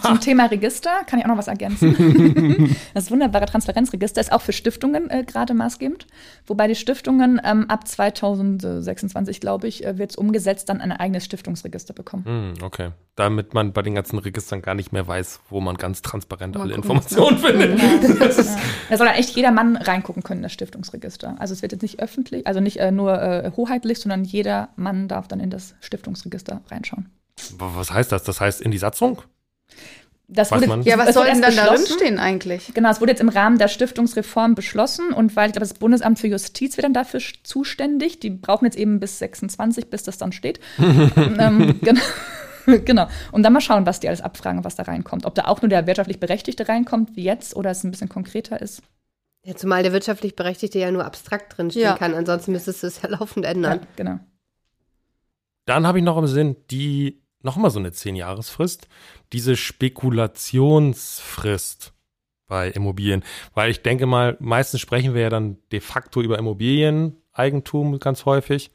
Zum 0.00 0.20
Thema 0.20 0.46
Register 0.46 1.04
kann 1.06 1.18
ich 1.18 1.24
auch 1.24 1.30
noch 1.30 1.36
was 1.36 1.48
ergänzen. 1.48 2.76
das 2.94 3.10
wunderbare 3.10 3.46
Transparenzregister 3.46 4.20
ist 4.20 4.32
auch 4.32 4.40
für 4.40 4.52
Stiftungen 4.52 5.10
äh, 5.10 5.24
gerade 5.24 5.54
maßgebend. 5.54 6.06
Wobei 6.46 6.68
die 6.68 6.74
Stiftungen 6.74 7.40
ähm, 7.44 7.68
ab 7.68 7.86
2026, 7.86 9.40
glaube 9.40 9.68
ich, 9.68 9.84
äh, 9.84 9.98
wird 9.98 10.10
es 10.10 10.16
umgesetzt, 10.16 10.68
dann 10.68 10.80
ein 10.80 10.92
eigenes 10.92 11.24
Stiftungsregister 11.24 11.94
bekommen. 11.94 12.24
Hm, 12.24 12.54
okay. 12.62 12.90
Damit 13.16 13.52
man 13.52 13.72
bei 13.72 13.82
den 13.82 13.94
ganzen 13.94 14.18
Registern 14.18 14.62
gar 14.62 14.74
nicht 14.74 14.92
mehr 14.92 15.06
weiß, 15.06 15.40
wo 15.50 15.60
man 15.60 15.76
ganz 15.76 16.00
transparent 16.00 16.54
Mal 16.54 16.62
alle. 16.62 16.74
Informationen 16.74 17.38
findet. 17.38 17.80
Das 18.22 18.38
ist, 18.38 18.56
Ja. 18.56 18.62
Da 18.90 18.96
soll 18.96 19.06
dann 19.06 19.16
echt 19.16 19.30
jeder 19.30 19.50
Mann 19.50 19.76
reingucken 19.76 20.22
können 20.22 20.38
in 20.38 20.42
das 20.44 20.52
Stiftungsregister. 20.52 21.36
Also 21.38 21.54
es 21.54 21.62
wird 21.62 21.72
jetzt 21.72 21.82
nicht 21.82 22.00
öffentlich, 22.00 22.46
also 22.46 22.60
nicht 22.60 22.78
äh, 22.78 22.90
nur 22.90 23.20
äh, 23.20 23.50
hoheitlich, 23.56 24.00
sondern 24.00 24.24
jeder 24.24 24.70
Mann 24.76 25.08
darf 25.08 25.28
dann 25.28 25.40
in 25.40 25.50
das 25.50 25.74
Stiftungsregister 25.80 26.62
reinschauen. 26.70 27.10
was 27.58 27.90
heißt 27.90 28.12
das? 28.12 28.24
Das 28.24 28.40
heißt 28.40 28.60
in 28.60 28.70
die 28.70 28.78
Satzung? 28.78 29.22
Das 30.34 30.50
Weiß 30.50 30.60
wurde, 30.60 30.68
man? 30.68 30.82
Ja, 30.82 30.96
was 30.98 31.12
soll 31.14 31.26
denn 31.26 31.42
dann 31.42 31.54
darin 31.54 31.72
beschlossen. 31.74 31.98
stehen 31.98 32.18
eigentlich? 32.18 32.72
Genau, 32.72 32.90
es 32.90 33.00
wurde 33.00 33.12
jetzt 33.12 33.20
im 33.20 33.28
Rahmen 33.28 33.58
der 33.58 33.68
Stiftungsreform 33.68 34.54
beschlossen 34.54 35.12
und 35.12 35.36
weil 35.36 35.48
ich 35.48 35.52
glaube, 35.52 35.66
das 35.68 35.74
Bundesamt 35.74 36.18
für 36.18 36.26
Justiz 36.28 36.76
wird 36.76 36.84
dann 36.84 36.94
dafür 36.94 37.20
zuständig. 37.42 38.18
Die 38.20 38.30
brauchen 38.30 38.64
jetzt 38.64 38.76
eben 38.78 38.98
bis 38.98 39.18
26, 39.18 39.90
bis 39.90 40.04
das 40.04 40.16
dann 40.16 40.32
steht. 40.32 40.58
ähm, 40.78 41.78
genau. 41.82 42.00
genau. 42.84 43.08
Und 43.32 43.42
dann 43.42 43.52
mal 43.52 43.60
schauen, 43.60 43.84
was 43.84 44.00
die 44.00 44.08
alles 44.08 44.20
abfragen, 44.22 44.64
was 44.64 44.74
da 44.76 44.84
reinkommt. 44.84 45.26
Ob 45.26 45.34
da 45.34 45.44
auch 45.44 45.60
nur 45.60 45.68
der 45.68 45.86
wirtschaftlich 45.86 46.18
Berechtigte 46.18 46.66
reinkommt, 46.68 47.14
wie 47.16 47.24
jetzt, 47.24 47.54
oder 47.54 47.70
es 47.70 47.84
ein 47.84 47.90
bisschen 47.90 48.08
konkreter 48.08 48.60
ist. 48.62 48.82
Ja, 49.44 49.54
zumal 49.56 49.82
der 49.82 49.92
wirtschaftlich 49.92 50.36
Berechtigte 50.36 50.78
ja 50.78 50.90
nur 50.92 51.04
abstrakt 51.04 51.58
drinstehen 51.58 51.84
Ja. 51.84 51.96
kann. 51.96 52.14
Ansonsten 52.14 52.52
müsstest 52.52 52.82
du 52.84 52.86
es 52.86 53.02
ja 53.02 53.08
laufend 53.10 53.44
Ja, 53.44 53.50
ändern. 53.50 53.80
genau. 53.96 54.18
Dann 55.66 55.86
habe 55.86 55.98
ich 55.98 56.04
noch 56.04 56.16
im 56.18 56.26
Sinn, 56.26 56.56
die 56.70 57.21
nochmal 57.44 57.70
so 57.70 57.78
eine 57.78 57.90
10-Jahresfrist, 57.90 58.88
diese 59.32 59.54
Spekulationsfrist 59.56 61.92
bei 62.46 62.68
Immobilien. 62.68 63.22
Weil 63.54 63.70
ich 63.70 63.82
denke 63.82 64.06
mal, 64.06 64.36
meistens 64.40 64.80
sprechen 64.80 65.14
wir 65.14 65.22
ja 65.22 65.30
dann 65.30 65.58
de 65.72 65.80
facto 65.80 66.20
über 66.20 66.38
Immobilieneigentum 66.38 67.98
ganz 67.98 68.26
häufig. 68.26 68.70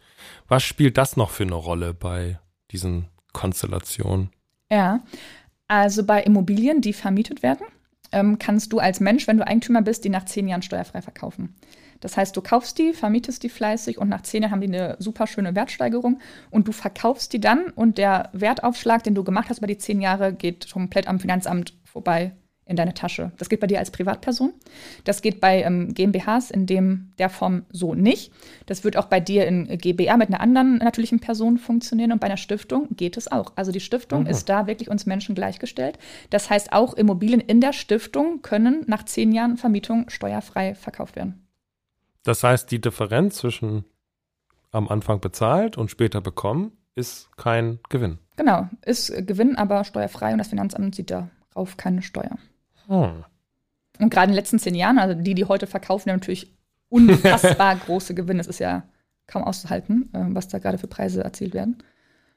Was 0.48 0.64
spielt 0.64 0.98
das 0.98 1.16
noch 1.16 1.30
für 1.30 1.44
eine 1.44 1.56
Rolle 1.56 1.94
bei 1.94 2.40
diesen 2.72 3.08
Konstellationen? 3.34 4.32
Ja, 4.72 5.04
also 5.68 6.04
bei 6.04 6.24
Immobilien, 6.24 6.82
die 6.82 6.94
vermietet 6.94 7.44
werden, 7.44 7.68
ähm, 8.12 8.40
kannst 8.40 8.74
du 8.74 8.80
als 8.80 9.00
Mensch, 9.00 9.28
wenn 9.28 9.38
du 9.38 9.46
Eigentümer 9.46 9.82
bist, 9.82 10.06
die 10.06 10.10
nach 10.10 10.26
zehn 10.26 10.48
Jahren 10.48 10.62
steuerfrei 10.62 11.02
verkaufen. 11.02 11.56
Das 12.00 12.18
heißt, 12.18 12.36
du 12.36 12.42
kaufst 12.42 12.78
die, 12.78 12.94
vermietest 12.94 13.44
die 13.44 13.50
fleißig 13.50 13.98
und 13.98 14.10
nach 14.10 14.22
zehn 14.22 14.42
Jahren 14.44 14.52
haben 14.52 14.62
die 14.62 14.68
eine 14.68 14.96
super 15.00 15.28
schöne 15.28 15.56
Wertsteigerung 15.56 16.20
und 16.50 16.68
du 16.68 16.72
verkaufst 16.72 17.34
die 17.34 17.40
dann 17.42 17.70
und 17.70 17.98
der 17.98 18.30
Wertaufschlag, 18.34 19.04
den 19.04 19.16
du 19.16 19.24
gemacht 19.24 19.50
hast 19.50 19.60
über 19.60 19.68
die 19.68 19.78
zehn 19.78 20.02
Jahre, 20.02 20.34
geht 20.34 20.72
komplett 20.72 21.08
am 21.08 21.20
Finanzamt 21.20 21.74
vorbei 21.86 22.34
in 22.68 22.76
deine 22.76 22.94
Tasche. 22.94 23.32
Das 23.38 23.48
geht 23.50 23.62
bei 23.62 23.68
dir 23.68 23.80
als 23.80 23.92
Privatperson. 23.92 24.54
Das 25.06 25.22
geht 25.22 25.40
bei 25.40 25.64
ähm, 25.64 25.94
GmbHs 25.94 26.52
in 26.52 26.66
dem, 26.66 27.14
der 27.18 27.30
Form 27.30 27.66
so 27.72 27.96
nicht. 27.96 28.34
Das 28.66 28.84
wird 28.84 28.98
auch 28.98 29.06
bei 29.06 29.22
dir 29.22 29.48
in 29.48 29.78
GbR 29.78 30.18
mit 30.18 30.28
einer 30.28 30.42
anderen 30.42 30.78
natürlichen 30.80 31.20
Person 31.20 31.58
funktionieren 31.58 32.12
und 32.12 32.20
bei 32.20 32.28
einer 32.28 32.36
Stiftung 32.38 32.88
geht 32.92 33.16
es 33.16 33.32
auch. 33.32 33.54
Also 33.56 33.72
die 33.72 33.80
Stiftung 33.80 34.24
Mhm. 34.24 34.28
ist 34.28 34.50
da 34.50 34.68
wirklich 34.68 34.90
uns 34.90 35.06
Menschen 35.06 35.34
gleichgestellt. 35.34 35.98
Das 36.30 36.50
heißt, 36.50 36.74
auch 36.74 36.94
Immobilien 36.94 37.40
in 37.40 37.62
der 37.62 37.72
Stiftung 37.74 38.42
können 38.42 38.84
nach 38.88 39.06
zehn 39.06 39.32
Jahren 39.32 39.56
Vermietung 39.56 40.10
steuerfrei 40.10 40.76
verkauft 40.76 41.16
werden. 41.16 41.47
Das 42.28 42.44
heißt, 42.44 42.70
die 42.72 42.82
Differenz 42.82 43.38
zwischen 43.38 43.86
am 44.72 44.90
Anfang 44.90 45.22
bezahlt 45.22 45.78
und 45.78 45.90
später 45.90 46.20
bekommen 46.20 46.74
ist 46.94 47.30
kein 47.38 47.80
Gewinn. 47.88 48.18
Genau, 48.36 48.68
ist 48.86 49.14
Gewinn, 49.26 49.56
aber 49.56 49.86
steuerfrei 49.86 50.34
und 50.34 50.40
das 50.40 50.50
Finanzamt 50.50 50.94
sieht 50.94 51.10
darauf 51.10 51.78
keine 51.78 52.02
Steuer. 52.02 52.38
Hm. 52.88 53.24
Und 54.00 54.10
gerade 54.10 54.26
in 54.26 54.32
den 54.32 54.36
letzten 54.36 54.60
zehn 54.60 54.76
Jahren, 54.76 55.00
also 55.00 55.16
die, 55.16 55.36
die 55.36 55.46
heute 55.46 55.68
verkaufen, 55.68 56.10
haben 56.12 56.18
natürlich 56.18 56.54
unfassbar 56.90 57.76
große 57.86 58.14
Gewinne. 58.14 58.42
Es 58.42 58.48
ist 58.48 58.60
ja 58.60 58.84
kaum 59.26 59.46
auszuhalten, 59.46 60.10
äh, 60.14 60.26
was 60.36 60.50
da 60.50 60.60
gerade 60.60 60.78
für 60.78 60.88
Preise 60.88 61.24
erzielt 61.24 61.54
werden. 61.54 61.82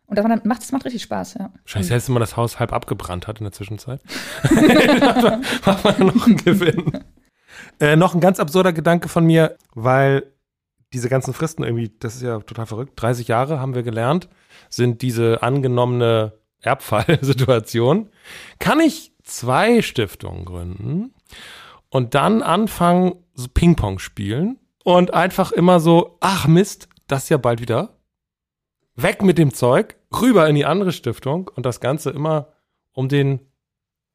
Und 0.06 0.16
das 0.16 0.24
macht, 0.44 0.62
das 0.62 0.70
macht 0.70 0.84
richtig 0.84 1.02
Spaß, 1.02 1.34
ja. 1.34 1.52
Scheiße, 1.64 1.92
jetzt, 1.92 2.06
wenn 2.06 2.14
man 2.14 2.20
das 2.20 2.36
Haus 2.36 2.60
halb 2.60 2.72
abgebrannt 2.72 3.26
hat 3.26 3.38
in 3.40 3.44
der 3.44 3.52
Zwischenzeit. 3.52 4.00
macht 5.66 5.84
man 5.84 6.06
noch 6.06 6.26
einen 6.28 6.36
Gewinn. 6.36 7.00
Äh, 7.78 7.96
noch 7.96 8.14
ein 8.14 8.20
ganz 8.20 8.40
absurder 8.40 8.72
Gedanke 8.72 9.08
von 9.08 9.24
mir, 9.24 9.56
weil 9.74 10.32
diese 10.92 11.08
ganzen 11.08 11.34
Fristen 11.34 11.62
irgendwie, 11.62 11.92
das 12.00 12.16
ist 12.16 12.22
ja 12.22 12.40
total 12.40 12.66
verrückt. 12.66 12.92
30 12.96 13.28
Jahre 13.28 13.60
haben 13.60 13.74
wir 13.74 13.82
gelernt, 13.82 14.28
sind 14.68 15.02
diese 15.02 15.42
angenommene 15.42 16.32
Erbfallsituation. 16.62 18.10
Kann 18.58 18.80
ich 18.80 19.12
zwei 19.22 19.82
Stiftungen 19.82 20.44
gründen 20.44 21.14
und 21.88 22.14
dann 22.14 22.42
anfangen, 22.42 23.14
so 23.34 23.48
Ping-Pong 23.48 23.98
spielen 23.98 24.58
und 24.84 25.14
einfach 25.14 25.52
immer 25.52 25.80
so, 25.80 26.16
ach 26.20 26.46
Mist, 26.46 26.88
das 27.06 27.28
ja 27.28 27.36
bald 27.36 27.60
wieder. 27.60 27.96
Weg 28.96 29.22
mit 29.22 29.38
dem 29.38 29.54
Zeug, 29.54 29.96
rüber 30.20 30.48
in 30.48 30.56
die 30.56 30.66
andere 30.66 30.92
Stiftung 30.92 31.48
und 31.54 31.64
das 31.64 31.80
Ganze 31.80 32.10
immer 32.10 32.48
um 32.92 33.08
den 33.08 33.40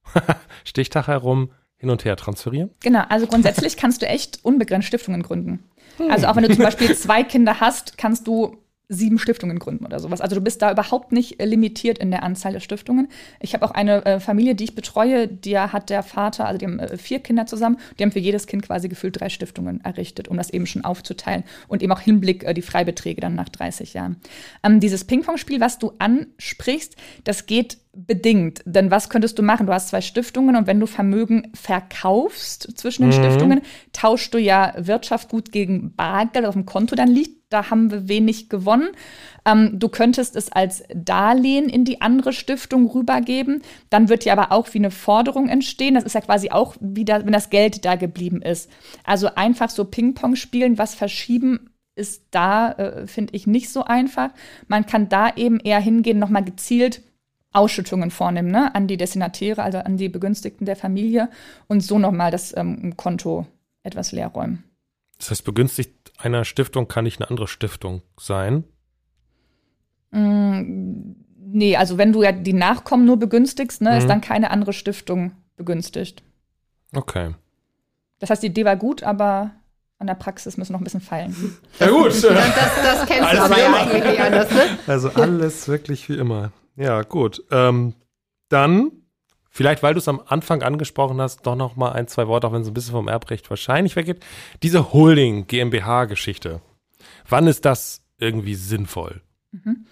Stichtag 0.64 1.08
herum 1.08 1.52
hin 1.78 1.90
und 1.90 2.06
her 2.06 2.16
transferieren? 2.16 2.72
Genau, 2.82 3.04
also 3.10 3.28
grundsätzlich 3.28 3.78
kannst 3.78 4.02
du 4.02 4.08
echt 4.08 4.40
unbegrenzt 4.44 4.88
Stiftungen 4.88 5.24
gründen. 5.24 5.64
Also 6.10 6.28
auch 6.28 6.36
wenn 6.36 6.44
du 6.44 6.54
zum 6.54 6.64
Beispiel 6.64 6.96
zwei 6.96 7.24
Kinder 7.24 7.60
hast, 7.60 7.98
kannst 7.98 8.28
du 8.28 8.58
sieben 8.88 9.18
Stiftungen 9.20 9.60
gründen 9.60 9.86
oder 9.86 10.00
sowas. 10.00 10.22
Also 10.22 10.36
du 10.36 10.42
bist 10.42 10.62
da 10.62 10.72
überhaupt 10.72 11.12
nicht 11.12 11.40
äh, 11.40 11.46
limitiert 11.46 11.98
in 11.98 12.12
der 12.12 12.24
Anzahl 12.24 12.54
der 12.54 12.60
Stiftungen. 12.60 13.08
Ich 13.40 13.54
habe 13.54 13.66
auch 13.66 13.72
eine 13.72 14.06
äh, 14.06 14.20
Familie, 14.20 14.56
die 14.56 14.66
ich 14.66 14.76
betreue, 14.76 15.28
der 15.28 15.74
hat 15.74 15.90
der 15.90 16.04
Vater, 16.04 16.46
also 16.46 16.58
die 16.58 16.66
haben 16.66 16.80
äh, 16.80 16.98
vier 16.98 17.20
Kinder 17.20 17.46
zusammen, 17.46 17.78
die 17.98 18.04
haben 18.04 18.12
für 18.12 18.20
jedes 18.20 18.48
Kind 18.48 18.64
quasi 18.64 18.88
gefühlt 18.88 19.20
drei 19.20 19.30
Stiftungen 19.30 19.84
errichtet, 19.84 20.28
um 20.28 20.38
das 20.38 20.50
eben 20.50 20.68
schon 20.68 20.84
aufzuteilen 20.84 21.44
und 21.68 21.82
eben 21.82 21.92
auch 21.92 22.00
Hinblick 22.00 22.44
äh, 22.44 22.54
die 22.54 22.62
Freibeträge 22.62 23.22
dann 23.22 23.36
nach 23.36 23.50
30 23.50 23.94
Jahren. 23.94 24.18
Ähm, 24.64 24.80
dieses 24.80 25.04
Ping-Pong-Spiel, 25.04 25.60
was 25.60 25.80
du 25.80 25.94
ansprichst, 26.00 26.96
das 27.24 27.46
geht 27.46 27.78
bedingt. 27.96 28.62
Denn 28.66 28.92
was 28.92 29.10
könntest 29.10 29.40
du 29.40 29.44
machen? 29.44 29.68
Du 29.68 29.74
hast 29.74 29.90
zwei 29.90 30.02
Stiftungen 30.02 30.56
und 30.56 30.68
wenn 30.68 30.80
du 30.80 30.86
Vermögen 30.86 31.52
verkaufst 31.54 32.78
zwischen 32.78 33.04
den 33.04 33.18
mhm. 33.18 33.24
Stiftungen, 33.24 33.62
tauschst 33.94 34.34
du 34.34 34.38
ja 34.38 34.74
Wirtschaftsgut 34.78 35.52
gegen 35.52 35.96
Bargeld 35.96 36.46
auf 36.46 36.54
dem 36.54 36.66
Konto 36.66 36.96
dann 36.96 37.10
liegt. 37.10 37.45
Da 37.56 37.70
haben 37.70 37.90
wir 37.90 38.10
wenig 38.10 38.50
gewonnen. 38.50 38.90
Ähm, 39.46 39.80
du 39.80 39.88
könntest 39.88 40.36
es 40.36 40.52
als 40.52 40.84
Darlehen 40.94 41.70
in 41.70 41.86
die 41.86 42.02
andere 42.02 42.34
Stiftung 42.34 42.86
rübergeben. 42.90 43.62
Dann 43.90 44.10
wird 44.10 44.26
ja 44.26 44.34
aber 44.34 44.52
auch 44.52 44.74
wie 44.74 44.80
eine 44.80 44.92
Forderung 44.92 45.48
entstehen. 45.48 45.94
Das 45.94 46.04
ist 46.04 46.16
ja 46.16 46.22
quasi 46.22 46.52
auch 46.52 46.76
wieder, 46.82 47.26
wenn 47.26 47.32
das 47.32 47.50
Geld 47.50 47.86
da 47.86 47.96
geblieben 47.96 48.42
ist. 48.42 48.70
Also 49.06 49.36
einfach 49.36 49.70
so 49.70 49.86
Ping-Pong 49.86 50.36
spielen, 50.36 50.78
was 50.78 50.96
verschieben 50.96 51.70
ist 51.96 52.24
da, 52.32 52.74
äh, 52.74 53.08
finde 53.08 53.34
ich, 53.34 53.48
nicht 53.48 53.70
so 53.70 53.86
einfach. 53.86 54.32
Man 54.68 54.86
kann 54.86 55.08
da 55.08 55.34
eben 55.38 55.62
eher 55.62 55.80
hingehen, 55.80 56.20
nochmal 56.20 56.44
gezielt 56.44 57.04
Ausschüttungen 57.54 58.12
vornehmen 58.12 58.52
ne, 58.52 58.76
an 58.76 58.88
die 58.88 58.98
Destinatäre, 58.98 59.64
also 59.64 59.78
an 59.78 59.96
die 59.96 60.10
Begünstigten 60.10 60.66
der 60.66 60.76
Familie 60.76 61.30
und 61.68 61.80
so 61.80 62.00
nochmal 62.00 62.32
das 62.32 62.54
ähm, 62.58 62.98
Konto 62.98 63.48
etwas 63.82 64.12
leer 64.12 64.28
räumen. 64.28 64.65
Das 65.18 65.32
heißt, 65.32 65.46
begünstigt 65.46 65.94
einer 66.18 66.46
Stiftung 66.46 66.88
kann 66.88 67.04
nicht 67.04 67.22
eine 67.22 67.30
andere 67.30 67.48
Stiftung 67.48 68.02
sein? 68.20 68.64
Mm, 70.12 71.16
nee, 71.38 71.76
also 71.76 71.98
wenn 71.98 72.14
du 72.14 72.24
ja 72.24 72.32
die 72.32 72.54
Nachkommen 72.54 73.06
nur 73.06 73.18
begünstigst, 73.18 73.82
ne, 73.82 73.92
mhm. 73.92 73.98
ist 73.98 74.08
dann 74.08 74.22
keine 74.22 74.52
andere 74.52 74.74
Stiftung 74.74 75.34
begünstigt. 75.58 76.24
Okay. 76.94 77.36
Das 78.20 78.30
heißt, 78.30 78.44
die 78.44 78.48
Idee 78.48 78.66
war 78.66 78.78
gut, 78.78 79.04
aber 79.04 79.52
an 80.00 80.08
der 80.08 80.16
Praxis 80.16 80.58
müssen 80.58 80.72
wir 80.72 80.74
noch 80.74 80.82
ein 80.82 80.86
bisschen 80.86 81.02
feilen. 81.02 81.36
Ja 81.80 81.90
gut. 81.90 82.08
das, 82.08 82.22
das 82.22 83.06
kennst 83.06 83.34
du 83.34 83.42
aber 83.42 83.60
ja 83.60 83.74
eigentlich 83.74 84.04
nicht 84.04 84.20
anders, 84.20 84.52
ne? 84.52 84.62
Also 84.88 85.10
alles 85.10 85.68
wirklich 85.68 86.08
wie 86.10 86.18
immer. 86.18 86.52
Ja, 86.76 87.02
gut. 87.02 87.44
Ähm, 87.52 87.94
dann, 88.50 88.92
vielleicht 89.56 89.82
weil 89.84 89.94
du 89.94 90.00
es 90.00 90.08
am 90.10 90.22
Anfang 90.28 90.62
angesprochen 90.64 91.22
hast, 91.22 91.48
doch 91.48 91.56
noch 91.56 91.78
mal 91.78 91.94
ein, 91.94 92.10
zwei 92.10 92.28
Worte, 92.28 92.48
auch 92.48 92.52
wenn 92.52 92.62
es 92.62 92.68
ein 92.68 92.74
bisschen 92.74 92.92
vom 92.92 93.08
Erbrecht 93.08 93.50
wahrscheinlich 93.50 93.96
weggeht. 93.96 94.20
Diese 94.62 94.92
Holding 94.92 95.48
GmbH-Geschichte. 95.48 96.62
Wann 97.30 97.48
ist 97.48 97.64
das 97.64 98.02
irgendwie 98.20 98.56
sinnvoll? 98.56 99.22
Mhm. 99.52 99.86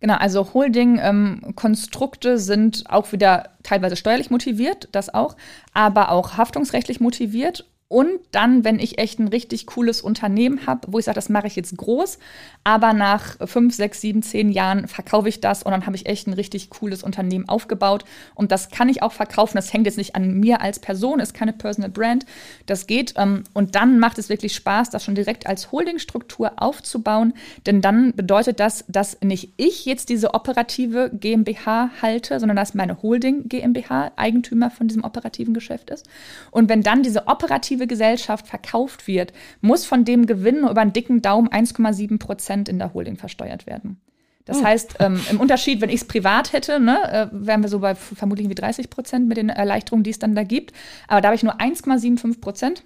Genau, 0.00 0.16
also 0.16 0.52
Holding-Konstrukte 0.52 2.30
ähm, 2.30 2.38
sind 2.38 2.84
auch 2.90 3.12
wieder 3.12 3.50
teilweise 3.62 3.96
steuerlich 3.96 4.30
motiviert, 4.30 4.88
das 4.90 5.14
auch, 5.14 5.36
aber 5.72 6.10
auch 6.10 6.36
haftungsrechtlich 6.36 6.98
motiviert 7.00 7.66
und 7.88 8.18
dann, 8.32 8.64
wenn 8.64 8.78
ich 8.78 8.98
echt 8.98 9.18
ein 9.20 9.28
richtig 9.28 9.66
cooles 9.66 10.00
Unternehmen 10.00 10.66
habe, 10.66 10.90
wo 10.90 10.98
ich 10.98 11.04
sage, 11.04 11.16
das 11.16 11.28
mache 11.28 11.46
ich 11.46 11.54
jetzt 11.54 11.76
groß, 11.76 12.18
aber 12.64 12.94
nach 12.94 13.36
fünf, 13.46 13.74
sechs, 13.74 14.00
sieben, 14.00 14.22
zehn 14.22 14.50
Jahren 14.50 14.88
verkaufe 14.88 15.28
ich 15.28 15.40
das 15.40 15.62
und 15.62 15.70
dann 15.70 15.84
habe 15.84 15.94
ich 15.94 16.06
echt 16.06 16.26
ein 16.26 16.32
richtig 16.32 16.70
cooles 16.70 17.02
Unternehmen 17.02 17.46
aufgebaut. 17.46 18.04
Und 18.34 18.52
das 18.52 18.70
kann 18.70 18.88
ich 18.88 19.02
auch 19.02 19.12
verkaufen. 19.12 19.56
Das 19.56 19.72
hängt 19.72 19.84
jetzt 19.84 19.98
nicht 19.98 20.16
an 20.16 20.40
mir 20.40 20.62
als 20.62 20.78
Person, 20.78 21.20
ist 21.20 21.34
keine 21.34 21.52
Personal 21.52 21.90
Brand. 21.90 22.24
Das 22.64 22.86
geht. 22.86 23.14
Ähm, 23.16 23.44
und 23.52 23.74
dann 23.74 23.98
macht 23.98 24.18
es 24.18 24.30
wirklich 24.30 24.54
Spaß, 24.54 24.88
das 24.88 25.04
schon 25.04 25.14
direkt 25.14 25.46
als 25.46 25.70
Holdingstruktur 25.70 26.52
aufzubauen. 26.56 27.34
Denn 27.66 27.82
dann 27.82 28.14
bedeutet 28.14 28.60
das, 28.60 28.86
dass 28.88 29.20
nicht 29.20 29.52
ich 29.58 29.84
jetzt 29.84 30.08
diese 30.08 30.32
operative 30.32 31.10
GmbH 31.12 31.90
halte, 32.00 32.40
sondern 32.40 32.56
dass 32.56 32.72
meine 32.72 33.02
Holding 33.02 33.46
GmbH 33.46 34.12
Eigentümer 34.16 34.70
von 34.70 34.88
diesem 34.88 35.04
operativen 35.04 35.52
Geschäft 35.52 35.90
ist. 35.90 36.08
Und 36.50 36.70
wenn 36.70 36.82
dann 36.82 37.02
diese 37.02 37.28
operative 37.28 37.73
aktive 37.74 37.86
Gesellschaft 37.86 38.46
verkauft 38.46 39.06
wird, 39.08 39.32
muss 39.60 39.84
von 39.84 40.04
dem 40.04 40.26
Gewinn 40.26 40.58
über 40.58 40.80
einen 40.80 40.92
dicken 40.92 41.22
Daumen 41.22 41.48
1,7 41.48 42.18
Prozent 42.18 42.68
in 42.68 42.78
der 42.78 42.94
Holding 42.94 43.16
versteuert 43.16 43.66
werden. 43.66 44.00
Das 44.44 44.58
oh. 44.58 44.64
heißt, 44.64 44.96
ähm, 45.00 45.18
im 45.30 45.40
Unterschied, 45.40 45.80
wenn 45.80 45.88
ich 45.88 46.02
es 46.02 46.04
privat 46.04 46.52
hätte, 46.52 46.78
ne, 46.78 46.98
äh, 47.10 47.26
wären 47.32 47.62
wir 47.62 47.68
so 47.68 47.80
bei 47.80 47.94
vermutlich 47.94 48.48
wie 48.48 48.54
30 48.54 48.90
Prozent 48.90 49.26
mit 49.26 49.38
den 49.38 49.48
Erleichterungen, 49.48 50.04
die 50.04 50.10
es 50.10 50.18
dann 50.18 50.34
da 50.34 50.44
gibt. 50.44 50.72
Aber 51.08 51.20
da 51.20 51.28
habe 51.28 51.36
ich 51.36 51.42
nur 51.42 51.60
1,75 51.60 52.40
Prozent. 52.40 52.84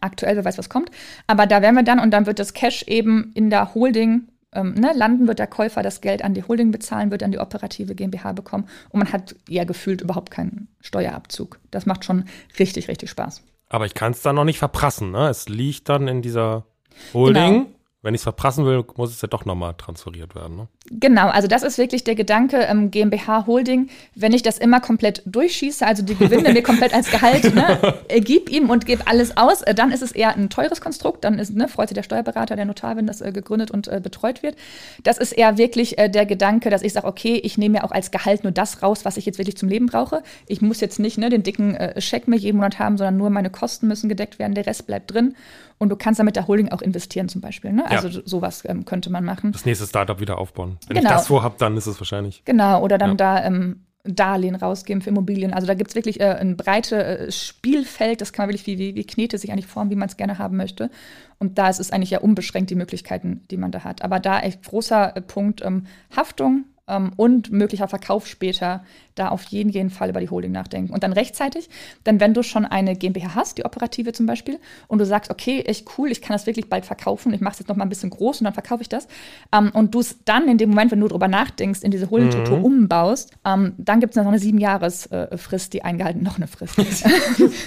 Aktuell, 0.00 0.36
wer 0.36 0.44
weiß, 0.44 0.58
was 0.58 0.68
kommt. 0.68 0.90
Aber 1.26 1.46
da 1.46 1.62
wären 1.62 1.74
wir 1.74 1.82
dann 1.82 2.00
und 2.00 2.10
dann 2.10 2.26
wird 2.26 2.38
das 2.38 2.54
Cash 2.54 2.84
eben 2.84 3.30
in 3.34 3.50
der 3.50 3.74
Holding 3.74 4.28
ähm, 4.52 4.74
ne, 4.74 4.92
landen, 4.94 5.28
wird 5.28 5.38
der 5.38 5.46
Käufer 5.46 5.82
das 5.82 6.00
Geld 6.00 6.24
an 6.24 6.34
die 6.34 6.42
Holding 6.42 6.70
bezahlen, 6.70 7.10
wird 7.10 7.22
an 7.22 7.30
die 7.30 7.38
operative 7.38 7.94
GmbH 7.94 8.32
bekommen 8.32 8.66
und 8.88 8.98
man 8.98 9.12
hat 9.12 9.36
ja 9.48 9.64
gefühlt 9.64 10.00
überhaupt 10.00 10.30
keinen 10.30 10.68
Steuerabzug. 10.80 11.60
Das 11.70 11.86
macht 11.86 12.04
schon 12.04 12.24
richtig, 12.58 12.88
richtig 12.88 13.10
Spaß. 13.10 13.42
Aber 13.68 13.86
ich 13.86 13.94
kann 13.94 14.12
es 14.12 14.22
dann 14.22 14.36
noch 14.36 14.44
nicht 14.44 14.58
verprassen, 14.58 15.10
ne? 15.10 15.28
Es 15.28 15.48
liegt 15.48 15.88
dann 15.88 16.08
in 16.08 16.22
dieser 16.22 16.66
Holding. 17.12 17.64
Genau. 17.64 17.75
Wenn 18.06 18.14
ich 18.14 18.20
es 18.20 18.22
verprassen 18.22 18.64
will, 18.64 18.84
muss 18.94 19.10
es 19.10 19.20
ja 19.20 19.26
doch 19.26 19.44
nochmal 19.46 19.74
transferiert 19.74 20.36
werden. 20.36 20.56
Ne? 20.56 20.68
Genau, 20.92 21.26
also 21.26 21.48
das 21.48 21.64
ist 21.64 21.76
wirklich 21.76 22.04
der 22.04 22.14
Gedanke 22.14 22.58
ähm, 22.58 22.92
GmbH 22.92 23.48
Holding. 23.48 23.88
Wenn 24.14 24.32
ich 24.32 24.42
das 24.42 24.58
immer 24.58 24.78
komplett 24.78 25.22
durchschieße, 25.26 25.84
also 25.84 26.04
die 26.04 26.14
Gewinne 26.14 26.52
mir 26.52 26.62
komplett 26.62 26.94
als 26.94 27.10
Gehalt 27.10 27.52
ne, 27.52 27.94
äh, 28.08 28.20
gib 28.20 28.48
ihm 28.48 28.70
und 28.70 28.86
gebe 28.86 29.08
alles 29.08 29.36
aus, 29.36 29.62
äh, 29.62 29.74
dann 29.74 29.90
ist 29.90 30.02
es 30.02 30.12
eher 30.12 30.36
ein 30.36 30.50
teures 30.50 30.80
Konstrukt. 30.80 31.24
Dann 31.24 31.40
ist, 31.40 31.52
ne, 31.52 31.66
freut 31.66 31.88
sich 31.88 31.96
der 31.96 32.04
Steuerberater, 32.04 32.54
der 32.54 32.64
Notar, 32.66 32.96
wenn 32.96 33.08
das 33.08 33.22
äh, 33.22 33.32
gegründet 33.32 33.72
und 33.72 33.88
äh, 33.88 34.00
betreut 34.00 34.44
wird. 34.44 34.54
Das 35.02 35.18
ist 35.18 35.32
eher 35.32 35.58
wirklich 35.58 35.98
äh, 35.98 36.08
der 36.08 36.26
Gedanke, 36.26 36.70
dass 36.70 36.82
ich 36.82 36.92
sage, 36.92 37.08
okay, 37.08 37.40
ich 37.42 37.58
nehme 37.58 37.78
ja 37.78 37.82
auch 37.82 37.90
als 37.90 38.12
Gehalt 38.12 38.44
nur 38.44 38.52
das 38.52 38.84
raus, 38.84 39.04
was 39.04 39.16
ich 39.16 39.26
jetzt 39.26 39.38
wirklich 39.38 39.56
zum 39.56 39.68
Leben 39.68 39.86
brauche. 39.86 40.22
Ich 40.46 40.62
muss 40.62 40.80
jetzt 40.80 41.00
nicht 41.00 41.18
ne, 41.18 41.28
den 41.28 41.42
dicken 41.42 41.76
Scheck 41.98 42.28
mir 42.28 42.36
jeden 42.36 42.58
Monat 42.58 42.78
haben, 42.78 42.98
sondern 42.98 43.16
nur 43.16 43.30
meine 43.30 43.50
Kosten 43.50 43.88
müssen 43.88 44.08
gedeckt 44.08 44.38
werden, 44.38 44.54
der 44.54 44.66
Rest 44.66 44.86
bleibt 44.86 45.12
drin. 45.12 45.34
Und 45.78 45.90
du 45.90 45.96
kannst 45.96 46.18
damit 46.18 46.36
der 46.36 46.48
Holding 46.48 46.70
auch 46.70 46.80
investieren 46.80 47.28
zum 47.28 47.40
Beispiel. 47.40 47.72
Ne? 47.72 47.88
Also 47.90 48.08
ja. 48.08 48.20
sowas 48.24 48.62
ähm, 48.66 48.84
könnte 48.84 49.10
man 49.10 49.24
machen. 49.24 49.52
Das 49.52 49.66
nächste 49.66 49.86
Startup 49.86 50.20
wieder 50.20 50.38
aufbauen. 50.38 50.78
Wenn 50.86 50.96
genau. 50.96 51.10
ich 51.10 51.16
das 51.16 51.26
vorhabe, 51.26 51.56
dann 51.58 51.76
ist 51.76 51.86
es 51.86 52.00
wahrscheinlich. 52.00 52.42
Genau, 52.44 52.82
oder 52.82 52.96
dann 52.96 53.10
ja. 53.10 53.16
da 53.16 53.44
ähm, 53.44 53.86
Darlehen 54.06 54.54
rausgeben 54.54 55.02
für 55.02 55.10
Immobilien. 55.10 55.52
Also 55.52 55.66
da 55.66 55.74
gibt 55.74 55.90
es 55.90 55.94
wirklich 55.94 56.20
äh, 56.20 56.34
ein 56.34 56.56
breites 56.56 56.92
äh, 56.92 57.32
Spielfeld, 57.32 58.20
das 58.20 58.32
kann 58.32 58.44
man 58.44 58.54
wirklich 58.54 58.66
wie, 58.66 58.78
wie, 58.78 58.94
wie 58.94 59.04
Knete 59.04 59.38
sich 59.38 59.52
eigentlich 59.52 59.66
formen, 59.66 59.90
wie 59.90 59.96
man 59.96 60.08
es 60.08 60.16
gerne 60.16 60.38
haben 60.38 60.56
möchte. 60.56 60.90
Und 61.38 61.58
da 61.58 61.68
ist 61.68 61.80
es 61.80 61.90
eigentlich 61.90 62.10
ja 62.10 62.20
unbeschränkt 62.20 62.70
die 62.70 62.74
Möglichkeiten, 62.74 63.42
die 63.50 63.56
man 63.56 63.72
da 63.72 63.84
hat. 63.84 64.02
Aber 64.02 64.20
da 64.20 64.40
echt 64.40 64.64
großer 64.64 65.16
äh, 65.16 65.20
Punkt 65.20 65.62
ähm, 65.64 65.86
Haftung 66.14 66.64
ähm, 66.88 67.12
und 67.16 67.50
möglicher 67.50 67.88
Verkauf 67.88 68.26
später 68.26 68.84
da 69.14 69.28
auf 69.28 69.44
jeden, 69.44 69.70
jeden 69.70 69.90
Fall 69.90 70.10
über 70.10 70.20
die 70.20 70.28
Holding 70.28 70.52
nachdenken. 70.52 70.92
Und 70.92 71.02
dann 71.02 71.12
rechtzeitig, 71.12 71.68
denn 72.04 72.20
wenn 72.20 72.34
du 72.34 72.42
schon 72.42 72.64
eine 72.64 72.94
GmbH 72.94 73.34
hast, 73.34 73.58
die 73.58 73.64
operative 73.64 74.12
zum 74.12 74.26
Beispiel, 74.26 74.58
und 74.88 74.98
du 74.98 75.06
sagst, 75.06 75.30
okay, 75.30 75.62
echt 75.62 75.86
cool, 75.96 76.10
ich 76.10 76.20
kann 76.20 76.34
das 76.34 76.46
wirklich 76.46 76.68
bald 76.68 76.84
verkaufen, 76.84 77.32
ich 77.32 77.40
mache 77.40 77.54
es 77.54 77.58
jetzt 77.60 77.68
noch 77.68 77.76
mal 77.76 77.84
ein 77.84 77.88
bisschen 77.88 78.10
groß 78.10 78.40
und 78.40 78.44
dann 78.44 78.54
verkaufe 78.54 78.82
ich 78.82 78.88
das, 78.88 79.08
ähm, 79.52 79.70
und 79.72 79.94
du 79.94 80.00
es 80.00 80.18
dann 80.24 80.48
in 80.48 80.58
dem 80.58 80.70
Moment, 80.70 80.92
wenn 80.92 81.00
du 81.00 81.08
darüber 81.08 81.28
nachdenkst, 81.28 81.82
in 81.82 81.90
diese 81.90 82.10
Holdingstruktur 82.10 82.58
mhm. 82.58 82.64
umbaust, 82.64 83.32
ähm, 83.44 83.72
dann 83.78 84.00
gibt 84.00 84.12
es 84.12 84.16
noch 84.16 84.26
eine 84.26 84.38
sieben 84.38 84.58
Jahresfrist, 84.58 85.72
die 85.72 85.82
eingehalten, 85.82 86.22
noch 86.22 86.36
eine 86.36 86.46
Frist. 86.46 86.78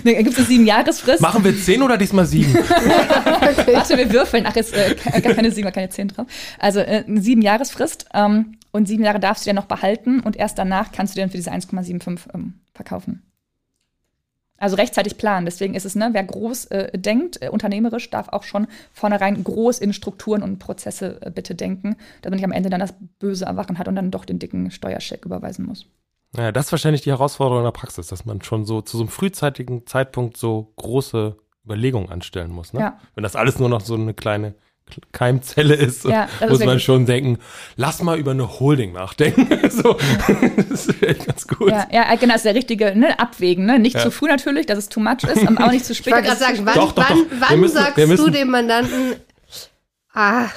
ne, 0.03 0.15
gibt 0.15 0.30
es 0.30 0.38
eine 0.38 0.47
sieben 0.47 0.65
Jahresfrist. 0.65 1.22
Machen 1.22 1.43
wir 1.43 1.57
zehn 1.57 1.82
oder 1.82 1.97
diesmal 1.97 2.26
sieben? 2.26 2.53
Warte, 3.74 3.97
wir 3.97 4.11
würfeln. 4.11 4.45
Ach, 4.47 4.55
jetzt 4.55 4.74
äh, 4.74 4.95
gar 5.22 5.34
keine 5.34 5.51
sieben, 5.51 5.72
keine 5.72 5.89
zehn 5.89 6.09
drauf. 6.09 6.28
Also 6.59 6.80
äh, 6.80 7.03
eine 7.07 7.22
sieben 7.22 7.41
Jahresfrist. 7.41 8.05
Ähm, 8.13 8.57
und 8.72 8.88
sieben 8.88 9.03
Jahre 9.03 9.20
darfst 9.20 9.45
du 9.45 9.49
ja 9.49 9.53
noch 9.53 9.65
behalten 9.65 10.20
und 10.20 10.36
erst 10.36 10.57
danach 10.57 10.91
kannst 10.91 11.15
du 11.15 11.20
dann 11.20 11.30
für 11.30 11.38
diese 11.38 11.51
1,75 11.51 12.34
ähm, 12.34 12.55
verkaufen. 12.74 13.24
Also 14.59 14.76
rechtzeitig 14.76 15.17
planen. 15.17 15.45
Deswegen 15.45 15.74
ist 15.74 15.86
es, 15.86 15.95
ne, 15.95 16.09
wer 16.11 16.24
groß 16.24 16.65
äh, 16.65 16.97
denkt, 16.97 17.41
äh, 17.41 17.49
unternehmerisch, 17.49 18.09
darf 18.09 18.28
auch 18.30 18.43
schon 18.43 18.67
vornherein 18.91 19.43
groß 19.43 19.80
in 19.80 19.93
Strukturen 19.93 20.43
und 20.43 20.59
Prozesse 20.59 21.22
äh, 21.22 21.32
bitte 21.32 21.55
denken, 21.55 21.95
damit 22.22 22.32
man 22.32 22.34
nicht 22.34 22.43
am 22.45 22.51
Ende 22.51 22.70
dann 22.70 22.82
das 22.82 22.93
böse 23.20 23.45
Erwachen 23.45 23.80
hat 23.80 23.88
und 23.88 23.95
dann 23.95 24.11
doch 24.11 24.26
den 24.26 24.39
dicken 24.39 24.70
Steuerscheck 24.70 25.26
überweisen 25.26 25.65
muss. 25.65 25.86
Naja, 26.34 26.51
das 26.51 26.67
ist 26.67 26.72
wahrscheinlich 26.74 27.01
die 27.01 27.09
Herausforderung 27.09 27.63
in 27.63 27.67
der 27.67 27.72
Praxis, 27.72 28.07
dass 28.07 28.26
man 28.26 28.41
schon 28.41 28.65
so 28.65 28.82
zu 28.82 28.97
so 28.97 29.03
einem 29.03 29.09
frühzeitigen 29.09 29.88
Zeitpunkt 29.88 30.38
so 30.38 30.74
große 30.76 31.38
Überlegungen 31.65 32.09
anstellen 32.09 32.51
muss. 32.51 32.74
Ne? 32.74 32.82
Ja. 32.82 32.99
Wenn 33.15 33.24
das 33.24 33.36
alles 33.36 33.59
nur 33.59 33.70
noch 33.70 33.82
so 33.82 33.95
eine 33.95 34.13
kleine 34.13 34.55
Keimzelle 35.11 35.75
ist, 35.75 36.05
Ja, 36.05 36.27
muss 36.47 36.59
ist 36.59 36.65
man 36.65 36.79
schon 36.79 37.05
denken, 37.05 37.37
lass 37.75 38.01
mal 38.01 38.17
über 38.19 38.31
eine 38.31 38.59
Holding 38.59 38.93
nachdenken. 38.93 39.47
so, 39.69 39.97
das 40.69 40.87
ist 40.87 41.03
echt 41.03 41.25
ganz 41.25 41.47
gut. 41.47 41.69
Ja, 41.69 41.87
ja, 41.91 42.15
genau, 42.15 42.33
das 42.33 42.37
ist 42.41 42.45
der 42.45 42.55
richtige 42.55 42.95
ne, 42.97 43.17
Abwägen. 43.19 43.65
Ne? 43.65 43.79
Nicht 43.79 43.95
Ja. 43.95 44.01
zu 44.03 44.11
früh 44.11 44.27
natürlich, 44.27 44.65
dass 44.65 44.77
es 44.77 44.89
too 44.89 44.99
much 44.99 45.23
ist, 45.23 45.47
aber 45.47 45.65
auch 45.65 45.71
nicht 45.71 45.85
zu 45.85 45.93
Ich 45.93 45.99
spät. 45.99 46.13
wollte 46.13 46.27
dass 46.29 46.39
gerade 46.39 46.55
sagen, 46.55 46.65
wann, 46.65 46.75
Doch, 46.75 46.91
doch, 46.93 47.03
doch. 47.07 47.09
wann, 47.15 47.29
Wir 47.31 47.41
wann 47.49 47.59
müssen- 47.59 47.75
sagst 47.75 47.97
wir 47.97 48.05
du 48.05 48.11
müssen- 48.11 48.31
dem 48.33 48.49
Mandanten, 48.49 49.15
ah, 50.13 50.47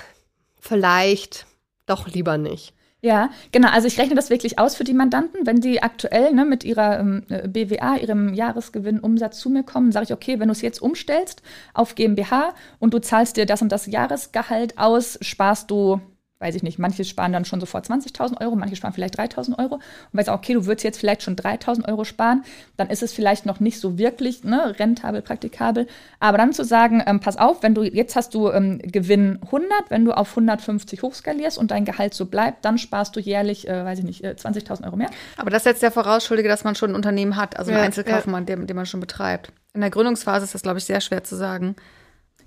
vielleicht 0.60 1.46
doch 1.86 2.08
lieber 2.08 2.38
nicht. 2.38 2.72
Ja, 3.04 3.30
genau. 3.50 3.68
Also 3.70 3.88
ich 3.88 3.98
rechne 3.98 4.14
das 4.14 4.30
wirklich 4.30 4.60
aus 4.60 4.76
für 4.76 4.84
die 4.84 4.94
Mandanten. 4.94 5.44
Wenn 5.44 5.60
die 5.60 5.82
aktuell 5.82 6.32
ne, 6.32 6.44
mit 6.44 6.62
ihrer 6.62 7.00
ähm, 7.00 7.24
äh, 7.28 7.48
BWA, 7.48 7.96
ihrem 7.96 8.32
Jahresgewinn, 8.32 9.00
Umsatz 9.00 9.40
zu 9.40 9.50
mir 9.50 9.64
kommen, 9.64 9.90
sage 9.90 10.04
ich, 10.04 10.12
okay, 10.12 10.38
wenn 10.38 10.46
du 10.46 10.52
es 10.52 10.62
jetzt 10.62 10.80
umstellst 10.80 11.42
auf 11.74 11.96
GmbH 11.96 12.54
und 12.78 12.94
du 12.94 13.00
zahlst 13.00 13.36
dir 13.36 13.44
das 13.44 13.60
und 13.60 13.72
das 13.72 13.86
Jahresgehalt 13.86 14.78
aus, 14.78 15.18
sparst 15.20 15.72
du, 15.72 16.00
weiß 16.42 16.56
ich 16.56 16.62
nicht, 16.62 16.78
manche 16.78 17.04
sparen 17.04 17.32
dann 17.32 17.44
schon 17.44 17.60
sofort 17.60 17.86
20.000 17.86 18.40
Euro, 18.40 18.56
manche 18.56 18.76
sparen 18.76 18.92
vielleicht 18.92 19.18
3.000 19.18 19.58
Euro. 19.58 19.76
Und 19.76 20.20
ich 20.20 20.26
sage, 20.26 20.36
okay, 20.36 20.54
du 20.54 20.66
würdest 20.66 20.84
jetzt 20.84 20.98
vielleicht 20.98 21.22
schon 21.22 21.36
3.000 21.36 21.88
Euro 21.88 22.04
sparen, 22.04 22.44
dann 22.76 22.90
ist 22.90 23.02
es 23.02 23.12
vielleicht 23.12 23.46
noch 23.46 23.60
nicht 23.60 23.80
so 23.80 23.96
wirklich 23.96 24.44
ne, 24.44 24.78
rentabel, 24.78 25.22
praktikabel. 25.22 25.86
Aber 26.20 26.36
dann 26.36 26.52
zu 26.52 26.64
sagen, 26.64 27.02
ähm, 27.06 27.20
pass 27.20 27.36
auf, 27.36 27.62
wenn 27.62 27.74
du 27.74 27.84
jetzt 27.84 28.16
hast 28.16 28.34
du 28.34 28.50
ähm, 28.50 28.78
Gewinn 28.82 29.38
100, 29.44 29.70
wenn 29.88 30.04
du 30.04 30.12
auf 30.12 30.30
150 30.30 31.02
hochskalierst 31.02 31.56
und 31.56 31.70
dein 31.70 31.84
Gehalt 31.84 32.14
so 32.14 32.26
bleibt, 32.26 32.64
dann 32.64 32.76
sparst 32.76 33.14
du 33.16 33.20
jährlich, 33.20 33.68
äh, 33.68 33.84
weiß 33.84 34.00
ich 34.00 34.04
nicht, 34.04 34.24
äh, 34.24 34.34
20.000 34.36 34.84
Euro 34.84 34.96
mehr. 34.96 35.10
Aber 35.36 35.50
das 35.50 35.64
setzt 35.64 35.82
ja 35.82 35.90
voraus, 35.90 36.26
Schuldige, 36.26 36.48
dass 36.48 36.64
man 36.64 36.74
schon 36.74 36.90
ein 36.90 36.96
Unternehmen 36.96 37.36
hat, 37.36 37.56
also 37.58 37.70
einen 37.70 37.78
Ja, 37.78 37.84
Einzelkaufmann, 37.84 38.46
den, 38.46 38.66
den 38.66 38.76
man 38.76 38.86
schon 38.86 39.00
betreibt. 39.00 39.52
In 39.74 39.80
der 39.80 39.90
Gründungsphase 39.90 40.44
ist 40.44 40.54
das, 40.54 40.62
glaube 40.62 40.78
ich, 40.78 40.84
sehr 40.84 41.00
schwer 41.00 41.24
zu 41.24 41.36
sagen. 41.36 41.76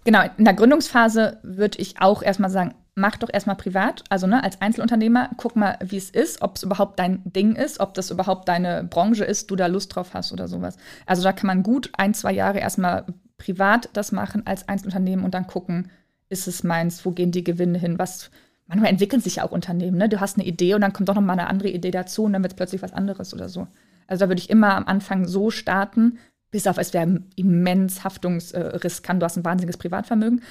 Genau, 0.03 0.21
in 0.37 0.45
der 0.45 0.53
Gründungsphase 0.53 1.39
würde 1.41 1.79
ich 1.79 1.99
auch 1.99 2.21
erstmal 2.21 2.51
sagen, 2.51 2.75
mach 2.95 3.17
doch 3.17 3.29
erstmal 3.31 3.57
privat, 3.57 4.03
also 4.09 4.25
ne, 4.25 4.41
als 4.43 4.61
Einzelunternehmer, 4.61 5.29
guck 5.37 5.55
mal, 5.55 5.77
wie 5.83 5.97
es 5.97 6.09
ist, 6.09 6.41
ob 6.41 6.55
es 6.55 6.63
überhaupt 6.63 6.97
dein 6.97 7.21
Ding 7.25 7.55
ist, 7.55 7.81
ob 7.81 7.93
das 7.93 8.09
überhaupt 8.09 8.47
deine 8.47 8.85
Branche 8.85 9.25
ist, 9.25 9.51
du 9.51 9.57
da 9.57 9.67
Lust 9.67 9.93
drauf 9.93 10.13
hast 10.13 10.31
oder 10.31 10.47
sowas. 10.47 10.77
Also 11.05 11.21
da 11.21 11.33
kann 11.33 11.47
man 11.47 11.61
gut 11.61 11.91
ein, 11.97 12.13
zwei 12.13 12.31
Jahre 12.31 12.59
erstmal 12.59 13.05
privat 13.37 13.89
das 13.93 14.13
machen 14.13 14.47
als 14.47 14.67
Einzelunternehmen 14.69 15.25
und 15.25 15.33
dann 15.33 15.45
gucken, 15.45 15.91
ist 16.29 16.47
es 16.47 16.63
meins, 16.63 17.05
wo 17.05 17.11
gehen 17.11 17.31
die 17.31 17.43
Gewinne 17.43 17.77
hin, 17.77 17.99
was 17.99 18.31
manchmal 18.67 18.89
entwickeln 18.89 19.21
sich 19.21 19.35
ja 19.35 19.43
auch 19.43 19.51
Unternehmen, 19.51 19.97
ne? 19.97 20.09
Du 20.09 20.19
hast 20.19 20.37
eine 20.37 20.47
Idee 20.47 20.73
und 20.73 20.81
dann 20.81 20.93
kommt 20.93 21.09
doch 21.09 21.15
noch 21.15 21.21
mal 21.21 21.33
eine 21.33 21.47
andere 21.47 21.69
Idee 21.69 21.91
dazu 21.91 22.23
und 22.23 22.33
dann 22.33 22.43
wird 22.43 22.53
es 22.53 22.57
plötzlich 22.57 22.81
was 22.81 22.93
anderes 22.93 23.33
oder 23.33 23.49
so. 23.49 23.67
Also 24.07 24.25
da 24.25 24.29
würde 24.29 24.39
ich 24.39 24.49
immer 24.49 24.75
am 24.75 24.85
Anfang 24.85 25.27
so 25.27 25.51
starten, 25.51 26.17
bis 26.51 26.67
auf 26.67 26.77
es 26.77 26.93
wäre 26.93 27.21
immens 27.35 28.03
haftungsriskant, 28.03 29.21
du 29.21 29.25
hast 29.25 29.37
ein 29.37 29.45
wahnsinniges 29.45 29.77
Privatvermögen. 29.77 30.41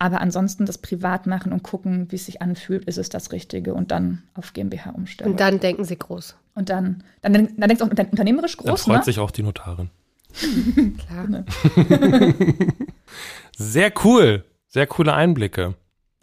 Aber 0.00 0.20
ansonsten 0.22 0.64
das 0.66 0.78
privat 0.78 1.26
machen 1.26 1.52
und 1.52 1.62
gucken, 1.62 2.10
wie 2.10 2.16
es 2.16 2.24
sich 2.26 2.40
anfühlt, 2.42 2.86
ist 2.86 2.96
es 2.98 3.10
das 3.10 3.32
Richtige 3.32 3.74
und 3.74 3.90
dann 3.90 4.22
auf 4.34 4.52
GmbH 4.54 4.90
umstellen. 4.90 5.30
Und 5.32 5.40
dann 5.40 5.60
denken 5.60 5.84
sie 5.84 5.96
groß. 5.98 6.36
und 6.54 6.70
dann, 6.70 7.04
dann, 7.22 7.32
dann 7.34 7.48
denkst 7.56 7.78
du 7.78 7.84
auch 7.84 7.90
unter- 7.90 8.10
unternehmerisch 8.10 8.56
Dann 8.56 8.66
groß, 8.66 8.82
freut 8.84 8.96
ne? 8.98 9.04
sich 9.04 9.18
auch 9.18 9.30
die 9.30 9.42
Notarin. 9.42 9.90
Klar. 11.06 11.44
Sehr 13.56 13.92
cool. 14.04 14.44
Sehr 14.68 14.86
coole 14.86 15.12
Einblicke. 15.12 15.74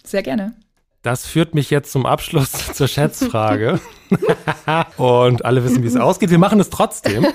Sehr 0.04 0.22
gerne. 0.22 0.54
Das 1.02 1.26
führt 1.26 1.54
mich 1.54 1.70
jetzt 1.70 1.92
zum 1.92 2.04
Abschluss 2.06 2.50
zur 2.74 2.88
Schätzfrage. 2.88 3.80
Und 4.96 5.44
alle 5.44 5.62
wissen, 5.64 5.82
wie 5.82 5.86
es 5.86 5.96
ausgeht. 5.96 6.30
Wir 6.30 6.38
machen 6.38 6.58
es 6.58 6.70
trotzdem. 6.70 7.26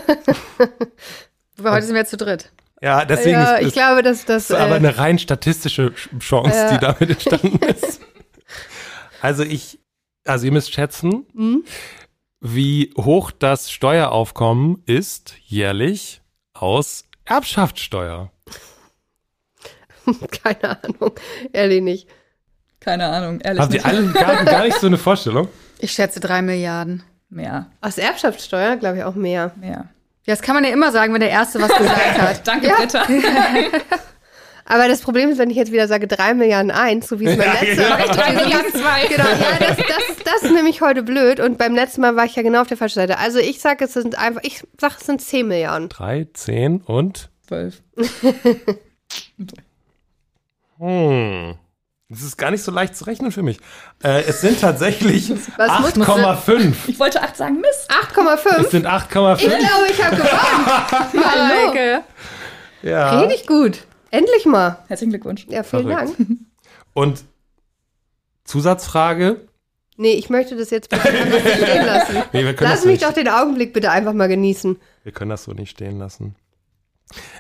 Heute 1.64 1.86
sind 1.86 1.96
wir 1.96 2.06
zu 2.06 2.18
dritt. 2.18 2.52
Ja, 2.84 3.06
deswegen 3.06 3.32
Ja, 3.40 3.54
ist 3.56 3.62
ich 3.62 3.68
es 3.70 3.74
glaube, 3.74 4.04
dass 4.04 4.26
das. 4.26 4.50
ist 4.50 4.56
aber 4.56 4.74
Äh, 4.74 4.76
eine 4.76 4.98
rein 4.98 5.18
statistische 5.18 5.94
Chance, 6.20 6.54
Ja. 6.56 6.72
die 6.74 6.80
damit 6.80 7.10
entstanden 7.10 7.58
ist. 7.68 8.02
Also 9.22 9.44
ich, 9.44 9.80
also 10.26 10.46
ihr 10.46 10.52
müsst 10.52 10.74
schätzen, 10.74 11.26
hm? 11.34 11.64
wie 12.42 12.92
hoch 12.98 13.32
das 13.32 13.72
Steueraufkommen 13.72 14.84
ist 14.86 15.36
jährlich 15.46 16.22
aus 16.54 17.06
Erbschaftssteuer. 17.24 18.32
keine 20.44 20.84
Ahnung. 20.84 21.14
Ehrlich 21.54 21.82
nicht. 21.82 22.08
Keine 22.82 23.08
Ahnung, 23.08 23.40
ehrlich 23.40 23.62
Habt 23.62 23.74
ihr 23.74 23.78
nicht. 23.78 23.86
alle 23.86 24.08
gar, 24.12 24.44
gar 24.44 24.66
nicht 24.66 24.78
so 24.80 24.88
eine 24.88 24.98
Vorstellung? 24.98 25.48
Ich 25.80 25.94
schätze 25.94 26.20
drei 26.20 26.42
Milliarden. 26.42 27.04
Mehr, 27.30 27.72
Aus 27.82 27.98
Erbschaftssteuer, 27.98 28.76
glaube 28.76 28.98
ich, 28.98 29.04
auch 29.06 29.16
mehr. 29.16 29.54
mehr. 29.56 29.88
Ja, 30.26 30.34
das 30.34 30.42
kann 30.42 30.56
man 30.56 30.64
ja 30.64 30.70
immer 30.72 30.92
sagen, 30.92 31.14
wenn 31.14 31.20
der 31.22 31.30
Erste 31.30 31.62
was 31.62 31.76
gesagt 31.76 32.18
hat. 32.22 32.48
Danke, 32.48 32.70
Britta. 32.78 33.06
Aber 34.66 34.88
das 34.88 35.02
Problem 35.02 35.30
ist, 35.30 35.38
wenn 35.40 35.50
ich 35.50 35.58
jetzt 35.58 35.74
wieder 35.74 35.90
sage 35.90 36.08
3 36.08 36.36
Milliarden 36.36 36.72
eins, 36.72 37.10
so 37.10 37.20
wie 37.20 37.26
es 37.26 37.38
beim 37.38 37.48
Ja, 37.48 37.54
letzten 37.60 37.76
genau. 37.76 37.90
Mal. 37.90 38.06
Drei 38.08 38.32
Milliarden 38.32 38.72
zwei. 38.72 39.08
Genau, 39.08 39.28
ja, 39.30 39.58
das, 39.60 39.78
das, 39.78 40.24
das 40.24 40.44
ist 40.44 40.54
nämlich 40.54 40.80
heute 40.80 41.04
blöd. 41.04 41.42
Und 41.42 41.58
beim 41.58 41.76
letzten 41.76 42.00
Mal 42.00 42.16
war 42.16 42.24
ich 42.24 42.36
ja 42.38 42.44
genau 42.44 42.62
auf 42.62 42.68
der 42.68 42.78
falschen 42.78 42.96
Seite. 42.96 43.18
Also 43.20 43.40
ich 43.40 43.60
sage, 43.60 43.84
es 43.84 43.94
sind 43.94 44.18
einfach, 44.18 44.42
ich 44.44 44.64
sage, 44.80 44.96
es 44.98 45.06
sind 45.06 45.22
10 45.22 45.48
Milliarden. 45.50 45.90
Drei, 45.90 46.28
zehn 46.34 46.80
und 46.82 47.30
Zwölf. 47.46 47.82
Hm. 50.80 51.56
Das 52.14 52.22
ist 52.24 52.38
gar 52.38 52.52
nicht 52.52 52.64
so 52.64 52.72
leicht 52.72 52.96
zu 52.96 53.06
rechnen 53.06 53.32
für 53.32 53.42
mich. 53.44 53.60
Äh, 54.04 54.24
es 54.24 54.42
sind 54.42 54.62
tatsächlich 54.62 55.30
Was 55.58 55.96
muss- 55.98 56.08
8,5. 56.08 56.74
Ich 56.88 57.00
wollte 57.00 57.22
acht 57.22 57.36
sagen, 57.36 57.60
Mist. 57.60 57.90
8,5. 58.16 58.62
Es 58.66 58.72
sind 58.72 58.86
8,5. 58.88 59.36
Ich 59.38 59.46
glaube, 59.48 59.88
ich 59.90 60.04
habe 60.04 60.16
gewonnen. 60.16 61.26
Hallo. 61.26 62.02
Ja. 62.84 63.20
Richtig 63.22 63.48
gut. 63.48 63.80
Endlich 64.12 64.46
mal. 64.46 64.78
Herzlichen 64.88 65.12
Glückwunsch. 65.12 65.46
Ja, 65.50 65.64
vielen 65.64 65.88
Verrückt. 65.90 66.20
Dank. 66.20 66.28
Und 66.94 67.24
Zusatzfrage? 68.44 69.48
Nee, 69.96 70.14
ich 70.14 70.30
möchte 70.30 70.56
das 70.56 70.70
jetzt 70.72 70.90
bitte 70.90 71.08
stehen 71.08 71.86
lassen. 71.86 72.16
Nee, 72.34 72.44
wir 72.46 72.56
können 72.56 72.70
Lass 72.70 72.80
das 72.82 72.86
mich 72.86 73.00
nicht. 73.00 73.04
doch 73.04 73.14
den 73.14 73.28
Augenblick 73.30 73.74
bitte 73.74 73.92
einfach 73.92 74.14
mal 74.14 74.28
genießen. 74.28 74.78
Wir 75.04 75.12
können 75.12 75.30
das 75.30 75.44
so 75.44 75.54
nicht 75.54 75.70
stehen 75.72 76.00
lassen. 76.00 76.36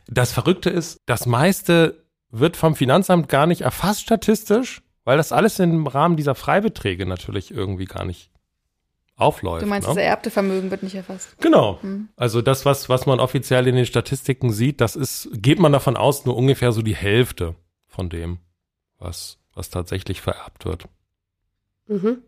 Das 0.07 0.31
Verrückte 0.31 0.69
ist, 0.69 0.97
das 1.05 1.25
meiste 1.25 2.02
wird 2.33 2.57
vom 2.57 2.75
Finanzamt 2.75 3.29
gar 3.29 3.45
nicht 3.45 3.61
erfasst 3.61 4.01
statistisch, 4.01 4.81
weil 5.03 5.17
das 5.17 5.31
alles 5.31 5.59
im 5.59 5.85
Rahmen 5.85 6.17
dieser 6.17 6.33
Freibeträge 6.33 7.05
natürlich 7.05 7.51
irgendwie 7.51 7.85
gar 7.85 8.05
nicht 8.05 8.31
aufläuft. 9.15 9.61
Du 9.61 9.67
meinst, 9.67 9.87
ne? 9.87 9.93
das 9.93 10.03
ererbte 10.03 10.31
Vermögen 10.31 10.71
wird 10.71 10.81
nicht 10.81 10.95
erfasst. 10.95 11.37
Genau. 11.39 11.77
Hm. 11.81 12.09
Also 12.15 12.41
das, 12.41 12.65
was, 12.65 12.89
was 12.89 13.05
man 13.05 13.19
offiziell 13.19 13.67
in 13.67 13.75
den 13.75 13.85
Statistiken 13.85 14.51
sieht, 14.51 14.81
das 14.81 14.95
ist, 14.95 15.29
geht 15.33 15.59
man 15.59 15.71
davon 15.71 15.95
aus, 15.95 16.25
nur 16.25 16.35
ungefähr 16.35 16.71
so 16.71 16.81
die 16.81 16.95
Hälfte 16.95 17.55
von 17.85 18.09
dem, 18.09 18.39
was, 18.97 19.37
was 19.53 19.69
tatsächlich 19.69 20.19
vererbt 20.19 20.65
wird. 20.65 20.85
Mhm. 21.87 22.23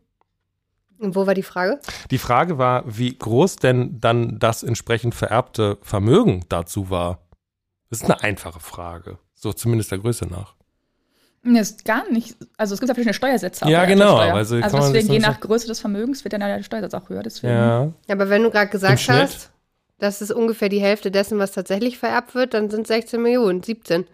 Und 0.99 1.15
wo 1.15 1.25
war 1.25 1.33
die 1.33 1.43
Frage? 1.43 1.79
Die 2.11 2.19
Frage 2.19 2.59
war, 2.59 2.83
wie 2.85 3.17
groß 3.17 3.55
denn 3.55 3.99
dann 3.99 4.37
das 4.37 4.61
entsprechend 4.61 5.15
vererbte 5.15 5.79
Vermögen 5.81 6.45
dazu 6.47 6.91
war. 6.91 7.27
Das 7.89 8.01
ist 8.01 8.05
eine 8.05 8.21
einfache 8.21 8.59
Frage. 8.59 9.17
So 9.45 9.53
zumindest 9.53 9.91
der 9.91 9.99
Größe 9.99 10.25
nach. 10.25 10.55
Nee, 11.43 11.59
ist 11.59 11.85
gar 11.85 12.11
nicht. 12.11 12.35
Also 12.57 12.73
es 12.73 12.79
gibt 12.79 12.87
ja 12.87 12.95
verschiedene 12.95 13.13
Steuersätze. 13.13 13.69
Ja, 13.69 13.85
genau, 13.85 14.17
also 14.17 14.55
Also 14.55 14.77
deswegen, 14.77 14.93
das 14.93 15.07
je 15.07 15.19
nach 15.19 15.39
Größe 15.39 15.67
des 15.67 15.79
Vermögens 15.79 16.23
wird 16.23 16.33
dann 16.33 16.39
der 16.39 16.63
Steuersatz 16.63 16.95
auch 16.95 17.07
höher. 17.09 17.21
Deswegen. 17.21 17.53
Ja. 17.53 17.91
Aber 18.07 18.29
wenn 18.31 18.41
du 18.41 18.49
gerade 18.49 18.71
gesagt 18.71 19.07
hast, 19.07 19.51
das 19.99 20.23
ist 20.23 20.31
ungefähr 20.31 20.69
die 20.69 20.79
Hälfte 20.81 21.11
dessen, 21.11 21.37
was 21.37 21.51
tatsächlich 21.51 21.99
vererbt 21.99 22.33
wird, 22.33 22.55
dann 22.55 22.71
sind 22.71 22.87
16 22.87 23.21
Millionen, 23.21 23.61
17. 23.61 24.07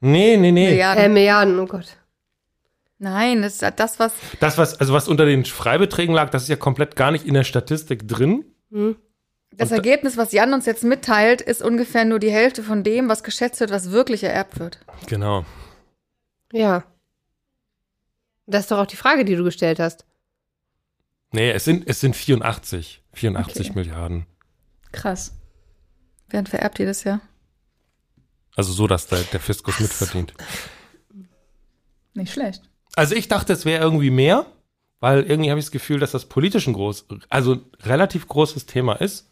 Nee, 0.00 0.38
nee, 0.38 0.52
nee. 0.52 0.70
Milliarden. 0.70 1.04
Äh, 1.04 1.08
Milliarden, 1.10 1.58
oh 1.58 1.66
Gott. 1.66 1.98
Nein, 2.98 3.42
das 3.42 3.60
ist 3.60 3.72
das, 3.76 3.98
was. 3.98 4.14
Das, 4.40 4.56
was, 4.56 4.80
also 4.80 4.94
was 4.94 5.06
unter 5.06 5.26
den 5.26 5.44
Freibeträgen 5.44 6.14
lag, 6.14 6.30
das 6.30 6.44
ist 6.44 6.48
ja 6.48 6.56
komplett 6.56 6.96
gar 6.96 7.10
nicht 7.10 7.26
in 7.26 7.34
der 7.34 7.44
Statistik 7.44 8.08
drin. 8.08 8.46
Hm. 8.72 8.96
Das 9.50 9.70
Und 9.70 9.76
Ergebnis, 9.78 10.16
was 10.16 10.32
Jan 10.32 10.52
uns 10.52 10.66
jetzt 10.66 10.84
mitteilt, 10.84 11.40
ist 11.40 11.62
ungefähr 11.62 12.04
nur 12.04 12.18
die 12.18 12.30
Hälfte 12.30 12.62
von 12.62 12.84
dem, 12.84 13.08
was 13.08 13.22
geschätzt 13.22 13.60
wird, 13.60 13.70
was 13.70 13.90
wirklich 13.90 14.22
ererbt 14.22 14.58
wird. 14.58 14.78
Genau. 15.06 15.44
Ja. 16.52 16.84
Das 18.46 18.62
ist 18.62 18.70
doch 18.70 18.78
auch 18.78 18.86
die 18.86 18.96
Frage, 18.96 19.24
die 19.24 19.36
du 19.36 19.44
gestellt 19.44 19.80
hast. 19.80 20.04
Nee, 21.32 21.50
es 21.50 21.64
sind, 21.64 21.86
es 21.86 22.00
sind 22.00 22.16
84. 22.16 23.02
84 23.12 23.70
Okay. 23.70 23.78
Milliarden. 23.78 24.26
Krass. 24.92 25.32
Werden 26.28 26.46
vererbt 26.46 26.78
jedes 26.78 27.04
Jahr. 27.04 27.20
Also 28.56 28.72
so, 28.72 28.86
dass 28.86 29.06
der, 29.06 29.20
der 29.20 29.40
Fiskus 29.40 29.80
mitverdient. 29.80 30.34
Nicht 32.14 32.32
schlecht. 32.32 32.62
Also 32.96 33.14
ich 33.14 33.28
dachte, 33.28 33.52
es 33.52 33.64
wäre 33.64 33.82
irgendwie 33.82 34.10
mehr, 34.10 34.46
weil 35.00 35.22
irgendwie 35.22 35.50
habe 35.50 35.60
ich 35.60 35.66
das 35.66 35.72
Gefühl, 35.72 36.00
dass 36.00 36.12
das 36.12 36.24
politisch 36.26 36.66
ein 36.66 36.72
groß, 36.72 37.06
also 37.28 37.60
relativ 37.82 38.26
großes 38.26 38.66
Thema 38.66 38.94
ist. 38.94 39.27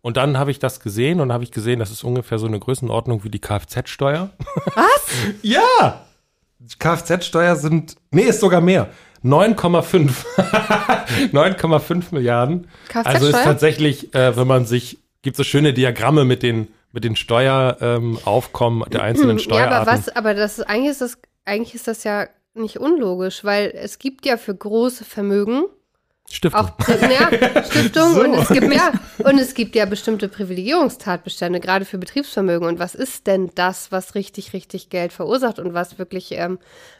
Und 0.00 0.16
dann 0.16 0.38
habe 0.38 0.50
ich 0.50 0.58
das 0.58 0.80
gesehen 0.80 1.20
und 1.20 1.32
habe 1.32 1.44
ich 1.44 1.50
gesehen, 1.50 1.80
das 1.80 1.90
ist 1.90 2.04
ungefähr 2.04 2.38
so 2.38 2.46
eine 2.46 2.58
Größenordnung 2.58 3.24
wie 3.24 3.30
die 3.30 3.40
Kfz-Steuer. 3.40 4.30
Was? 4.74 5.06
ja! 5.42 6.04
Kfz-Steuer 6.78 7.56
sind, 7.56 7.96
nee, 8.10 8.22
ist 8.22 8.40
sogar 8.40 8.60
mehr. 8.60 8.90
9,5. 9.24 10.10
9,5 11.32 12.04
Milliarden. 12.12 12.68
Also 12.92 13.26
ist 13.26 13.42
tatsächlich, 13.42 14.14
äh, 14.14 14.36
wenn 14.36 14.46
man 14.46 14.64
sich, 14.66 14.98
gibt 15.22 15.36
so 15.36 15.44
schöne 15.44 15.72
Diagramme 15.72 16.24
mit 16.24 16.42
den, 16.42 16.68
mit 16.92 17.04
den 17.04 17.16
Steueraufkommen 17.16 18.82
ähm, 18.82 18.90
der 18.90 19.02
einzelnen 19.02 19.38
Steuerarten. 19.38 19.72
Ja, 19.74 19.80
aber 19.80 19.90
was, 19.90 20.08
aber 20.08 20.34
das 20.34 20.58
ist, 20.58 20.68
eigentlich 20.68 20.90
ist 20.90 21.00
das, 21.00 21.18
eigentlich 21.44 21.74
ist 21.74 21.88
das 21.88 22.04
ja 22.04 22.28
nicht 22.54 22.78
unlogisch, 22.78 23.44
weil 23.44 23.72
es 23.74 23.98
gibt 23.98 24.26
ja 24.26 24.36
für 24.36 24.54
große 24.54 25.04
Vermögen 25.04 25.64
Stiftung. 26.30 26.60
auch 26.60 26.70
ja, 26.88 27.64
Stiftung 27.64 28.12
So. 28.12 28.20
und 28.22 28.34
es 28.34 28.48
gibt 28.48 28.72
ja 28.74 28.92
und 29.24 29.38
es 29.38 29.54
gibt 29.54 29.74
ja 29.74 29.86
bestimmte 29.86 30.28
Privilegierungstatbestände 30.28 31.58
gerade 31.60 31.84
für 31.84 31.96
Betriebsvermögen 31.96 32.68
und 32.68 32.78
was 32.78 32.94
ist 32.94 33.26
denn 33.26 33.50
das, 33.54 33.90
was 33.90 34.14
richtig 34.14 34.52
richtig 34.52 34.90
Geld 34.90 35.12
verursacht 35.12 35.58
und 35.58 35.72
was 35.72 35.98
wirklich 35.98 36.32
ähm, 36.32 36.58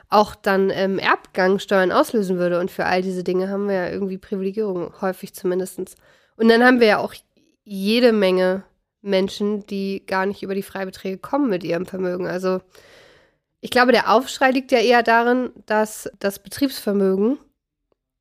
auch 0.08 0.34
dann 0.34 0.70
ähm, 0.70 0.98
Erbgangsteuern 0.98 1.92
auslösen 1.92 2.38
würde 2.38 2.58
und 2.58 2.70
für 2.70 2.86
all 2.86 3.02
diese 3.02 3.22
Dinge 3.22 3.50
haben 3.50 3.68
wir 3.68 3.74
ja 3.74 3.90
irgendwie 3.90 4.16
Privilegierung 4.16 4.92
häufig 5.02 5.34
zumindestens 5.34 5.96
und 6.36 6.48
dann 6.48 6.64
haben 6.64 6.80
wir 6.80 6.86
ja 6.86 6.98
auch 6.98 7.14
jede 7.64 8.12
Menge 8.12 8.64
Menschen, 9.02 9.66
die 9.66 10.04
gar 10.06 10.26
nicht 10.26 10.42
über 10.42 10.54
die 10.54 10.62
Freibeträge 10.62 11.18
kommen 11.18 11.50
mit 11.50 11.64
ihrem 11.64 11.86
Vermögen. 11.86 12.26
Also 12.26 12.60
ich 13.60 13.70
glaube, 13.70 13.92
der 13.92 14.10
Aufschrei 14.10 14.50
liegt 14.50 14.72
ja 14.72 14.78
eher 14.78 15.02
darin, 15.02 15.50
dass 15.66 16.10
das 16.18 16.38
Betriebsvermögen 16.38 17.38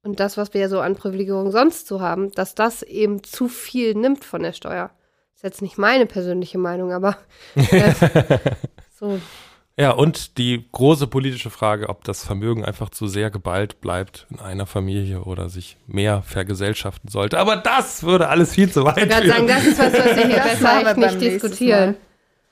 und 0.04 0.20
das, 0.20 0.38
was 0.38 0.54
wir 0.54 0.62
ja 0.62 0.70
so 0.70 0.80
an 0.80 0.96
Privilegierung 0.96 1.52
sonst 1.52 1.88
so 1.88 2.02
haben, 2.02 2.32
dass 2.32 2.56
das 2.56 2.84
eben 2.84 3.24
zu 3.24 3.48
viel 3.48 3.94
nimmt 3.94 4.24
von 4.24 4.44
der 4.44 4.54
Steuer. 4.54 4.92
Ist 5.36 5.44
jetzt 5.44 5.62
nicht 5.62 5.78
meine 5.78 6.06
persönliche 6.06 6.58
Meinung, 6.58 6.92
aber 6.92 7.18
äh, 7.56 7.94
so. 9.00 9.20
Ja, 9.80 9.92
und 9.92 10.40
die 10.40 10.68
große 10.72 11.06
politische 11.06 11.52
Frage, 11.52 11.90
ob 11.90 12.04
das 12.04 12.26
Vermögen 12.26 12.66
einfach 12.66 12.90
zu 12.90 13.08
sehr 13.08 13.30
geballt 13.30 13.80
bleibt 13.80 14.26
in 14.32 14.40
einer 14.40 14.66
Familie 14.66 15.22
oder 15.22 15.50
sich 15.50 15.78
mehr 15.86 16.24
vergesellschaften 16.24 17.12
sollte. 17.12 17.38
Aber 17.38 17.58
das 17.58 18.02
würde 18.02 18.30
alles 18.30 18.54
viel 18.56 18.72
zu 18.72 18.84
weit 18.86 18.98
Ich 18.98 19.04
würde 19.04 19.16
führen. 19.22 19.30
sagen, 19.30 19.48
das 19.48 19.68
ist 19.68 19.78
was, 19.78 19.94
was 19.94 20.16
wir 20.18 20.28
hier 20.28 20.38
Das 20.38 20.60
besser 20.60 20.94
nicht 20.96 21.22
diskutieren. 21.22 21.96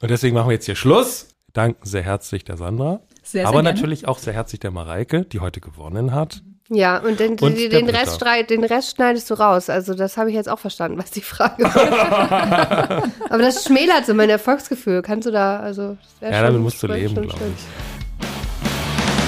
Und 0.01 0.11
deswegen 0.11 0.35
machen 0.35 0.49
wir 0.49 0.53
jetzt 0.53 0.65
hier 0.65 0.75
Schluss. 0.75 1.29
Danken 1.53 1.83
sehr 1.83 2.03
herzlich 2.03 2.43
der 2.43 2.57
Sandra. 2.57 2.99
Sehr, 3.23 3.41
sehr 3.41 3.47
aber 3.47 3.63
gerne. 3.63 3.73
natürlich 3.73 4.07
auch 4.07 4.19
sehr 4.19 4.33
herzlich 4.33 4.59
der 4.59 4.69
Mareike, 4.69 5.25
die 5.25 5.39
heute 5.39 5.61
gewonnen 5.61 6.13
hat. 6.13 6.43
Ja, 6.69 6.97
und 6.97 7.19
den, 7.19 7.33
Und 7.33 7.43
den, 7.57 7.69
den. 7.69 7.87
Rest 7.89 8.19
den 8.49 8.63
Rest 8.63 8.95
schneidest 8.95 9.29
du 9.29 9.35
raus. 9.35 9.69
Also 9.69 9.93
das 9.93 10.17
habe 10.17 10.31
ich 10.31 10.35
jetzt 10.35 10.49
auch 10.49 10.57
verstanden, 10.57 10.97
was 10.97 11.11
die 11.11 11.21
Frage 11.21 11.63
war. 11.63 13.03
aber 13.29 13.43
das 13.43 13.65
schmälert 13.65 14.07
so 14.07 14.15
mein 14.15 14.31
Erfolgsgefühl. 14.31 15.03
Kannst 15.03 15.27
du 15.27 15.31
da, 15.31 15.59
also 15.59 15.95
Ja, 16.21 16.33
schon- 16.33 16.43
damit 16.43 16.61
musst 16.61 16.81
du 16.81 16.87
leben, 16.87 17.13
glaube 17.13 17.29
ich. 17.55 17.63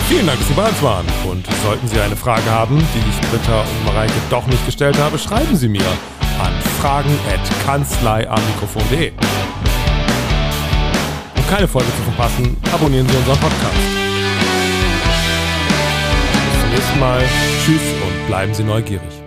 Vielen 0.10 0.26
Dank, 0.26 0.40
dass 0.40 0.48
Sie 0.48 0.54
bei 0.54 0.68
uns 0.68 0.82
waren. 0.82 1.06
Und 1.30 1.46
sollten 1.64 1.88
Sie 1.88 2.00
eine 2.00 2.16
Frage 2.16 2.50
haben, 2.50 2.78
die 2.80 3.10
ich 3.10 3.22
Britta 3.30 3.60
und 3.62 3.86
Mareike 3.86 4.14
doch 4.30 4.48
nicht 4.48 4.66
gestellt 4.66 4.98
habe, 4.98 5.20
schreiben 5.20 5.56
Sie 5.56 5.68
mir 5.68 5.86
an 6.40 6.54
fragen.kanzleiamikrofon.de. 6.82 9.12
Um 11.38 11.48
keine 11.50 11.68
Folge 11.68 11.90
zu 11.98 12.04
verpassen, 12.04 12.56
abonnieren 12.74 13.08
Sie 13.10 13.18
unseren 13.18 13.38
Podcast. 13.38 14.07
Nächsten 16.78 17.00
Mal. 17.00 17.24
Tschüss 17.66 17.82
und 18.06 18.28
bleiben 18.28 18.54
Sie 18.54 18.64
neugierig. 18.64 19.27